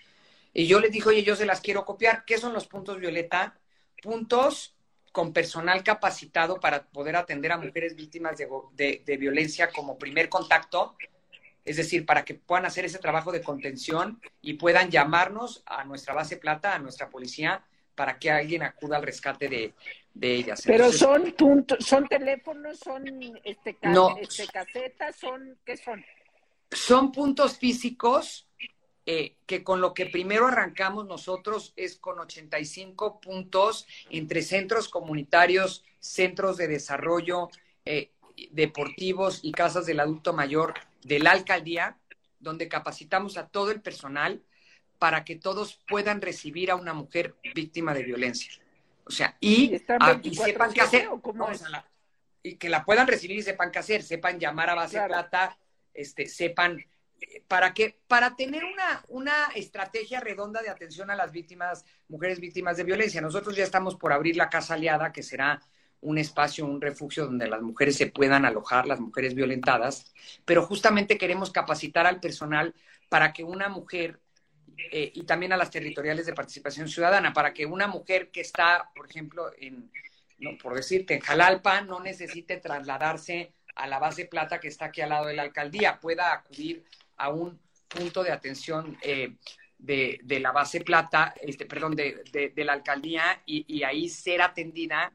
Y 0.59 0.67
yo 0.67 0.81
les 0.81 0.91
dije, 0.91 1.11
oye, 1.11 1.23
yo 1.23 1.37
se 1.37 1.45
las 1.45 1.61
quiero 1.61 1.85
copiar. 1.85 2.25
¿Qué 2.25 2.39
son 2.39 2.55
los 2.55 2.67
puntos 2.67 2.99
violeta? 2.99 3.59
Puntos 4.03 4.75
con 5.13 5.35
personal 5.35 5.85
capacitado 5.85 6.59
para 6.61 6.87
poder 6.87 7.17
atender 7.17 7.53
a 7.53 7.59
mujeres 7.59 7.95
víctimas 7.95 8.39
de, 8.39 8.49
de- 8.73 9.03
de 9.05 9.17
violencia 9.19 9.69
como 9.71 9.99
primer 9.99 10.31
contacto, 10.31 10.97
es 11.63 11.77
decir, 11.77 12.07
para 12.07 12.25
que 12.25 12.35
puedan 12.37 12.65
hacer 12.65 12.87
ese 12.87 12.99
trabajo 12.99 13.33
de 13.33 13.43
contención 13.43 14.19
y 14.41 14.55
puedan 14.55 14.91
llamarnos 14.91 15.63
a 15.67 15.85
nuestra 15.85 16.15
base 16.15 16.39
plata, 16.39 16.75
a 16.75 16.79
nuestra 16.79 17.11
policía, 17.11 17.63
para 17.95 18.19
que 18.19 18.31
alguien 18.31 18.63
acuda 18.63 18.97
al 18.97 19.03
rescate 19.03 19.49
de, 19.49 19.75
de 20.15 20.35
ellas. 20.37 20.63
Pero 20.65 20.85
Entonces, 20.87 21.01
son 21.01 21.33
puntos, 21.33 21.85
son 21.85 22.09
teléfonos, 22.09 22.79
son 22.79 23.05
este, 23.45 23.77
No. 23.83 24.17
este, 24.19 24.47
casetas, 24.47 25.17
son, 25.17 25.59
¿qué 25.67 25.77
son? 25.77 26.03
son 26.71 27.13
puntos 27.13 27.59
físicos 27.59 28.47
eh, 29.07 29.37
que 29.47 29.63
con 29.63 29.81
lo 29.81 29.95
que 29.95 30.07
primero 30.07 30.49
arrancamos 30.49 31.07
nosotros 31.07 31.73
es 31.77 31.97
con 31.97 32.19
85 32.19 33.21
puntos 33.21 33.87
entre 34.11 34.43
centros 34.43 34.89
comunitarios, 34.89 35.85
centros 36.01 36.57
de 36.57 36.67
desarrollo 36.69 37.49
eh, 37.85 38.11
deportivos 38.51 39.41
y 39.43 39.53
casas 39.53 39.87
del 39.87 40.01
adulto 40.01 40.33
mayor 40.33 40.75
de 41.03 41.21
la 41.21 41.31
alcaldía, 41.31 41.99
donde 42.41 42.69
capacitamos 42.69 43.37
a 43.39 43.47
todo 43.49 43.71
el 43.71 43.81
personal 43.81 44.43
para 44.99 45.25
que 45.25 45.37
todos 45.37 45.81
puedan 45.89 46.21
recibir 46.21 46.71
a 46.71 46.77
una 46.77 46.93
mujer 46.93 47.35
víctima 47.55 47.95
de 47.95 48.03
violencia. 48.03 48.53
O 49.05 49.11
sea, 49.11 49.37
y, 49.41 49.71
¿Y 49.71 49.75
están 49.77 49.99
ah, 50.01 50.19
y 50.23 50.31
24/7 50.31 50.45
sepan 50.45 50.73
qué 50.73 50.81
hacer. 50.81 51.09
la- 51.71 51.89
y 52.43 52.57
que 52.57 52.69
la 52.69 52.85
puedan 52.85 53.07
recibir 53.07 53.39
y 53.39 53.43
sepan 53.43 53.71
qué 53.71 53.79
hacer, 53.79 54.03
sepan 54.03 54.39
llamar 54.39 54.71
a 54.71 54.75
base 54.75 54.95
Claro. 54.97 55.09
plata, 55.15 55.59
este, 55.95 56.27
sepan 56.27 56.85
para 57.49 57.75
que 57.75 57.99
para 58.09 58.37
tener 58.37 58.65
una, 58.65 59.05
una 59.09 59.47
estrategia 59.55 60.21
redonda 60.21 60.63
de 60.63 60.69
atención 60.69 61.11
a 61.11 61.17
las 61.17 61.33
víctimas, 61.33 61.85
mujeres 62.09 62.41
víctimas 62.41 62.77
de 62.77 62.85
violencia. 62.85 63.21
Nosotros 63.21 63.57
ya 63.57 63.65
estamos 63.65 63.97
por 63.97 64.13
abrir 64.13 64.37
la 64.37 64.49
Casa 64.49 64.75
Aliada, 64.75 65.13
que 65.13 65.23
será 65.23 65.61
un 66.01 66.19
espacio, 66.19 66.67
un 66.67 66.81
refugio 66.81 67.27
donde 67.27 67.49
las 67.49 67.63
mujeres 67.63 67.97
se 67.97 68.07
puedan 68.07 68.45
alojar, 68.45 68.87
las 68.87 69.01
mujeres 69.01 69.35
violentadas, 69.35 70.13
pero 70.45 70.65
justamente 70.67 71.19
queremos 71.19 71.51
capacitar 71.51 72.07
al 72.07 72.21
personal 72.21 72.75
para 73.09 73.33
que 73.33 73.45
una 73.45 73.69
mujer 73.69 74.21
eh, 74.77 75.11
y 75.15 75.25
también 75.25 75.53
a 75.53 75.57
las 75.57 75.71
territoriales 75.71 76.27
de 76.27 76.35
participación 76.35 76.89
ciudadana, 76.89 77.33
para 77.33 77.55
que 77.55 77.65
una 77.65 77.87
mujer 77.87 78.31
que 78.31 78.43
está, 78.43 78.91
por 78.95 79.09
ejemplo, 79.09 79.51
en, 79.59 79.91
no, 80.39 80.51
por 80.59 80.75
decirte, 80.75 81.15
en 81.15 81.21
Jalalpa, 81.21 81.81
no 81.81 82.01
necesite 82.01 82.59
trasladarse 82.59 83.53
a 83.75 83.87
la 83.87 83.99
base 83.99 84.27
plata 84.27 84.61
que 84.61 84.69
está 84.69 84.87
aquí 84.87 85.01
al 85.01 85.11
lado 85.11 85.27
de 85.27 85.35
la 85.35 85.43
alcaldía, 85.43 85.99
pueda 85.99 86.33
acudir 86.33 86.85
a 87.17 87.29
un 87.31 87.59
punto 87.89 88.23
de 88.23 88.33
atención 88.33 88.97
eh, 89.03 89.37
de, 89.79 90.21
de 90.23 90.41
la 90.41 90.53
base 90.53 90.81
plata, 90.81 91.35
este, 91.41 91.67
perdón, 91.67 91.95
de, 91.95 92.23
de- 92.33 92.49
de 92.51 92.65
la 92.65 92.73
alcaldía 92.73 93.43
y, 93.47 93.83
ahí 93.83 94.09
ser 94.09 94.43
atendida 94.43 95.13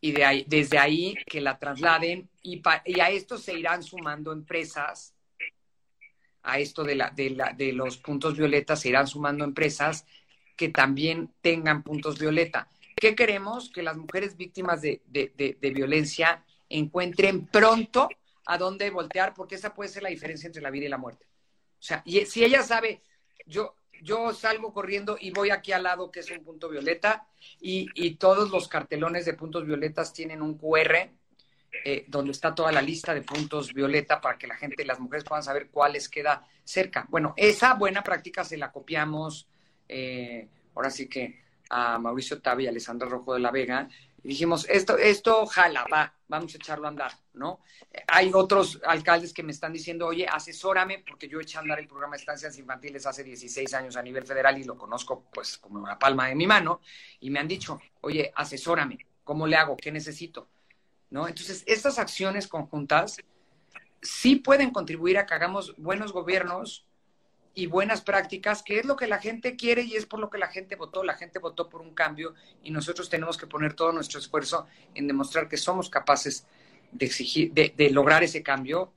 y 0.00 0.12
de 0.12 0.24
ahí, 0.24 0.44
desde 0.48 0.78
ahí 0.78 1.14
que 1.26 1.40
la 1.40 1.58
trasladen 1.58 2.28
y, 2.42 2.58
pa- 2.58 2.82
y 2.84 3.00
a 3.00 3.08
esto 3.10 3.38
se 3.38 3.58
irán 3.58 3.82
sumando 3.82 4.32
empresas, 4.32 5.14
a 6.42 6.58
esto 6.58 6.84
de, 6.84 6.94
la, 6.96 7.10
de, 7.10 7.30
la, 7.30 7.52
de 7.52 7.72
los 7.72 7.96
puntos 7.96 8.36
violetas 8.36 8.80
se 8.80 8.90
irán 8.90 9.06
sumando 9.06 9.44
empresas 9.44 10.04
que 10.56 10.68
también 10.68 11.32
tengan 11.40 11.82
puntos 11.82 12.18
violeta. 12.18 12.68
¿Qué 12.96 13.14
queremos? 13.14 13.70
Que 13.70 13.82
las 13.82 13.96
mujeres 13.96 14.36
víctimas 14.36 14.82
de, 14.82 15.00
de, 15.06 15.32
de 15.60 15.70
violencia 15.70 16.44
encuentren 16.68 17.46
pronto 17.46 18.08
a 18.46 18.58
dónde 18.58 18.90
voltear, 18.90 19.34
porque 19.34 19.54
esa 19.54 19.74
puede 19.74 19.88
ser 19.88 20.02
la 20.02 20.08
diferencia 20.10 20.46
entre 20.46 20.62
la 20.62 20.70
vida 20.70 20.86
y 20.86 20.88
la 20.88 20.98
muerte. 20.98 21.26
O 21.78 21.82
sea, 21.82 22.02
y 22.04 22.24
si 22.26 22.44
ella 22.44 22.62
sabe, 22.62 23.02
yo, 23.46 23.76
yo 24.02 24.32
salgo 24.32 24.72
corriendo 24.72 25.16
y 25.20 25.30
voy 25.30 25.50
aquí 25.50 25.72
al 25.72 25.82
lado, 25.82 26.10
que 26.10 26.20
es 26.20 26.30
un 26.30 26.42
punto 26.42 26.68
violeta, 26.68 27.26
y, 27.60 27.88
y 27.94 28.16
todos 28.16 28.50
los 28.50 28.68
cartelones 28.68 29.24
de 29.26 29.34
puntos 29.34 29.66
violetas 29.66 30.12
tienen 30.12 30.42
un 30.42 30.56
QR 30.56 31.10
eh, 31.82 32.04
donde 32.06 32.32
está 32.32 32.54
toda 32.54 32.70
la 32.70 32.80
lista 32.80 33.12
de 33.12 33.22
puntos 33.22 33.72
violeta 33.72 34.20
para 34.20 34.38
que 34.38 34.46
la 34.46 34.54
gente, 34.56 34.84
las 34.84 35.00
mujeres 35.00 35.24
puedan 35.24 35.42
saber 35.42 35.68
cuál 35.70 35.94
les 35.94 36.08
queda 36.08 36.46
cerca. 36.62 37.06
Bueno, 37.08 37.34
esa 37.36 37.74
buena 37.74 38.02
práctica 38.02 38.44
se 38.44 38.56
la 38.56 38.70
copiamos, 38.70 39.48
eh, 39.88 40.48
ahora 40.74 40.90
sí 40.90 41.08
que 41.08 41.42
a 41.68 41.98
Mauricio 41.98 42.40
Tavi 42.40 42.64
y 42.64 42.66
a 42.66 42.70
Alessandra 42.70 43.08
Rojo 43.08 43.34
de 43.34 43.40
la 43.40 43.50
Vega, 43.50 43.88
y 44.24 44.28
dijimos, 44.28 44.66
esto, 44.70 44.96
esto 44.96 45.46
jala, 45.46 45.86
va, 45.92 46.12
vamos 46.28 46.54
a 46.54 46.56
echarlo 46.56 46.86
a 46.86 46.88
andar, 46.88 47.12
¿no? 47.34 47.60
Hay 48.08 48.30
otros 48.32 48.80
alcaldes 48.86 49.34
que 49.34 49.42
me 49.42 49.52
están 49.52 49.72
diciendo, 49.72 50.06
oye, 50.06 50.26
asesórame, 50.26 51.04
porque 51.06 51.28
yo 51.28 51.40
eché 51.40 51.58
a 51.58 51.60
andar 51.60 51.78
el 51.78 51.86
programa 51.86 52.16
de 52.16 52.20
estancias 52.20 52.58
infantiles 52.58 53.06
hace 53.06 53.22
16 53.22 53.74
años 53.74 53.96
a 53.96 54.02
nivel 54.02 54.26
federal 54.26 54.58
y 54.58 54.64
lo 54.64 54.78
conozco 54.78 55.24
pues 55.32 55.58
como 55.58 55.86
la 55.86 55.98
palma 55.98 56.28
de 56.28 56.34
mi 56.34 56.46
mano, 56.46 56.80
y 57.20 57.28
me 57.28 57.38
han 57.38 57.46
dicho, 57.46 57.78
oye, 58.00 58.32
asesórame, 58.34 58.98
¿cómo 59.22 59.46
le 59.46 59.56
hago? 59.56 59.76
¿Qué 59.76 59.92
necesito? 59.92 60.48
¿no? 61.10 61.28
Entonces, 61.28 61.62
estas 61.66 61.98
acciones 61.98 62.48
conjuntas 62.48 63.18
sí 64.02 64.36
pueden 64.36 64.70
contribuir 64.70 65.18
a 65.18 65.26
que 65.26 65.34
hagamos 65.34 65.74
buenos 65.76 66.12
gobiernos 66.12 66.86
y 67.54 67.66
buenas 67.66 68.00
prácticas, 68.00 68.62
que 68.62 68.80
es 68.80 68.84
lo 68.84 68.96
que 68.96 69.06
la 69.06 69.20
gente 69.20 69.56
quiere 69.56 69.82
y 69.82 69.94
es 69.94 70.06
por 70.06 70.20
lo 70.20 70.28
que 70.28 70.38
la 70.38 70.48
gente 70.48 70.76
votó. 70.76 71.04
La 71.04 71.14
gente 71.14 71.38
votó 71.38 71.68
por 71.68 71.80
un 71.80 71.94
cambio 71.94 72.34
y 72.62 72.70
nosotros 72.70 73.08
tenemos 73.08 73.36
que 73.36 73.46
poner 73.46 73.74
todo 73.74 73.92
nuestro 73.92 74.18
esfuerzo 74.18 74.66
en 74.94 75.06
demostrar 75.06 75.48
que 75.48 75.56
somos 75.56 75.88
capaces 75.88 76.46
de 76.90 77.06
exigir, 77.06 77.52
de, 77.52 77.72
de 77.76 77.90
lograr 77.90 78.22
ese 78.22 78.42
cambio, 78.42 78.92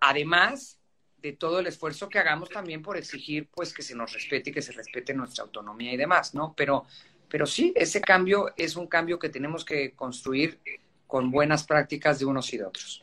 además 0.00 0.78
de 1.18 1.32
todo 1.32 1.60
el 1.60 1.66
esfuerzo 1.66 2.08
que 2.08 2.18
hagamos 2.18 2.50
también 2.50 2.82
por 2.82 2.96
exigir 2.96 3.48
pues 3.54 3.72
que 3.72 3.82
se 3.82 3.94
nos 3.94 4.12
respete 4.12 4.50
y 4.50 4.52
que 4.52 4.62
se 4.62 4.72
respete 4.72 5.14
nuestra 5.14 5.44
autonomía 5.44 5.92
y 5.92 5.96
demás, 5.96 6.34
¿no? 6.34 6.52
Pero, 6.56 6.84
pero 7.28 7.46
sí, 7.46 7.72
ese 7.76 8.00
cambio 8.00 8.52
es 8.56 8.74
un 8.74 8.88
cambio 8.88 9.18
que 9.18 9.28
tenemos 9.28 9.64
que 9.64 9.94
construir 9.94 10.60
con 11.06 11.30
buenas 11.30 11.64
prácticas 11.64 12.18
de 12.18 12.24
unos 12.24 12.52
y 12.52 12.58
de 12.58 12.64
otros. 12.64 13.00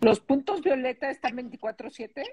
¿Los 0.00 0.20
puntos 0.20 0.60
violeta 0.60 1.10
están 1.10 1.36
24-7? 1.36 2.24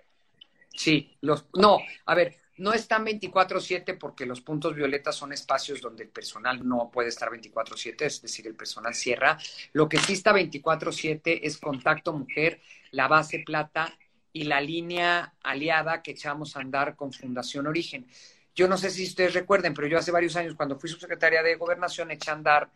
Sí, 0.73 1.17
los, 1.21 1.45
no, 1.53 1.79
a 2.05 2.15
ver, 2.15 2.37
no 2.57 2.73
están 2.73 3.03
24/7 3.05 3.97
porque 3.97 4.25
los 4.25 4.41
puntos 4.41 4.75
violetas 4.75 5.15
son 5.15 5.33
espacios 5.33 5.81
donde 5.81 6.03
el 6.03 6.09
personal 6.09 6.65
no 6.67 6.89
puede 6.91 7.09
estar 7.09 7.29
24/7, 7.29 8.05
es 8.05 8.21
decir, 8.21 8.47
el 8.47 8.55
personal 8.55 8.93
cierra. 8.93 9.37
Lo 9.73 9.89
que 9.89 9.97
sí 9.97 10.13
está 10.13 10.31
24/7 10.31 11.45
es 11.45 11.57
contacto 11.57 12.13
mujer, 12.13 12.61
la 12.91 13.07
base 13.07 13.39
plata 13.39 13.97
y 14.31 14.43
la 14.43 14.61
línea 14.61 15.33
aliada 15.43 16.01
que 16.01 16.11
echamos 16.11 16.55
a 16.55 16.61
andar 16.61 16.95
con 16.95 17.11
Fundación 17.11 17.67
Origen. 17.67 18.07
Yo 18.53 18.67
no 18.67 18.77
sé 18.77 18.89
si 18.89 19.05
ustedes 19.05 19.33
recuerden, 19.33 19.73
pero 19.73 19.87
yo 19.87 19.97
hace 19.97 20.11
varios 20.11 20.35
años, 20.35 20.55
cuando 20.55 20.77
fui 20.79 20.89
subsecretaria 20.89 21.41
de 21.41 21.55
Gobernación, 21.55 22.11
eché 22.11 22.31
a 22.31 22.33
andar 22.33 22.69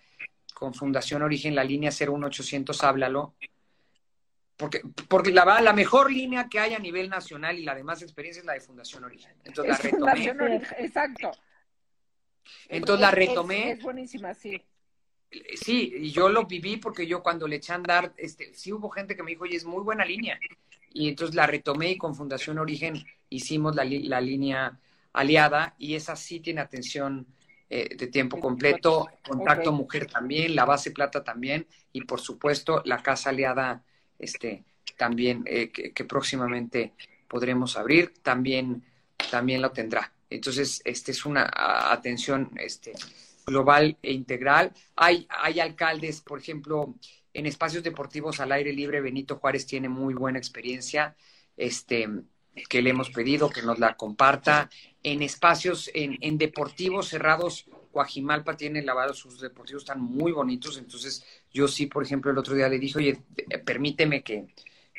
con 0.53 0.73
Fundación 0.73 1.21
Origen 1.21 1.53
la 1.53 1.63
línea 1.63 1.91
01800 1.91 2.83
Háblalo, 2.83 3.35
porque, 4.57 4.81
porque 5.07 5.31
la, 5.31 5.61
la 5.61 5.73
mejor 5.73 6.11
línea 6.11 6.47
que 6.49 6.59
hay 6.59 6.73
a 6.73 6.79
nivel 6.79 7.09
nacional 7.09 7.57
y 7.59 7.63
la 7.63 7.75
de 7.75 7.83
más 7.83 8.01
experiencia 8.01 8.39
es 8.39 8.45
la 8.45 8.53
de 8.53 8.61
Fundación 8.61 9.03
Origen. 9.03 9.33
Entonces 9.43 9.71
la 9.71 9.77
retomé. 9.77 9.99
Fundación 9.99 10.41
Origen, 10.41 10.75
Exacto. 10.79 11.31
Entonces 12.69 13.01
la 13.01 13.11
retomé. 13.11 13.71
Es, 13.71 13.81
buenísima, 13.81 14.33
sí. 14.33 14.61
Sí, 15.55 15.93
y 15.97 16.11
yo 16.11 16.29
lo 16.29 16.45
viví 16.45 16.77
porque 16.77 17.05
yo 17.05 17.21
cuando 17.21 17.47
le 17.47 17.57
eché 17.57 17.73
a 17.73 17.75
andar, 17.75 18.13
este, 18.15 18.53
sí 18.53 18.71
hubo 18.71 18.89
gente 18.89 19.15
que 19.15 19.23
me 19.23 19.31
dijo, 19.31 19.43
oye, 19.43 19.57
es 19.57 19.65
muy 19.65 19.83
buena 19.83 20.05
línea. 20.05 20.39
Y 20.93 21.09
entonces 21.09 21.35
la 21.35 21.47
retomé 21.47 21.91
y 21.91 21.97
con 21.97 22.15
Fundación 22.15 22.57
Origen 22.57 23.03
hicimos 23.29 23.75
la, 23.75 23.83
la 23.83 24.21
línea 24.21 24.79
aliada 25.11 25.75
y 25.77 25.95
esa 25.95 26.15
sí 26.15 26.39
tiene 26.39 26.61
atención 26.61 27.27
eh, 27.69 27.95
de 27.95 28.07
tiempo 28.07 28.39
completo, 28.39 29.07
contacto 29.27 29.71
mujer 29.71 30.05
también, 30.05 30.55
la 30.55 30.65
base 30.65 30.91
plata 30.91 31.23
también 31.23 31.67
y 31.91 32.01
por 32.01 32.21
supuesto 32.21 32.81
la 32.85 33.01
casa 33.01 33.31
aliada 33.31 33.83
este, 34.19 34.63
también 34.97 35.43
eh, 35.45 35.71
que, 35.71 36.05
próximamente 36.05 36.93
podremos 37.27 37.77
abrir, 37.77 38.13
también, 38.21 38.83
también 39.29 39.61
lo 39.61 39.71
tendrá. 39.71 40.11
Entonces, 40.29 40.81
este 40.85 41.11
es 41.11 41.25
una 41.25 41.49
atención 41.91 42.51
este, 42.57 42.93
global 43.45 43.97
e 44.01 44.11
integral. 44.11 44.73
Hay, 44.95 45.27
hay 45.29 45.59
alcaldes, 45.59 46.21
por 46.21 46.39
ejemplo, 46.39 46.95
en 47.33 47.45
espacios 47.45 47.83
deportivos 47.83 48.39
al 48.39 48.51
aire 48.51 48.71
libre, 48.73 49.01
Benito 49.01 49.37
Juárez 49.37 49.65
tiene 49.65 49.89
muy 49.89 50.13
buena 50.13 50.39
experiencia, 50.39 51.15
este, 51.57 52.07
que 52.69 52.81
le 52.81 52.91
hemos 52.91 53.09
pedido 53.09 53.49
que 53.49 53.61
nos 53.61 53.79
la 53.79 53.97
comparta. 53.97 54.69
En 55.03 55.21
espacios, 55.21 55.91
en, 55.93 56.17
en 56.21 56.37
deportivos 56.37 57.09
cerrados, 57.09 57.65
Coajimalpa 57.91 58.57
tiene 58.57 58.81
lavado, 58.81 59.13
sus 59.13 59.39
deportivos 59.39 59.83
están 59.83 60.01
muy 60.01 60.31
bonitos, 60.31 60.77
entonces 60.77 61.25
yo 61.55 61.67
sí, 61.69 61.87
por 61.87 62.03
ejemplo, 62.03 62.31
el 62.31 62.37
otro 62.39 62.55
día 62.55 62.69
le 62.69 62.79
dije, 62.79 62.99
oye, 62.99 63.23
eh, 63.37 63.59
permíteme 63.59 64.23
que, 64.23 64.47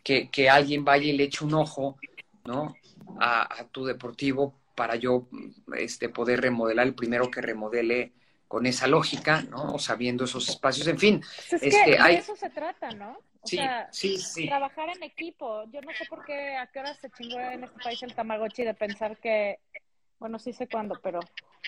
que, 0.02 0.30
que 0.30 0.50
alguien 0.50 0.84
vaya 0.84 1.06
y 1.06 1.12
le 1.16 1.24
eche 1.24 1.44
un 1.44 1.54
ojo, 1.54 1.98
¿no? 2.44 2.76
A, 3.20 3.60
a 3.60 3.68
tu 3.68 3.84
deportivo 3.86 4.54
para 4.74 4.96
yo 4.96 5.28
este, 5.76 6.08
poder 6.10 6.40
remodelar 6.42 6.86
el 6.86 6.94
primero 6.94 7.30
que 7.30 7.40
remodele 7.42 8.12
con 8.48 8.66
esa 8.66 8.86
lógica, 8.86 9.42
¿no? 9.42 9.74
O 9.74 9.78
sabiendo 9.78 10.24
esos 10.24 10.48
espacios, 10.48 10.86
en 10.88 10.98
fin. 10.98 11.22
Pues 11.36 11.52
es 11.52 11.62
Este, 11.62 11.92
que 11.92 12.02
de 12.02 12.16
hay- 12.16 12.18
eso 12.18 12.36
se 12.36 12.50
trata, 12.50 12.92
¿no? 12.92 13.18
O 13.40 13.48
Sí, 13.48 13.58
sea, 13.58 13.92
sí, 13.92 14.18
sí. 14.18 14.50
trabajar 14.50 14.88
en 14.90 15.02
equipo. 15.02 15.64
Yo 15.70 15.82
no 15.82 15.94
sé 15.94 16.06
por 16.06 16.24
qué, 16.24 16.56
a 16.56 16.66
qué 16.68 16.80
hora 16.80 16.94
se 16.94 17.10
chingó 17.10 17.38
en 17.38 17.64
este 17.64 17.80
país 17.80 18.02
el 18.02 18.14
Tamagotchi 18.14 18.64
de 18.64 18.74
pensar 18.74 19.18
que, 19.18 19.60
bueno, 20.18 20.38
sí 20.38 20.52
sé 20.52 20.66
cuándo, 20.68 20.98
pero 21.02 21.20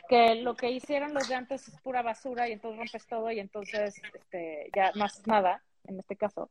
que 0.08 0.36
lo 0.36 0.56
que 0.56 0.70
hicieron 0.70 1.12
los 1.14 1.28
de 1.28 1.34
antes 1.34 1.68
es 1.68 1.80
pura 1.80 2.02
basura 2.02 2.48
y 2.48 2.52
entonces 2.52 2.78
rompes 2.78 3.06
todo 3.06 3.30
y 3.30 3.40
entonces 3.40 4.00
este, 4.14 4.70
ya 4.74 4.92
no 4.92 5.04
haces 5.04 5.26
nada, 5.26 5.62
en 5.86 5.98
este 6.00 6.16
caso. 6.16 6.50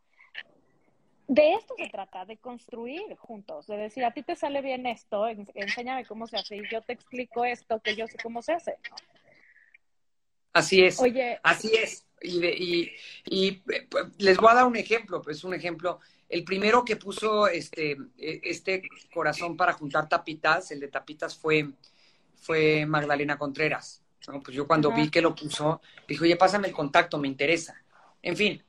De 1.28 1.54
esto 1.54 1.74
se 1.78 1.90
trata, 1.90 2.24
de 2.26 2.38
construir 2.38 3.16
juntos, 3.18 3.68
de 3.68 3.76
decir, 3.78 4.06
a 4.06 4.12
ti 4.12 4.24
te 4.24 4.36
sale 4.36 4.62
bien 4.62 4.86
esto, 4.86 5.28
en- 5.28 5.46
enséñame 5.56 6.06
cómo 6.06 6.26
se 6.28 6.38
hace 6.38 6.56
y 6.56 6.62
yo 6.72 6.82
te 6.82 6.94
explico 6.94 7.44
esto 7.44 7.82
que 7.82 7.96
yo 7.96 8.08
sé 8.08 8.18
cómo 8.24 8.42
se 8.42 8.54
hace. 8.54 8.78
¿no? 8.90 8.96
Así 10.54 10.84
es. 10.84 11.00
Oye, 11.02 11.40
Así 11.44 11.72
es. 11.76 12.08
Y, 12.22 12.40
de- 12.40 12.56
y, 12.58 12.92
y, 13.26 13.64
eh, 13.74 13.88
pues, 13.90 14.06
les 14.18 14.38
voy 14.38 14.50
a 14.52 14.56
dar 14.56 14.66
un 14.66 14.76
ejemplo, 14.76 15.22
pues 15.22 15.44
un 15.44 15.54
ejemplo. 15.54 16.00
El 16.30 16.44
primero 16.44 16.84
que 16.84 16.96
puso 16.98 17.48
este, 17.48 17.92
eh, 18.18 18.42
este 18.44 18.82
corazón 19.14 19.56
para 19.56 19.74
juntar 19.74 20.10
tapitas, 20.10 20.72
el 20.72 20.80
de 20.82 20.90
tapitas 20.90 21.38
fue, 21.38 21.70
fue 22.36 22.86
Magdalena 22.86 23.38
Contreras. 23.38 24.04
¿no? 24.28 24.42
Pues 24.42 24.56
yo 24.56 24.68
cuando 24.68 24.90
Ajá. 24.92 25.00
vi 25.02 25.10
que 25.10 25.22
lo 25.22 25.34
puso, 25.34 25.82
dije, 26.08 26.24
oye, 26.24 26.36
pásame 26.36 26.68
el 26.68 26.74
contacto, 26.74 27.18
me 27.18 27.28
interesa. 27.30 27.82
En 28.22 28.36
fin. 28.36 28.62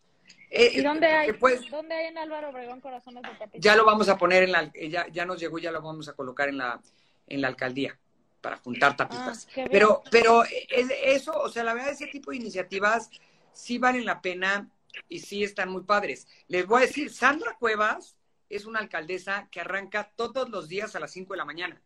Eh, 0.51 0.71
¿y 0.75 0.83
dónde 0.83 1.07
hay, 1.09 1.27
después- 1.33 1.69
dónde 1.71 1.95
hay 1.95 2.07
en 2.07 2.17
Álvaro 2.19 2.51
Obregón 2.51 2.81
corazones 2.81 3.23
de 3.23 3.29
tapita? 3.31 3.59
ya 3.59 3.75
lo 3.77 3.85
vamos 3.85 4.09
a 4.09 4.17
poner 4.17 4.45
en 4.45 4.53
la, 4.53 4.71
eh, 4.73 4.89
ya, 4.89 5.07
ya 5.09 5.27
nos 5.27 5.39
llegó, 5.41 5.59
ya 5.59 5.73
lo 5.73 5.83
vamos 5.83 6.09
a 6.09 6.13
colocar 6.15 6.49
en 6.49 6.59
la, 6.59 6.81
en 7.27 7.41
la 7.41 7.49
alcaldía 7.49 7.99
para 8.41 8.57
juntar 8.59 8.97
tapitas. 8.97 9.47
Ah, 9.49 9.53
bien. 9.57 9.69
pero, 9.71 10.03
pero 10.11 10.45
es- 10.45 10.93
eso, 11.03 11.33
o 11.33 11.49
sea, 11.51 11.65
la 11.65 11.75
verdad, 11.75 11.91
ese 11.91 12.07
tipo 12.07 12.31
de 12.31 12.37
iniciativas 12.39 13.11
sí 13.53 13.79
valen 13.79 14.05
la 14.07 14.23
pena 14.23 14.71
y 15.09 15.21
sí 15.21 15.43
están 15.45 15.71
muy 15.71 15.83
padres. 15.83 16.27
Les 16.49 16.67
voy 16.67 16.83
a 16.83 16.87
decir, 16.87 17.11
Sandra 17.11 17.57
Cuevas 17.59 18.17
es 18.49 18.65
una 18.65 18.79
alcaldesa 18.81 19.49
que 19.51 19.61
arranca 19.61 20.13
todos 20.17 20.49
los 20.49 20.69
días 20.69 20.97
a 20.97 21.01
las 21.01 21.13
5 21.13 21.35
de 21.35 21.39
la 21.39 21.45
mañana. 21.45 21.81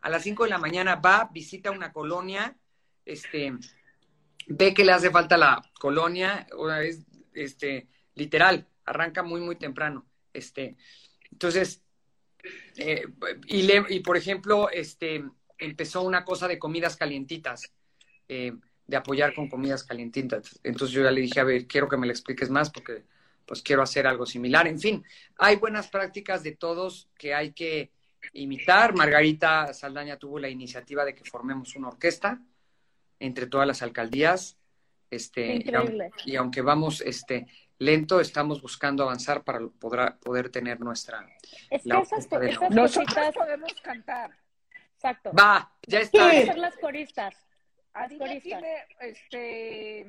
A 0.00 0.08
las 0.10 0.22
5 0.22 0.44
de 0.44 0.50
la 0.50 0.58
mañana 0.58 0.96
va, 0.96 1.30
visita 1.32 1.70
una 1.70 1.92
colonia, 1.92 2.56
este, 3.04 3.52
ve 4.46 4.74
que 4.74 4.84
le 4.84 4.92
hace 4.92 5.10
falta 5.10 5.36
la 5.36 5.62
colonia, 5.80 6.46
vez, 6.78 7.04
este, 7.32 7.88
literal, 8.14 8.66
arranca 8.84 9.22
muy, 9.22 9.40
muy 9.40 9.56
temprano. 9.56 10.06
Este, 10.32 10.76
entonces, 11.32 11.82
eh, 12.76 13.06
y, 13.46 13.62
le- 13.62 13.86
y 13.88 14.00
por 14.00 14.16
ejemplo, 14.16 14.68
este, 14.70 15.24
empezó 15.58 16.02
una 16.02 16.24
cosa 16.24 16.48
de 16.48 16.58
comidas 16.58 16.96
calientitas, 16.96 17.72
eh, 18.28 18.52
de 18.86 18.96
apoyar 18.96 19.34
con 19.34 19.48
comidas 19.48 19.84
calientitas. 19.84 20.60
Entonces 20.62 20.94
yo 20.94 21.02
ya 21.02 21.10
le 21.10 21.20
dije, 21.20 21.40
a 21.40 21.44
ver, 21.44 21.66
quiero 21.66 21.88
que 21.88 21.96
me 21.96 22.06
lo 22.06 22.12
expliques 22.12 22.50
más 22.50 22.70
porque 22.70 23.04
pues 23.46 23.62
quiero 23.62 23.82
hacer 23.82 24.06
algo 24.06 24.26
similar. 24.26 24.66
En 24.66 24.78
fin, 24.78 25.04
hay 25.36 25.56
buenas 25.56 25.88
prácticas 25.88 26.42
de 26.42 26.52
todos 26.52 27.08
que 27.16 27.34
hay 27.34 27.52
que 27.52 27.90
imitar. 28.32 28.94
Margarita 28.94 29.72
Saldaña 29.74 30.16
tuvo 30.16 30.38
la 30.38 30.48
iniciativa 30.48 31.04
de 31.04 31.14
que 31.14 31.24
formemos 31.24 31.76
una 31.76 31.88
orquesta 31.88 32.40
entre 33.18 33.46
todas 33.46 33.66
las 33.66 33.82
alcaldías. 33.82 34.58
Este, 35.10 35.64
y, 36.24 36.36
aunque 36.36 36.60
vamos 36.60 37.00
este, 37.00 37.46
lento, 37.78 38.20
estamos 38.20 38.60
buscando 38.60 39.04
avanzar 39.04 39.44
para 39.44 39.60
poder, 39.60 40.16
poder 40.18 40.48
tener 40.48 40.80
nuestra... 40.80 41.26
Es 41.70 41.82
que 41.82 41.90
esas, 41.90 42.26
esas 42.26 42.68
cositas, 42.68 43.34
podemos 43.34 43.72
cantar. 43.82 44.30
exacto. 44.96 45.32
Va, 45.32 45.70
ya 45.86 46.00
está. 46.00 46.30
Ser 46.30 46.58
las 46.58 46.76
coristas. 46.78 47.43
Adina 47.94 48.40
tiene 48.40 48.86
este 49.00 50.06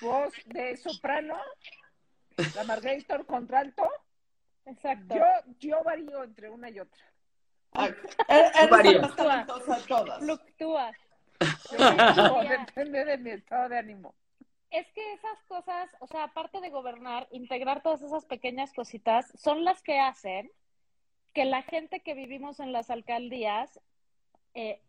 voz 0.00 0.32
de 0.46 0.76
soprano, 0.76 1.36
la 2.54 2.64
Margarita 2.64 3.22
contralto. 3.24 3.88
Exacto. 4.66 5.14
Yo, 5.14 5.24
yo 5.60 5.82
varío 5.84 6.24
entre 6.24 6.48
una 6.50 6.70
y 6.70 6.80
otra. 6.80 7.04
Ah, 7.74 7.88
Eres 8.28 8.82
de 8.84 9.08
todas. 9.86 10.18
Fluctúa. 10.20 10.92
Yo, 11.70 11.78
Ya. 11.78 12.56
depende 12.58 13.04
de 13.04 13.18
mi 13.18 13.30
estado 13.30 13.68
de 13.68 13.78
ánimo. 13.78 14.14
Es 14.70 14.90
que 14.92 15.12
esas 15.12 15.42
cosas, 15.46 15.90
o 16.00 16.06
sea, 16.06 16.24
aparte 16.24 16.60
de 16.60 16.70
gobernar, 16.70 17.28
integrar 17.30 17.82
todas 17.82 18.02
esas 18.02 18.24
pequeñas 18.24 18.72
cositas, 18.72 19.30
son 19.36 19.64
las 19.64 19.82
que 19.82 20.00
hacen 20.00 20.50
que 21.32 21.44
la 21.44 21.62
gente 21.62 22.00
que 22.00 22.14
vivimos 22.14 22.60
en 22.60 22.72
las 22.72 22.90
alcaldías, 22.90 23.80
eh, 24.54 24.80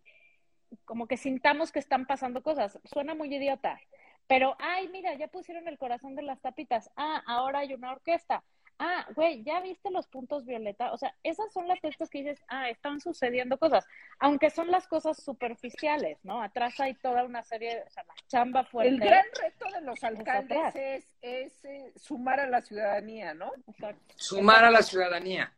como 0.86 1.08
que 1.08 1.18
sintamos 1.18 1.72
que 1.72 1.80
están 1.80 2.06
pasando 2.06 2.44
cosas. 2.44 2.80
Suena 2.86 3.16
muy 3.16 3.34
idiota, 3.34 3.80
pero, 4.28 4.56
ay, 4.60 4.88
mira, 4.88 5.14
ya 5.16 5.28
pusieron 5.28 5.68
el 5.68 5.78
corazón 5.78 6.16
de 6.16 6.24
las 6.24 6.42
tapitas. 6.42 6.90
Ah, 6.96 7.22
ahora 7.28 7.60
hay 7.60 7.74
una 7.74 7.92
orquesta. 7.92 8.44
Ah, 8.78 9.08
güey, 9.16 9.42
¿ya 9.44 9.62
viste 9.62 9.90
los 9.90 10.08
puntos 10.08 10.46
violeta? 10.46 10.92
O 10.92 10.98
sea, 10.98 11.16
esas 11.24 11.54
son 11.54 11.68
las 11.68 11.80
cosas 11.80 12.10
que 12.10 12.24
dices, 12.24 12.44
ah, 12.50 12.70
están 12.70 13.00
sucediendo 13.00 13.58
cosas, 13.58 13.88
aunque 14.20 14.50
son 14.50 14.70
las 14.70 14.86
cosas 14.88 15.24
superficiales, 15.24 16.18
¿no? 16.24 16.42
Atrás 16.42 16.78
hay 16.82 16.94
toda 16.96 17.24
una 17.24 17.42
serie, 17.42 17.84
o 17.88 17.90
sea, 17.90 18.04
la 18.04 18.14
chamba 18.28 18.66
fuerte. 18.66 18.92
El 18.92 19.00
gran 19.00 19.24
reto 19.42 19.66
de 19.74 19.82
los 19.82 20.04
alcaldes 20.04 21.08
es 21.22 21.64
eh, 21.64 21.94
sumar 21.96 22.42
a 22.42 22.48
la 22.48 22.62
ciudadanía, 22.62 23.34
¿no? 23.34 23.54
Exacto. 23.68 24.14
Sumar 24.18 24.66
a 24.66 24.72
la 24.72 24.82
ciudadanía. 24.82 25.54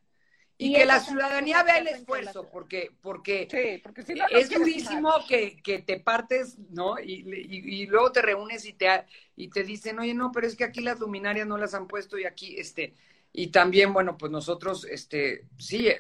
Y, 0.60 0.68
Y 0.68 0.74
que 0.74 0.86
la 0.86 1.00
ciudadanía 1.00 1.62
vea 1.64 1.78
el 1.78 1.88
esfuerzo, 1.88 2.50
porque, 2.50 2.92
porque 3.02 3.48
Sí, 3.52 3.80
porque 3.84 4.02
si 4.02 4.16
no, 4.16 4.26
no 4.32 4.40
es 4.40 4.50
durísimo 4.50 5.12
que, 5.28 5.62
que 5.62 5.80
te 5.80 6.00
partes, 6.00 6.58
¿no? 6.72 7.00
Y, 7.00 7.24
y- 7.30 7.82
y 7.84 7.86
luego 7.88 8.12
te 8.12 8.22
reúnes 8.24 8.66
y 8.66 8.74
te, 8.74 8.88
y 9.36 9.50
te 9.50 9.64
dicen, 9.64 10.00
oye, 10.00 10.14
no, 10.16 10.32
pero 10.32 10.48
es 10.48 10.56
que 10.56 10.64
aquí 10.64 10.82
las 10.82 11.00
luminarias 11.00 11.48
no 11.48 11.58
las 11.58 11.74
han 11.76 11.88
puesto 11.88 12.18
y 12.18 12.26
aquí, 12.26 12.56
este, 12.60 12.94
y 13.34 13.48
también, 13.48 13.94
bueno, 13.94 14.18
pues 14.18 14.32
nosotros, 14.32 14.86
este, 14.90 15.46
sí, 15.60 15.88
eh, 15.90 16.00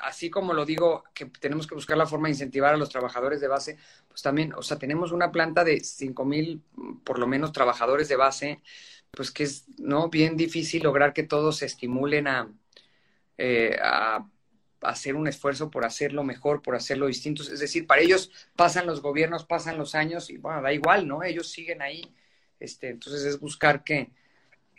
así 0.00 0.30
como 0.30 0.52
lo 0.54 0.64
digo, 0.64 1.04
que 1.14 1.26
tenemos 1.26 1.66
que 1.66 1.74
buscar 1.74 1.96
la 1.96 2.06
forma 2.06 2.28
de 2.28 2.32
incentivar 2.34 2.74
a 2.74 2.76
los 2.76 2.88
trabajadores 2.90 3.40
de 3.40 3.48
base, 3.48 3.78
pues 4.08 4.22
también, 4.22 4.52
o 4.54 4.62
sea, 4.62 4.78
tenemos 4.78 5.12
una 5.12 5.32
planta 5.32 5.64
de 5.64 5.80
cinco 5.80 6.24
mil, 6.24 6.62
por 7.04 7.18
lo 7.18 7.26
menos, 7.26 7.52
trabajadores 7.52 8.08
de 8.08 8.16
base, 8.16 8.62
pues 9.10 9.30
que 9.32 9.44
es, 9.44 9.64
¿no? 9.78 10.08
Bien 10.10 10.36
difícil 10.36 10.82
lograr 10.82 11.12
que 11.12 11.22
todos 11.24 11.56
se 11.58 11.66
estimulen 11.66 12.28
a, 12.28 12.52
eh, 13.38 13.76
a 13.80 14.26
hacer 14.82 15.16
un 15.16 15.26
esfuerzo 15.26 15.70
por 15.70 15.84
hacerlo 15.84 16.22
mejor, 16.22 16.62
por 16.62 16.76
hacerlo 16.76 17.06
distinto. 17.06 17.42
Es 17.42 17.58
decir, 17.60 17.86
para 17.86 18.02
ellos 18.02 18.30
pasan 18.54 18.86
los 18.86 19.00
gobiernos, 19.02 19.44
pasan 19.44 19.76
los 19.78 19.94
años 19.94 20.30
y 20.30 20.36
bueno, 20.36 20.62
da 20.62 20.72
igual, 20.72 21.06
¿no? 21.08 21.22
Ellos 21.22 21.48
siguen 21.48 21.82
ahí. 21.82 22.14
Este, 22.60 22.88
entonces 22.90 23.24
es 23.24 23.40
buscar 23.40 23.82
que, 23.84 24.10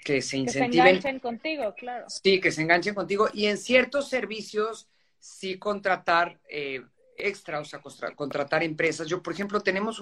que 0.04 0.22
se 0.22 0.38
Que 0.44 0.52
se 0.52 0.60
incentiven. 0.60 0.88
enganchen 0.88 1.20
contigo, 1.20 1.74
claro. 1.76 2.06
Sí, 2.10 2.40
que 2.40 2.52
se 2.52 2.62
enganchen 2.62 2.94
contigo. 2.96 3.30
Y 3.34 3.48
en 3.48 3.58
ciertos 3.58 4.08
servicios 4.10 4.88
sí 5.20 5.58
contratar 5.58 6.40
eh, 6.50 6.82
extra, 7.18 7.60
o 7.60 7.66
sea, 7.66 7.82
contra- 7.82 8.16
contratar 8.16 8.64
empresas. 8.64 9.08
Yo, 9.08 9.22
por 9.22 9.34
ejemplo, 9.34 9.60
tenemos, 9.62 10.02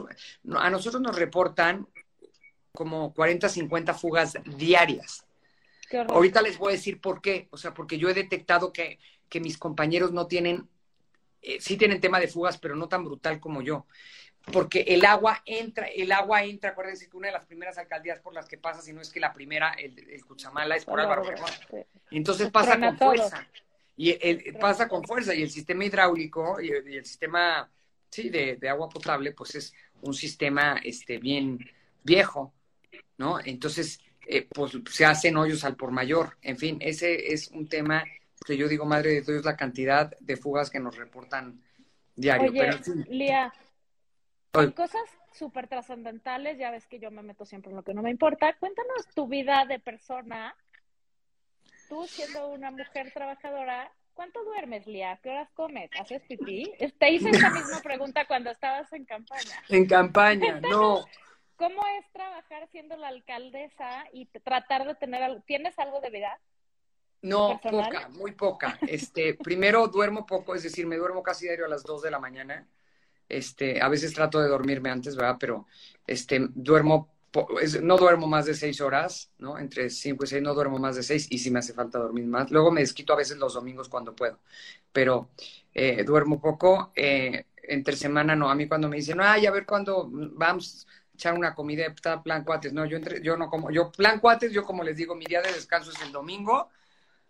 a 0.56 0.70
nosotros 0.70 1.02
nos 1.02 1.16
reportan 1.16 1.88
como 2.72 3.12
40, 3.14 3.50
50 3.50 3.94
fugas 3.96 4.34
diarias. 4.58 5.26
Ahorita 6.10 6.42
les 6.42 6.58
voy 6.58 6.74
a 6.74 6.76
decir 6.76 7.00
por 7.00 7.22
qué. 7.22 7.48
O 7.52 7.58
sea, 7.58 7.74
porque 7.74 7.98
yo 7.98 8.10
he 8.10 8.14
detectado 8.14 8.74
que, 8.74 9.00
que 9.30 9.40
mis 9.40 9.58
compañeros 9.58 10.12
no 10.12 10.28
tienen, 10.28 10.68
eh, 11.42 11.58
sí 11.62 11.78
tienen 11.78 12.02
tema 12.02 12.20
de 12.20 12.28
fugas, 12.28 12.58
pero 12.58 12.76
no 12.76 12.88
tan 12.88 13.04
brutal 13.06 13.40
como 13.40 13.62
yo. 13.62 13.86
Porque 14.52 14.82
el 14.88 15.06
agua 15.06 15.42
entra, 15.46 15.88
el 15.88 16.12
agua 16.12 16.44
entra, 16.44 16.70
acuérdense 16.70 17.10
que 17.10 17.18
una 17.18 17.28
de 17.28 17.34
las 17.34 17.46
primeras 17.46 17.78
alcaldías 17.78 18.20
por 18.22 18.34
las 18.34 18.48
que 18.48 18.58
pasa, 18.58 18.82
si 18.82 18.94
no 18.94 19.02
es 19.02 19.10
que 19.12 19.20
la 19.20 19.34
primera, 19.34 19.72
el, 19.74 19.98
el 20.10 20.26
Cuchamala, 20.26 20.76
es 20.78 20.86
por 20.86 21.00
Álvaro 21.00 21.22
Obregón. 21.24 21.50
Entonces 22.12 22.50
pasa 22.50 22.80
con 22.80 22.98
fuerza. 22.98 23.48
Y 23.98 24.12
el- 24.22 24.58
pasa 24.60 24.88
con 24.88 25.04
fuerza. 25.04 25.36
Y 25.36 25.42
el 25.44 25.50
sistema 25.50 25.84
hidráulico 25.84 26.62
y 26.62 26.70
el, 26.70 26.90
y 26.90 26.96
el 26.98 27.06
sistema 27.06 27.70
sí, 28.10 28.30
de, 28.30 28.56
de 28.56 28.70
agua 28.70 28.88
potable, 28.88 29.34
pues 29.34 29.56
es 29.56 29.74
un 30.02 30.14
sistema 30.14 30.80
este, 30.84 31.18
bien 31.18 31.60
viejo, 32.04 32.54
¿no? 33.18 33.40
Entonces, 33.44 34.00
eh, 34.30 34.48
pues 34.54 34.74
se 34.92 35.06
hacen 35.06 35.38
hoyos 35.38 35.64
al 35.64 35.76
por 35.76 35.92
mayor. 35.92 36.38
En 36.42 36.58
fin, 36.58 36.78
ese 36.82 37.34
es 37.34 37.48
un 37.50 37.68
tema 37.68 38.04
que 38.46 38.58
yo 38.58 38.68
digo, 38.68 38.86
madre 38.86 39.14
de 39.14 39.22
Dios, 39.22 39.46
la 39.46 39.56
cantidad 39.56 40.18
de 40.20 40.36
fugas 40.36 40.70
que 40.70 40.80
nos 40.80 40.98
reportan 40.98 41.62
diario. 42.16 42.52
Oye, 42.52 42.60
Pero, 42.60 43.06
Lía, 43.10 43.54
con 44.52 44.72
cosas 44.72 45.04
súper 45.32 45.68
trascendentales, 45.68 46.58
ya 46.58 46.72
ves 46.72 46.88
que 46.88 47.00
yo 47.00 47.10
me 47.10 47.22
meto 47.22 47.46
siempre 47.46 47.72
en 47.72 47.78
lo 47.78 47.84
que 47.84 47.94
no 47.94 48.02
me 48.02 48.12
importa. 48.12 48.54
Cuéntanos 48.60 49.08
tu 49.14 49.28
vida 49.28 49.66
de 49.66 49.80
persona. 49.80 50.56
Tú 51.88 52.06
siendo 52.08 52.50
una 52.50 52.70
mujer 52.70 53.12
trabajadora, 53.14 53.90
¿cuánto 54.14 54.44
duermes, 54.44 54.88
Lía? 54.88 55.20
¿Qué 55.24 55.30
horas 55.30 55.50
comes? 55.54 55.90
¿Haces 55.98 56.22
pipí? 56.24 56.70
Te 57.00 57.12
hice 57.12 57.30
esa 57.30 57.50
misma 57.50 57.80
pregunta 57.84 58.26
cuando 58.26 58.52
estabas 58.52 58.92
en 58.92 59.06
campaña. 59.06 59.64
en 59.70 59.86
campaña, 59.86 60.60
no. 60.60 61.06
¿Cómo 61.58 61.82
es 62.00 62.10
trabajar 62.14 62.70
siendo 62.72 62.96
la 62.98 63.10
alcaldesa 63.10 64.06
y 64.14 64.28
tratar 64.28 64.86
de 64.88 64.96
tener 64.96 65.24
algo? 65.24 65.42
¿Tienes 65.42 65.78
algo 65.80 66.00
de 66.02 66.10
vida? 66.10 66.40
No, 67.22 67.64
personal? 67.64 67.68
poca, 67.68 68.10
muy 68.10 68.32
poca. 68.34 68.82
Este, 68.86 69.34
primero 69.42 69.88
duermo 69.88 70.26
poco, 70.26 70.56
es 70.56 70.64
decir, 70.64 70.86
me 70.86 70.98
duermo 70.98 71.24
casi 71.24 71.46
diario 71.46 71.66
a 71.66 71.70
las 71.70 71.84
2 71.84 72.02
de 72.04 72.12
la 72.12 72.20
mañana. 72.20 72.68
Este, 73.30 73.82
a 73.82 73.90
veces 73.90 74.14
trato 74.14 74.40
de 74.42 74.50
dormirme 74.50 74.90
antes, 74.92 75.16
¿verdad? 75.16 75.38
Pero 75.40 75.68
este, 76.08 76.48
duermo, 76.56 77.14
es- 77.62 77.82
no 77.84 77.98
duermo 77.98 78.28
más 78.28 78.46
de 78.48 78.56
6 78.56 78.82
horas, 78.82 79.32
¿no? 79.40 79.60
Entre 79.60 79.90
5 79.90 80.26
y 80.26 80.28
6 80.28 80.44
no 80.44 80.54
duermo 80.54 80.80
más 80.80 80.96
de 80.98 81.04
6 81.04 81.28
y 81.32 81.40
sí 81.40 81.52
me 81.52 81.60
hace 81.60 81.74
falta 81.74 82.00
dormir 82.00 82.26
más. 82.28 82.52
Luego 82.52 82.72
me 82.72 82.82
desquito 82.82 83.14
a 83.14 83.18
veces 83.18 83.38
los 83.38 83.54
domingos 83.56 83.90
cuando 83.90 84.16
puedo, 84.16 84.40
pero 84.92 85.30
eh, 85.74 86.04
duermo 86.04 86.40
poco. 86.42 86.92
Eh, 86.96 87.46
entre 87.64 87.96
semana 87.98 88.36
no, 88.36 88.50
a 88.50 88.56
mí 88.56 88.68
cuando 88.68 88.88
me 88.90 88.98
dicen, 88.98 89.20
ay, 89.22 89.46
a 89.46 89.52
ver 89.52 89.66
cuándo 89.66 90.08
vamos 90.12 90.88
echar 91.18 91.34
una 91.34 91.54
comida, 91.56 91.86
está 91.86 92.22
plan 92.24 92.44
cuates. 92.44 92.74
No, 92.74 92.86
yo, 92.86 92.98
entre, 92.98 93.22
yo 93.22 93.36
no 93.38 93.50
como, 93.50 93.72
yo 93.72 93.92
plan 93.92 94.20
cuates, 94.20 94.52
yo 94.52 94.64
como 94.64 94.84
les 94.84 94.96
digo, 94.96 95.16
mi 95.16 95.26
día 95.26 95.42
de 95.42 95.52
descanso 95.52 95.92
es 95.92 96.02
el 96.02 96.12
domingo 96.12 96.70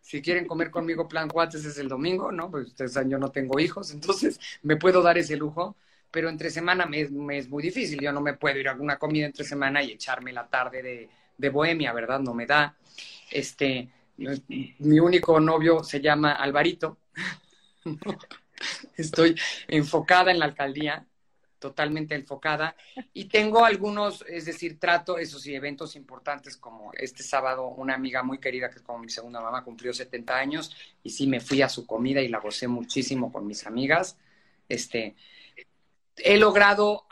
si 0.07 0.21
quieren 0.21 0.47
comer 0.47 0.71
conmigo 0.71 1.05
plan 1.05 1.27
cuates 1.27 1.65
es 1.65 1.77
el 1.79 1.89
domingo, 1.89 2.31
¿no? 2.31 2.49
Pues 2.49 2.67
ustedes 2.67 2.93
saben, 2.93 3.09
yo 3.09 3.17
no 3.17 3.29
tengo 3.29 3.59
hijos, 3.59 3.91
entonces 3.91 4.39
me 4.63 4.77
puedo 4.77 5.01
dar 5.01 5.17
ese 5.17 5.35
lujo, 5.35 5.75
pero 6.11 6.29
entre 6.29 6.49
semana 6.49 6.85
me, 6.85 7.09
me 7.09 7.37
es 7.39 7.49
muy 7.49 7.61
difícil. 7.61 7.99
Yo 7.99 8.13
no 8.13 8.21
me 8.21 8.33
puedo 8.33 8.57
ir 8.57 8.69
a 8.69 8.73
una 8.73 8.97
comida 8.97 9.25
entre 9.25 9.43
semana 9.43 9.83
y 9.83 9.91
echarme 9.91 10.31
la 10.31 10.47
tarde 10.47 10.81
de, 10.81 11.09
de 11.37 11.49
bohemia, 11.49 11.91
¿verdad? 11.91 12.21
No 12.21 12.33
me 12.33 12.45
da. 12.45 12.73
Este, 13.29 13.89
mi 14.17 14.99
único 15.01 15.41
novio 15.41 15.83
se 15.83 15.99
llama 15.99 16.31
Alvarito. 16.31 16.99
Estoy 18.95 19.35
enfocada 19.67 20.31
en 20.31 20.39
la 20.39 20.45
alcaldía, 20.45 21.05
totalmente 21.59 22.15
enfocada. 22.15 22.75
Y 23.13 23.25
tengo 23.25 23.65
algunos, 23.65 24.23
es 24.27 24.45
decir, 24.45 24.79
trato 24.79 25.17
esos 25.17 25.41
sí, 25.41 25.55
eventos 25.55 25.95
importantes 25.95 26.57
como 26.57 26.91
este 26.93 27.23
sábado 27.23 27.67
una 27.67 27.95
amiga 27.95 28.23
muy 28.23 28.39
querida 28.39 28.69
que 28.69 28.77
es 28.77 28.81
como 28.81 28.99
mi 28.99 29.09
segunda 29.09 29.41
mamá 29.41 29.63
cumplió 29.63 29.93
70 29.93 30.35
años 30.35 30.75
y 31.03 31.09
sí 31.09 31.27
me 31.27 31.39
fui 31.39 31.61
a 31.61 31.69
su 31.69 31.85
comida 31.85 32.21
y 32.21 32.27
la 32.27 32.39
gocé 32.39 32.67
muchísimo 32.67 33.31
con 33.31 33.47
mis 33.47 33.65
amigas. 33.65 34.17
Este, 34.69 35.15
he 36.17 36.37
logrado, 36.37 37.05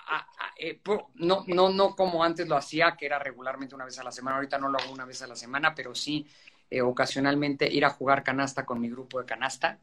eh, 0.58 0.80
no, 1.16 1.44
no, 1.48 1.70
no 1.70 1.96
como 1.96 2.24
antes 2.24 2.48
lo 2.48 2.58
hacía, 2.58 2.96
que 2.98 3.06
era 3.06 3.20
regularmente 3.20 3.76
una 3.76 3.86
vez 3.86 4.00
a 4.00 4.04
la 4.04 4.12
semana, 4.12 4.38
ahorita 4.38 4.58
no 4.58 4.70
lo 4.70 4.80
hago 4.80 4.92
una 4.92 5.06
vez 5.06 5.22
a 5.22 5.28
la 5.28 5.36
semana, 5.36 5.74
pero 5.76 5.94
sí 5.96 6.28
eh, 6.70 6.82
ocasionalmente 6.82 7.72
ir 7.72 7.86
a 7.86 7.90
jugar 7.90 8.24
canasta 8.24 8.66
con 8.66 8.80
mi 8.80 8.90
grupo 8.90 9.20
de 9.20 9.26
canasta, 9.26 9.80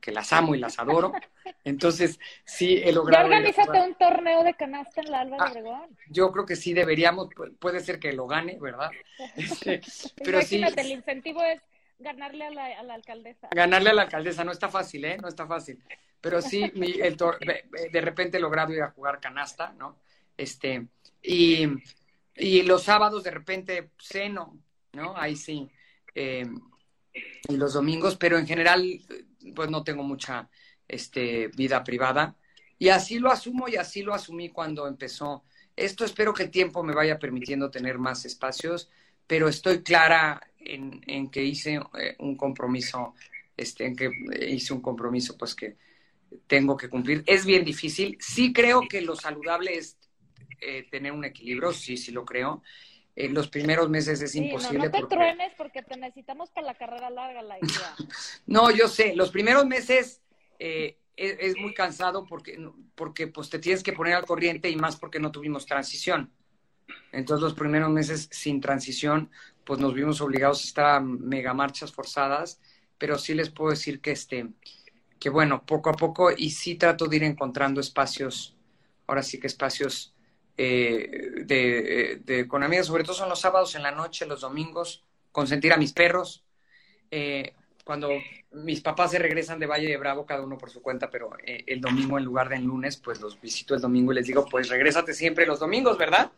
que 0.00 0.12
las 0.12 0.32
amo 0.32 0.54
y 0.54 0.58
las 0.58 0.78
adoro. 0.78 1.12
Entonces, 1.64 2.18
sí 2.44 2.76
he 2.78 2.86
Ya 2.86 2.92
logrado. 2.92 3.26
ir 3.28 3.34
a 3.34 3.36
organízate 3.38 3.80
un 3.80 3.94
torneo 3.96 4.44
de 4.44 4.54
canasta 4.54 5.00
en 5.00 5.10
la 5.10 5.20
Álvaro 5.20 5.44
Ah, 5.44 5.50
Obregón. 5.50 5.96
Yo 6.10 6.30
creo 6.32 6.46
que 6.46 6.56
sí 6.56 6.72
deberíamos, 6.74 7.28
pu- 7.30 7.56
puede 7.58 7.80
ser 7.80 7.98
que 7.98 8.12
lo 8.12 8.26
gane, 8.26 8.58
¿verdad? 8.60 8.90
Este, 9.36 9.80
pero 10.22 10.40
sí, 10.42 10.56
Imagínate, 10.56 10.80
el 10.82 10.92
incentivo 10.92 11.42
es 11.42 11.60
ganarle 11.98 12.46
a 12.46 12.50
la, 12.50 12.64
a 12.78 12.82
la 12.82 12.94
alcaldesa. 12.94 13.48
ganarle 13.52 13.90
a 13.90 13.94
la 13.94 14.02
alcaldesa 14.02 14.44
no 14.44 14.52
está 14.52 14.68
fácil, 14.68 15.04
¿eh? 15.04 15.16
No 15.18 15.28
está 15.28 15.46
fácil. 15.46 15.82
Pero 16.20 16.42
sí, 16.42 16.70
mi- 16.74 17.00
el 17.00 17.16
tor- 17.16 17.38
de 17.40 17.64
de 17.90 18.00
repente 18.00 18.36
he 18.36 18.40
logrado 18.40 18.72
ir 18.72 18.82
a 18.82 18.90
jugar 18.90 19.20
canasta, 19.20 19.72
¿no? 19.78 19.98
Este, 20.36 20.86
y, 21.22 21.66
y 22.36 22.62
los 22.62 22.82
sábados 22.82 23.24
de 23.24 23.30
repente 23.30 23.90
ceno, 23.98 24.58
¿no? 24.92 25.16
Ahí 25.16 25.36
sí. 25.36 25.68
Eh, 26.14 26.46
y 27.48 27.56
los 27.56 27.72
domingos, 27.74 28.16
pero 28.16 28.36
en 28.38 28.46
general, 28.46 29.00
pues 29.54 29.70
no 29.70 29.84
tengo 29.84 30.02
mucha 30.02 30.48
este, 30.88 31.48
vida 31.48 31.82
privada. 31.84 32.36
Y 32.78 32.88
así 32.88 33.18
lo 33.18 33.30
asumo 33.30 33.68
y 33.68 33.76
así 33.76 34.02
lo 34.02 34.14
asumí 34.14 34.50
cuando 34.50 34.86
empezó. 34.86 35.44
Esto 35.74 36.04
espero 36.04 36.32
que 36.32 36.44
el 36.44 36.50
tiempo 36.50 36.82
me 36.82 36.94
vaya 36.94 37.18
permitiendo 37.18 37.70
tener 37.70 37.98
más 37.98 38.24
espacios, 38.24 38.90
pero 39.26 39.48
estoy 39.48 39.82
clara 39.82 40.40
en, 40.58 41.00
en 41.06 41.30
que 41.30 41.44
hice 41.44 41.80
eh, 41.98 42.16
un 42.18 42.36
compromiso, 42.36 43.14
este, 43.56 43.86
en 43.86 43.96
que 43.96 44.10
hice 44.48 44.72
un 44.72 44.80
compromiso, 44.80 45.36
pues 45.36 45.54
que 45.54 45.76
tengo 46.46 46.76
que 46.76 46.88
cumplir. 46.88 47.22
Es 47.26 47.44
bien 47.44 47.64
difícil. 47.64 48.16
Sí 48.20 48.52
creo 48.52 48.82
que 48.88 49.00
lo 49.00 49.16
saludable 49.16 49.76
es 49.76 49.96
eh, 50.60 50.86
tener 50.90 51.12
un 51.12 51.24
equilibrio, 51.24 51.72
sí, 51.72 51.96
sí 51.96 52.12
lo 52.12 52.24
creo. 52.24 52.62
En 53.16 53.32
los 53.32 53.48
primeros 53.48 53.88
meses 53.88 54.20
es 54.20 54.32
Sí, 54.32 54.40
no, 54.40 54.46
imposible. 54.46 54.78
no 54.84 54.90
te 54.90 55.00
porque- 55.00 55.16
truenes 55.16 55.52
porque 55.56 55.82
te 55.82 55.96
necesitamos 55.96 56.50
para 56.50 56.66
la 56.66 56.74
carrera 56.74 57.08
larga, 57.10 57.40
la 57.42 57.58
idea. 57.58 57.94
no, 58.46 58.70
yo 58.70 58.88
sé, 58.88 59.16
los 59.16 59.30
primeros 59.30 59.64
meses 59.66 60.20
eh, 60.58 60.98
es, 61.16 61.36
es 61.40 61.56
muy 61.56 61.72
cansado 61.72 62.26
porque, 62.26 62.58
porque 62.94 63.26
pues 63.26 63.48
te 63.48 63.58
tienes 63.58 63.82
que 63.82 63.94
poner 63.94 64.14
al 64.14 64.26
corriente 64.26 64.68
y 64.68 64.76
más 64.76 64.96
porque 64.96 65.18
no 65.18 65.32
tuvimos 65.32 65.64
transición. 65.64 66.30
Entonces 67.10 67.42
los 67.42 67.54
primeros 67.54 67.90
meses 67.90 68.28
sin 68.30 68.60
transición, 68.60 69.30
pues 69.64 69.80
nos 69.80 69.94
vimos 69.94 70.20
obligados 70.20 70.60
a 70.62 70.66
estar 70.66 70.84
a 70.96 71.00
mega 71.00 71.54
marchas 71.54 71.90
forzadas, 71.92 72.60
pero 72.98 73.18
sí 73.18 73.32
les 73.34 73.48
puedo 73.48 73.70
decir 73.70 74.00
que 74.02 74.10
este, 74.12 74.48
que 75.18 75.30
bueno, 75.30 75.64
poco 75.64 75.88
a 75.88 75.94
poco 75.94 76.30
y 76.36 76.50
sí 76.50 76.74
trato 76.74 77.06
de 77.06 77.16
ir 77.16 77.24
encontrando 77.24 77.80
espacios, 77.80 78.54
ahora 79.06 79.22
sí 79.22 79.40
que 79.40 79.46
espacios 79.46 80.14
eh, 80.56 81.42
de, 81.44 82.20
de, 82.24 82.48
con 82.48 82.62
amigas, 82.62 82.86
sobre 82.86 83.04
todo 83.04 83.14
son 83.14 83.28
los 83.28 83.40
sábados 83.40 83.74
en 83.74 83.82
la 83.82 83.90
noche, 83.90 84.26
los 84.26 84.40
domingos, 84.40 85.02
consentir 85.32 85.72
a 85.72 85.76
mis 85.76 85.92
perros, 85.92 86.44
eh, 87.10 87.54
cuando 87.86 88.10
mis 88.50 88.80
papás 88.80 89.12
se 89.12 89.18
regresan 89.20 89.60
de 89.60 89.66
Valle 89.66 89.86
de 89.86 89.96
Bravo, 89.96 90.26
cada 90.26 90.42
uno 90.42 90.58
por 90.58 90.70
su 90.70 90.82
cuenta, 90.82 91.08
pero 91.08 91.30
eh, 91.44 91.62
el 91.68 91.80
domingo 91.80 92.18
en 92.18 92.24
lugar 92.24 92.48
de 92.48 92.56
en 92.56 92.64
lunes, 92.64 92.96
pues 92.96 93.20
los 93.20 93.40
visito 93.40 93.76
el 93.76 93.80
domingo 93.80 94.10
y 94.10 94.16
les 94.16 94.26
digo, 94.26 94.44
pues 94.50 94.68
regrésate 94.68 95.14
siempre 95.14 95.46
los 95.46 95.60
domingos, 95.60 95.96
¿verdad? 95.96 96.32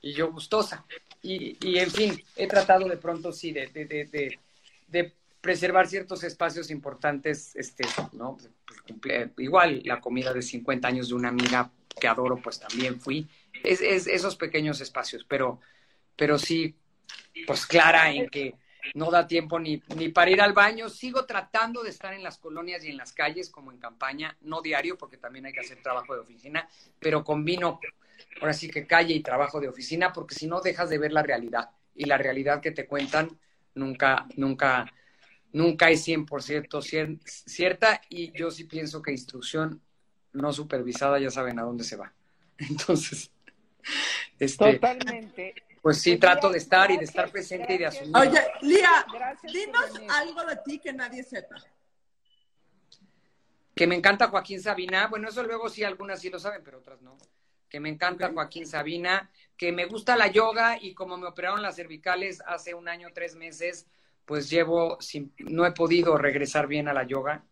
Y 0.00 0.12
yo 0.12 0.30
gustosa. 0.30 0.84
Y, 1.20 1.56
y 1.66 1.78
en 1.78 1.90
fin, 1.90 2.22
he 2.36 2.46
tratado 2.46 2.88
de 2.88 2.98
pronto, 2.98 3.32
sí, 3.32 3.50
de, 3.50 3.66
de, 3.68 4.38
de, 4.88 5.12
preservar 5.40 5.88
ciertos 5.88 6.22
espacios 6.22 6.70
importantes, 6.70 7.56
este, 7.56 7.84
¿no? 8.12 8.38
Pues, 9.00 9.28
igual 9.38 9.82
la 9.84 10.00
comida 10.00 10.32
de 10.32 10.40
50 10.40 10.86
años 10.86 11.08
de 11.08 11.14
una 11.14 11.30
amiga 11.30 11.68
que 12.00 12.06
adoro, 12.06 12.36
pues 12.40 12.60
también 12.60 13.00
fui. 13.00 13.26
Es, 13.62 13.80
es 13.80 14.06
esos 14.06 14.36
pequeños 14.36 14.80
espacios, 14.80 15.24
pero, 15.28 15.60
pero 16.16 16.38
sí, 16.38 16.76
pues 17.46 17.66
clara 17.66 18.10
en 18.12 18.28
que 18.28 18.54
no 18.94 19.10
da 19.10 19.26
tiempo 19.26 19.58
ni, 19.58 19.82
ni 19.96 20.08
para 20.10 20.30
ir 20.30 20.40
al 20.40 20.52
baño. 20.52 20.88
Sigo 20.88 21.24
tratando 21.26 21.82
de 21.82 21.90
estar 21.90 22.12
en 22.14 22.22
las 22.22 22.38
colonias 22.38 22.84
y 22.84 22.88
en 22.90 22.96
las 22.96 23.12
calles 23.12 23.50
como 23.50 23.72
en 23.72 23.78
campaña, 23.78 24.36
no 24.42 24.60
diario 24.62 24.98
porque 24.98 25.16
también 25.16 25.46
hay 25.46 25.52
que 25.52 25.60
hacer 25.60 25.82
trabajo 25.82 26.14
de 26.14 26.20
oficina, 26.20 26.68
pero 26.98 27.24
combino 27.24 27.80
ahora 28.40 28.52
sí 28.52 28.68
que 28.68 28.86
calle 28.86 29.14
y 29.14 29.20
trabajo 29.22 29.60
de 29.60 29.68
oficina 29.68 30.12
porque 30.12 30.34
si 30.34 30.46
no 30.46 30.60
dejas 30.60 30.90
de 30.90 30.98
ver 30.98 31.12
la 31.12 31.22
realidad 31.22 31.70
y 31.94 32.06
la 32.06 32.18
realidad 32.18 32.60
que 32.60 32.70
te 32.72 32.86
cuentan 32.86 33.38
nunca, 33.74 34.26
nunca, 34.36 34.92
nunca 35.52 35.90
es 35.90 36.02
100% 36.04 36.80
cier- 36.80 37.20
cierta 37.26 38.00
y 38.08 38.32
yo 38.32 38.50
sí 38.50 38.64
pienso 38.64 39.02
que 39.02 39.12
instrucción 39.12 39.80
no 40.32 40.52
supervisada 40.52 41.18
ya 41.18 41.30
saben 41.30 41.58
a 41.58 41.62
dónde 41.62 41.84
se 41.84 41.96
va. 41.96 42.12
Entonces, 42.58 43.30
este, 44.38 44.74
Totalmente. 44.74 45.54
pues 45.80 45.98
sí 46.00 46.10
Pues 46.12 46.20
trato 46.20 46.50
de 46.50 46.58
estar 46.58 46.90
y 46.90 46.96
de 46.98 47.04
estar 47.04 47.30
presente 47.30 47.74
y 47.74 47.78
de 47.78 47.86
asumir. 47.86 48.16
Oye, 48.16 48.40
Lía, 48.62 49.04
Gracias 49.12 49.52
dinos 49.52 49.90
algo 50.10 50.44
de 50.44 50.56
ti 50.64 50.78
que 50.78 50.92
nadie 50.92 51.22
sepa. 51.22 51.56
Que 53.74 53.86
me 53.86 53.94
encanta 53.94 54.28
Joaquín 54.28 54.60
Sabina. 54.60 55.06
Bueno, 55.06 55.28
eso 55.28 55.42
luego 55.42 55.68
sí, 55.68 55.82
algunas 55.82 56.20
sí 56.20 56.28
lo 56.30 56.38
saben, 56.38 56.62
pero 56.64 56.78
otras 56.78 57.00
no. 57.02 57.16
Que 57.68 57.80
me 57.80 57.88
encanta. 57.88 58.30
Joaquín 58.32 58.66
Sabina, 58.66 59.30
que 59.56 59.72
me 59.72 59.86
gusta 59.86 60.14
la 60.16 60.26
yoga 60.26 60.76
y 60.80 60.94
como 60.94 61.16
me 61.16 61.26
operaron 61.26 61.62
las 61.62 61.76
cervicales 61.76 62.42
hace 62.46 62.74
un 62.74 62.88
año, 62.88 63.08
tres 63.14 63.34
meses, 63.34 63.86
pues 64.26 64.50
llevo, 64.50 65.00
sin- 65.00 65.32
no 65.38 65.64
he 65.64 65.72
podido 65.72 66.18
regresar 66.18 66.66
bien 66.66 66.86
a 66.88 66.92
la 66.92 67.04
yoga. 67.04 67.44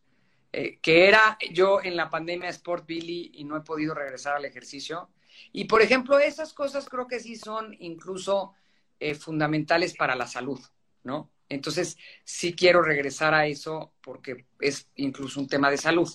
Eh, 0.52 0.78
que 0.82 1.06
era 1.08 1.38
yo 1.52 1.80
en 1.80 1.96
la 1.96 2.10
pandemia 2.10 2.48
Sport 2.50 2.84
Billy 2.84 3.30
y 3.34 3.44
no 3.44 3.56
he 3.56 3.60
podido 3.60 3.94
regresar 3.94 4.36
al 4.36 4.44
ejercicio. 4.44 5.08
Y 5.52 5.64
por 5.64 5.82
ejemplo, 5.82 6.18
esas 6.18 6.52
cosas 6.52 6.88
creo 6.88 7.06
que 7.06 7.20
sí 7.20 7.36
son 7.36 7.76
incluso 7.80 8.54
eh, 8.98 9.14
fundamentales 9.14 9.94
para 9.94 10.14
la 10.14 10.26
salud, 10.26 10.60
¿no? 11.04 11.30
Entonces, 11.48 11.98
sí 12.24 12.54
quiero 12.54 12.82
regresar 12.82 13.34
a 13.34 13.46
eso 13.46 13.92
porque 14.00 14.46
es 14.60 14.88
incluso 14.96 15.40
un 15.40 15.48
tema 15.48 15.70
de 15.70 15.78
salud. 15.78 16.08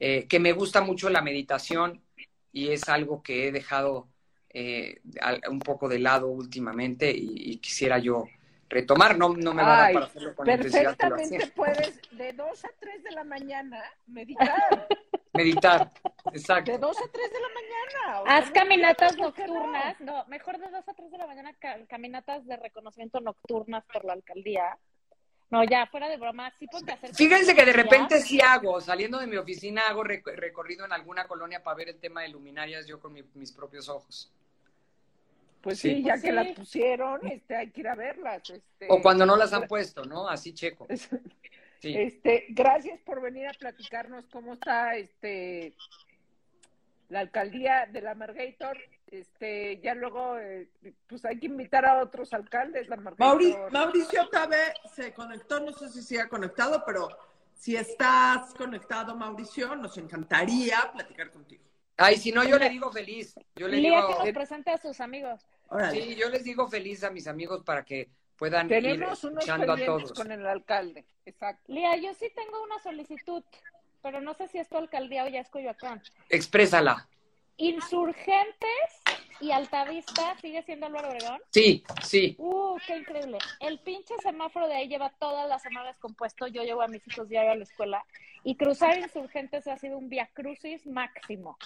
Eh, 0.00 0.26
que 0.26 0.40
me 0.40 0.52
gusta 0.52 0.80
mucho 0.80 1.10
la 1.10 1.22
meditación 1.22 2.02
y 2.52 2.68
es 2.68 2.88
algo 2.88 3.22
que 3.22 3.48
he 3.48 3.52
dejado 3.52 4.08
eh, 4.48 5.00
un 5.50 5.58
poco 5.58 5.88
de 5.88 5.98
lado 5.98 6.28
últimamente 6.28 7.10
y, 7.10 7.52
y 7.52 7.56
quisiera 7.58 7.98
yo 7.98 8.26
retomar. 8.68 9.16
No, 9.16 9.34
no 9.34 9.54
me 9.54 9.62
va 9.62 9.76
a 9.76 9.82
dar 9.82 9.92
para 9.92 10.06
hacerlo 10.06 10.34
con. 10.34 10.46
Perfectamente 10.46 11.52
puedes 11.54 12.00
de 12.12 12.32
2 12.32 12.64
a 12.64 12.68
3 12.80 13.02
de 13.02 13.10
la 13.12 13.24
mañana 13.24 13.82
meditar. 14.06 14.88
Meditar, 15.34 15.90
De 16.30 16.38
exacto. 16.38 16.78
2 16.78 16.96
a 16.96 17.08
3 17.10 17.32
de 17.32 17.40
la 17.40 17.48
mañana. 17.48 18.20
o 18.20 18.24
sea, 18.24 18.36
Haz 18.36 18.46
no 18.46 18.52
caminatas 18.52 19.16
no. 19.16 19.24
nocturnas, 19.24 20.00
no, 20.00 20.24
mejor 20.26 20.58
de 20.58 20.68
2 20.70 20.88
a 20.88 20.94
3 20.94 21.10
de 21.10 21.18
la 21.18 21.26
mañana, 21.26 21.52
ca- 21.58 21.78
caminatas 21.88 22.46
de 22.46 22.56
reconocimiento 22.56 23.20
nocturnas 23.20 23.84
por 23.92 24.04
la 24.04 24.12
alcaldía. 24.12 24.78
No, 25.50 25.62
ya, 25.64 25.86
fuera 25.86 26.08
de 26.08 26.16
broma, 26.16 26.52
sí 26.58 26.66
ponte 26.68 26.92
a 26.92 26.94
hacer. 26.94 27.14
Fíjense 27.14 27.54
que 27.54 27.64
de 27.64 27.72
repente 27.72 28.20
sí 28.20 28.40
hago, 28.40 28.80
saliendo 28.80 29.18
de 29.18 29.26
mi 29.26 29.36
oficina, 29.36 29.82
hago 29.88 30.04
rec- 30.04 30.24
recorrido 30.36 30.84
en 30.84 30.92
alguna 30.92 31.26
colonia 31.26 31.62
para 31.62 31.76
ver 31.76 31.88
el 31.90 31.98
tema 31.98 32.22
de 32.22 32.28
luminarias 32.28 32.86
yo 32.86 33.00
con 33.00 33.12
mi- 33.12 33.24
mis 33.34 33.52
propios 33.52 33.88
ojos. 33.88 34.32
Pues 35.60 35.78
Sí. 35.80 35.96
sí, 35.96 36.02
ya 36.02 36.12
Pues 36.12 36.22
que 36.22 36.28
sí. 36.28 36.34
las 36.34 36.48
pusieron, 36.48 37.26
este, 37.26 37.56
hay 37.56 37.70
que 37.70 37.80
ir 37.80 37.88
a 37.88 37.94
verlas. 37.94 38.48
Este, 38.50 38.86
O 38.88 39.00
cuando 39.02 39.26
no 39.26 39.36
las 39.36 39.52
han 39.52 39.66
puesto, 39.66 40.04
¿no? 40.04 40.28
Así 40.28 40.52
checo. 40.54 40.86
Sí. 41.84 41.94
Este, 41.96 42.46
gracias 42.48 42.98
por 43.02 43.20
venir 43.20 43.46
a 43.46 43.52
platicarnos 43.52 44.26
cómo 44.32 44.54
está 44.54 44.96
este 44.96 45.74
la 47.08 47.20
alcaldía 47.20 47.86
de 47.92 48.00
la 48.00 48.14
Margator. 48.14 48.78
Este, 49.10 49.78
ya 49.80 49.94
luego, 49.94 50.38
eh, 50.38 50.68
pues 51.06 51.24
hay 51.24 51.38
que 51.38 51.46
invitar 51.46 51.84
a 51.84 52.02
otros 52.02 52.32
alcaldes, 52.32 52.88
la 52.88 52.96
Margator. 52.96 53.26
Mauri- 53.40 53.56
Mauricio 53.70 54.28
Tabe 54.30 54.56
se 54.94 55.12
conectó, 55.12 55.60
no 55.60 55.72
sé 55.72 55.88
si 55.90 56.02
siga 56.02 56.28
conectado, 56.28 56.82
pero 56.84 57.08
si 57.54 57.76
estás 57.76 58.54
conectado, 58.54 59.14
Mauricio, 59.14 59.76
nos 59.76 59.96
encantaría 59.98 60.90
platicar 60.92 61.30
contigo. 61.30 61.62
Ay, 61.96 62.16
si 62.16 62.32
no, 62.32 62.42
yo 62.42 62.58
le 62.58 62.70
digo 62.70 62.90
feliz. 62.90 63.34
Yo 63.54 63.68
le 63.68 63.76
Lía 63.76 63.98
digo, 63.98 64.18
que 64.18 64.24
nos 64.24 64.32
presente 64.34 64.70
a 64.72 64.78
sus 64.78 65.00
amigos. 65.00 65.46
Órale. 65.68 66.02
sí, 66.02 66.16
yo 66.16 66.28
les 66.30 66.42
digo 66.42 66.66
feliz 66.68 67.04
a 67.04 67.10
mis 67.10 67.28
amigos 67.28 67.62
para 67.62 67.84
que 67.84 68.08
puedan 68.36 68.68
Tenemos 68.68 69.22
ir 69.24 69.30
unos 69.30 69.48
a 69.48 69.56
pendientes 69.56 69.86
todos. 69.86 70.12
con 70.12 70.32
el 70.32 70.46
alcalde. 70.46 71.04
Exacto. 71.26 71.72
Lía, 71.72 71.96
yo 71.96 72.12
sí 72.14 72.30
tengo 72.34 72.62
una 72.62 72.78
solicitud, 72.80 73.42
pero 74.02 74.20
no 74.20 74.34
sé 74.34 74.48
si 74.48 74.58
es 74.58 74.68
tu 74.68 74.76
alcaldía 74.76 75.24
o 75.24 75.28
ya 75.28 75.40
es 75.40 75.48
Coyoacán. 75.50 76.02
Exprésala. 76.28 77.08
Insurgentes 77.56 79.02
y 79.40 79.50
Altavista, 79.52 80.36
¿sigue 80.40 80.62
siendo 80.62 80.86
Álvaro 80.86 81.08
Obregón? 81.08 81.40
Sí, 81.50 81.84
sí. 82.02 82.34
Uh, 82.38 82.76
qué 82.86 82.96
increíble. 82.96 83.38
El 83.60 83.78
pinche 83.80 84.14
semáforo 84.22 84.66
de 84.68 84.74
ahí 84.74 84.88
lleva 84.88 85.10
todas 85.18 85.48
las 85.48 85.62
semanas 85.62 85.94
descompuesto. 85.94 86.46
Yo 86.48 86.62
llevo 86.62 86.82
a 86.82 86.88
mis 86.88 87.06
hijos 87.06 87.28
diario 87.28 87.52
a 87.52 87.56
la 87.56 87.64
escuela. 87.64 88.04
Y 88.42 88.56
cruzar 88.56 88.98
insurgentes 88.98 89.66
ha 89.68 89.76
sido 89.78 89.96
un 89.98 90.08
via 90.08 90.28
crucis 90.32 90.86
máximo. 90.86 91.56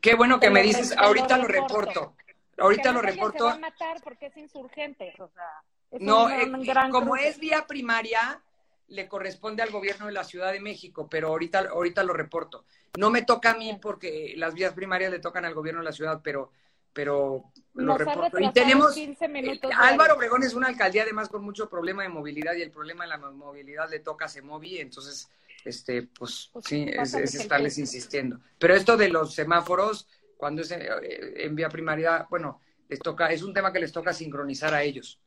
Qué 0.00 0.14
bueno 0.14 0.40
que 0.40 0.50
me 0.50 0.62
dices, 0.62 0.96
ahorita 0.96 1.36
lo 1.38 1.44
reporto. 1.44 1.76
reporto. 1.78 2.16
Ahorita 2.58 2.82
Que 2.82 2.92
lo 2.92 3.00
ella 3.00 3.12
Se 3.12 3.20
va 3.20 3.26
reporto. 3.26 3.48
a 3.48 3.58
matar 3.58 4.00
porque 4.02 4.26
es 4.26 4.36
insurgente. 4.36 5.12
O 5.18 5.28
sea, 5.28 5.62
es 5.92 6.00
No, 6.00 6.24
un, 6.24 6.32
eh, 6.32 6.48
gran 6.64 6.90
como 6.90 7.12
cruce. 7.12 7.28
es 7.28 7.38
vía 7.38 7.66
primaria, 7.66 8.42
le 8.88 9.08
corresponde 9.08 9.62
al 9.62 9.70
gobierno 9.70 10.06
de 10.06 10.12
la 10.12 10.24
Ciudad 10.24 10.52
de 10.52 10.60
México, 10.60 11.08
pero 11.08 11.28
ahorita, 11.28 11.60
ahorita 11.70 12.02
lo 12.02 12.14
reporto. 12.14 12.64
No 12.98 13.10
me 13.10 13.22
toca 13.22 13.52
a 13.52 13.54
mí 13.54 13.78
porque 13.80 14.34
las 14.36 14.54
vías 14.54 14.74
primarias 14.74 15.10
le 15.10 15.18
tocan 15.18 15.44
al 15.44 15.54
gobierno 15.54 15.80
de 15.80 15.86
la 15.86 15.92
ciudad, 15.92 16.20
pero, 16.22 16.50
pero 16.92 17.44
lo 17.74 17.84
Nos 17.84 17.98
reporto. 17.98 18.38
Y 18.38 18.52
tenemos, 18.52 18.92
15 18.92 19.28
minutos 19.28 19.70
eh, 19.70 19.74
Álvaro 19.74 19.96
diarios. 19.96 20.16
Obregón 20.16 20.42
es 20.42 20.54
una 20.54 20.68
alcaldía 20.68 21.02
además 21.02 21.28
con 21.28 21.42
mucho 21.42 21.68
problema 21.68 22.02
de 22.02 22.10
movilidad 22.10 22.54
y 22.54 22.62
el 22.62 22.70
problema 22.70 23.04
de 23.04 23.10
la 23.10 23.18
movilidad 23.18 23.88
le 23.90 24.00
toca 24.00 24.26
a 24.26 24.28
Semovi, 24.28 24.78
entonces, 24.78 25.30
este, 25.64 26.02
pues, 26.02 26.50
Pues, 26.52 26.66
sí, 26.66 26.86
es, 26.88 26.96
pásales 26.96 27.30
es 27.30 27.34
el 27.36 27.40
estarles 27.42 27.78
insistiendo. 27.78 28.40
Pero 28.58 28.74
esto 28.74 28.96
de 28.96 29.08
los 29.08 29.34
semáforos, 29.34 30.06
cuando 30.36 30.62
es 30.62 30.70
eh, 30.70 30.88
en 31.36 31.54
vía 31.54 31.68
primaria, 31.70 32.26
bueno, 32.28 32.60
les 32.88 32.98
toca, 32.98 33.32
es 33.32 33.42
un 33.42 33.54
tema 33.54 33.72
que 33.72 33.80
les 33.80 33.92
toca 33.92 34.12
sincronizar 34.12 34.74
a 34.74 34.82
ellos. 34.82 35.18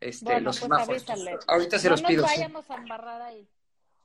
Este, 0.00 0.24
Bueno, 0.24 0.40
los 0.40 0.60
pues 0.60 0.62
semáforos. 0.64 1.10
avísale. 1.10 1.38
Ahorita 1.48 1.78
se 1.78 1.88
no 1.88 1.90
los 1.92 2.02
pido. 2.02 2.22
nos 2.22 2.30
sí. 2.30 2.36
vayamos 2.36 2.70
a 2.70 2.74
embarrar 2.76 3.22
ahí. 3.22 3.48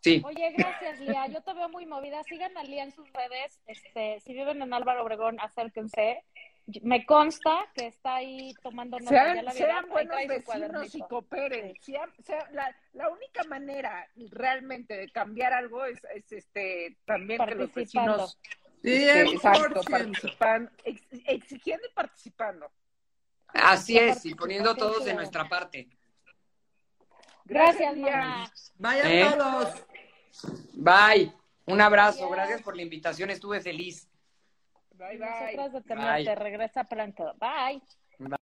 Sí. 0.01 0.21
Oye, 0.25 0.51
gracias, 0.57 0.99
Lía. 0.99 1.27
Yo 1.27 1.41
te 1.41 1.53
veo 1.53 1.69
muy 1.69 1.85
movida. 1.85 2.21
Sigan 2.23 2.57
a 2.57 2.63
Lía 2.63 2.83
en 2.83 2.91
sus 2.91 3.07
redes. 3.13 3.59
Este, 3.67 4.19
si 4.21 4.33
viven 4.33 4.61
en 4.61 4.73
Álvaro 4.73 5.03
Obregón, 5.03 5.39
acérquense. 5.39 6.23
Me 6.81 7.05
consta 7.05 7.51
que 7.75 7.87
está 7.87 8.15
ahí 8.15 8.53
tomando 8.63 8.97
nota. 8.99 9.11
ya 9.13 9.33
Sean, 9.33 9.45
la 9.45 9.51
sean 9.51 9.89
buenos 9.89 10.17
vecinos 10.27 10.95
y 10.95 10.99
cooperen. 11.01 11.73
Sean- 11.81 12.11
la, 12.53 12.75
la 12.93 13.09
única 13.09 13.43
manera 13.45 14.07
realmente 14.31 14.95
de 14.97 15.09
cambiar 15.09 15.53
algo 15.53 15.83
es, 15.85 16.01
es, 16.15 16.31
este 16.31 16.97
también 17.05 17.43
que 17.45 17.55
los 17.55 17.73
vecinos 17.73 18.37
este, 18.81 19.21
exacto, 19.21 19.81
100%. 19.83 19.89
participan, 19.89 20.71
ex- 20.85 21.03
exigiendo 21.27 21.85
y 21.87 21.93
participando. 21.93 22.71
Así 23.53 23.97
es, 23.97 24.25
y 24.25 24.35
poniendo 24.35 24.75
todos 24.75 25.05
de 25.05 25.13
nuestra 25.13 25.47
parte. 25.47 25.87
Gracias, 27.45 27.95
Lía. 27.95 28.17
mamá. 28.17 28.51
Vayan 28.77 29.07
¿Eh? 29.11 29.35
todos. 29.37 29.85
Bye. 30.73 31.33
Un 31.65 31.81
abrazo. 31.81 32.27
Gracias. 32.29 32.37
Gracias 32.37 32.61
por 32.61 32.75
la 32.75 32.81
invitación. 32.81 33.29
Estuve 33.29 33.61
feliz. 33.61 34.09
Bye, 34.95 35.17
bye. 35.17 35.55
Nosotras 35.55 36.17
de 36.17 36.23
Bye. 36.23 36.35
Regresa 36.35 36.83
pronto. 36.83 37.33
Bye. 37.39 37.81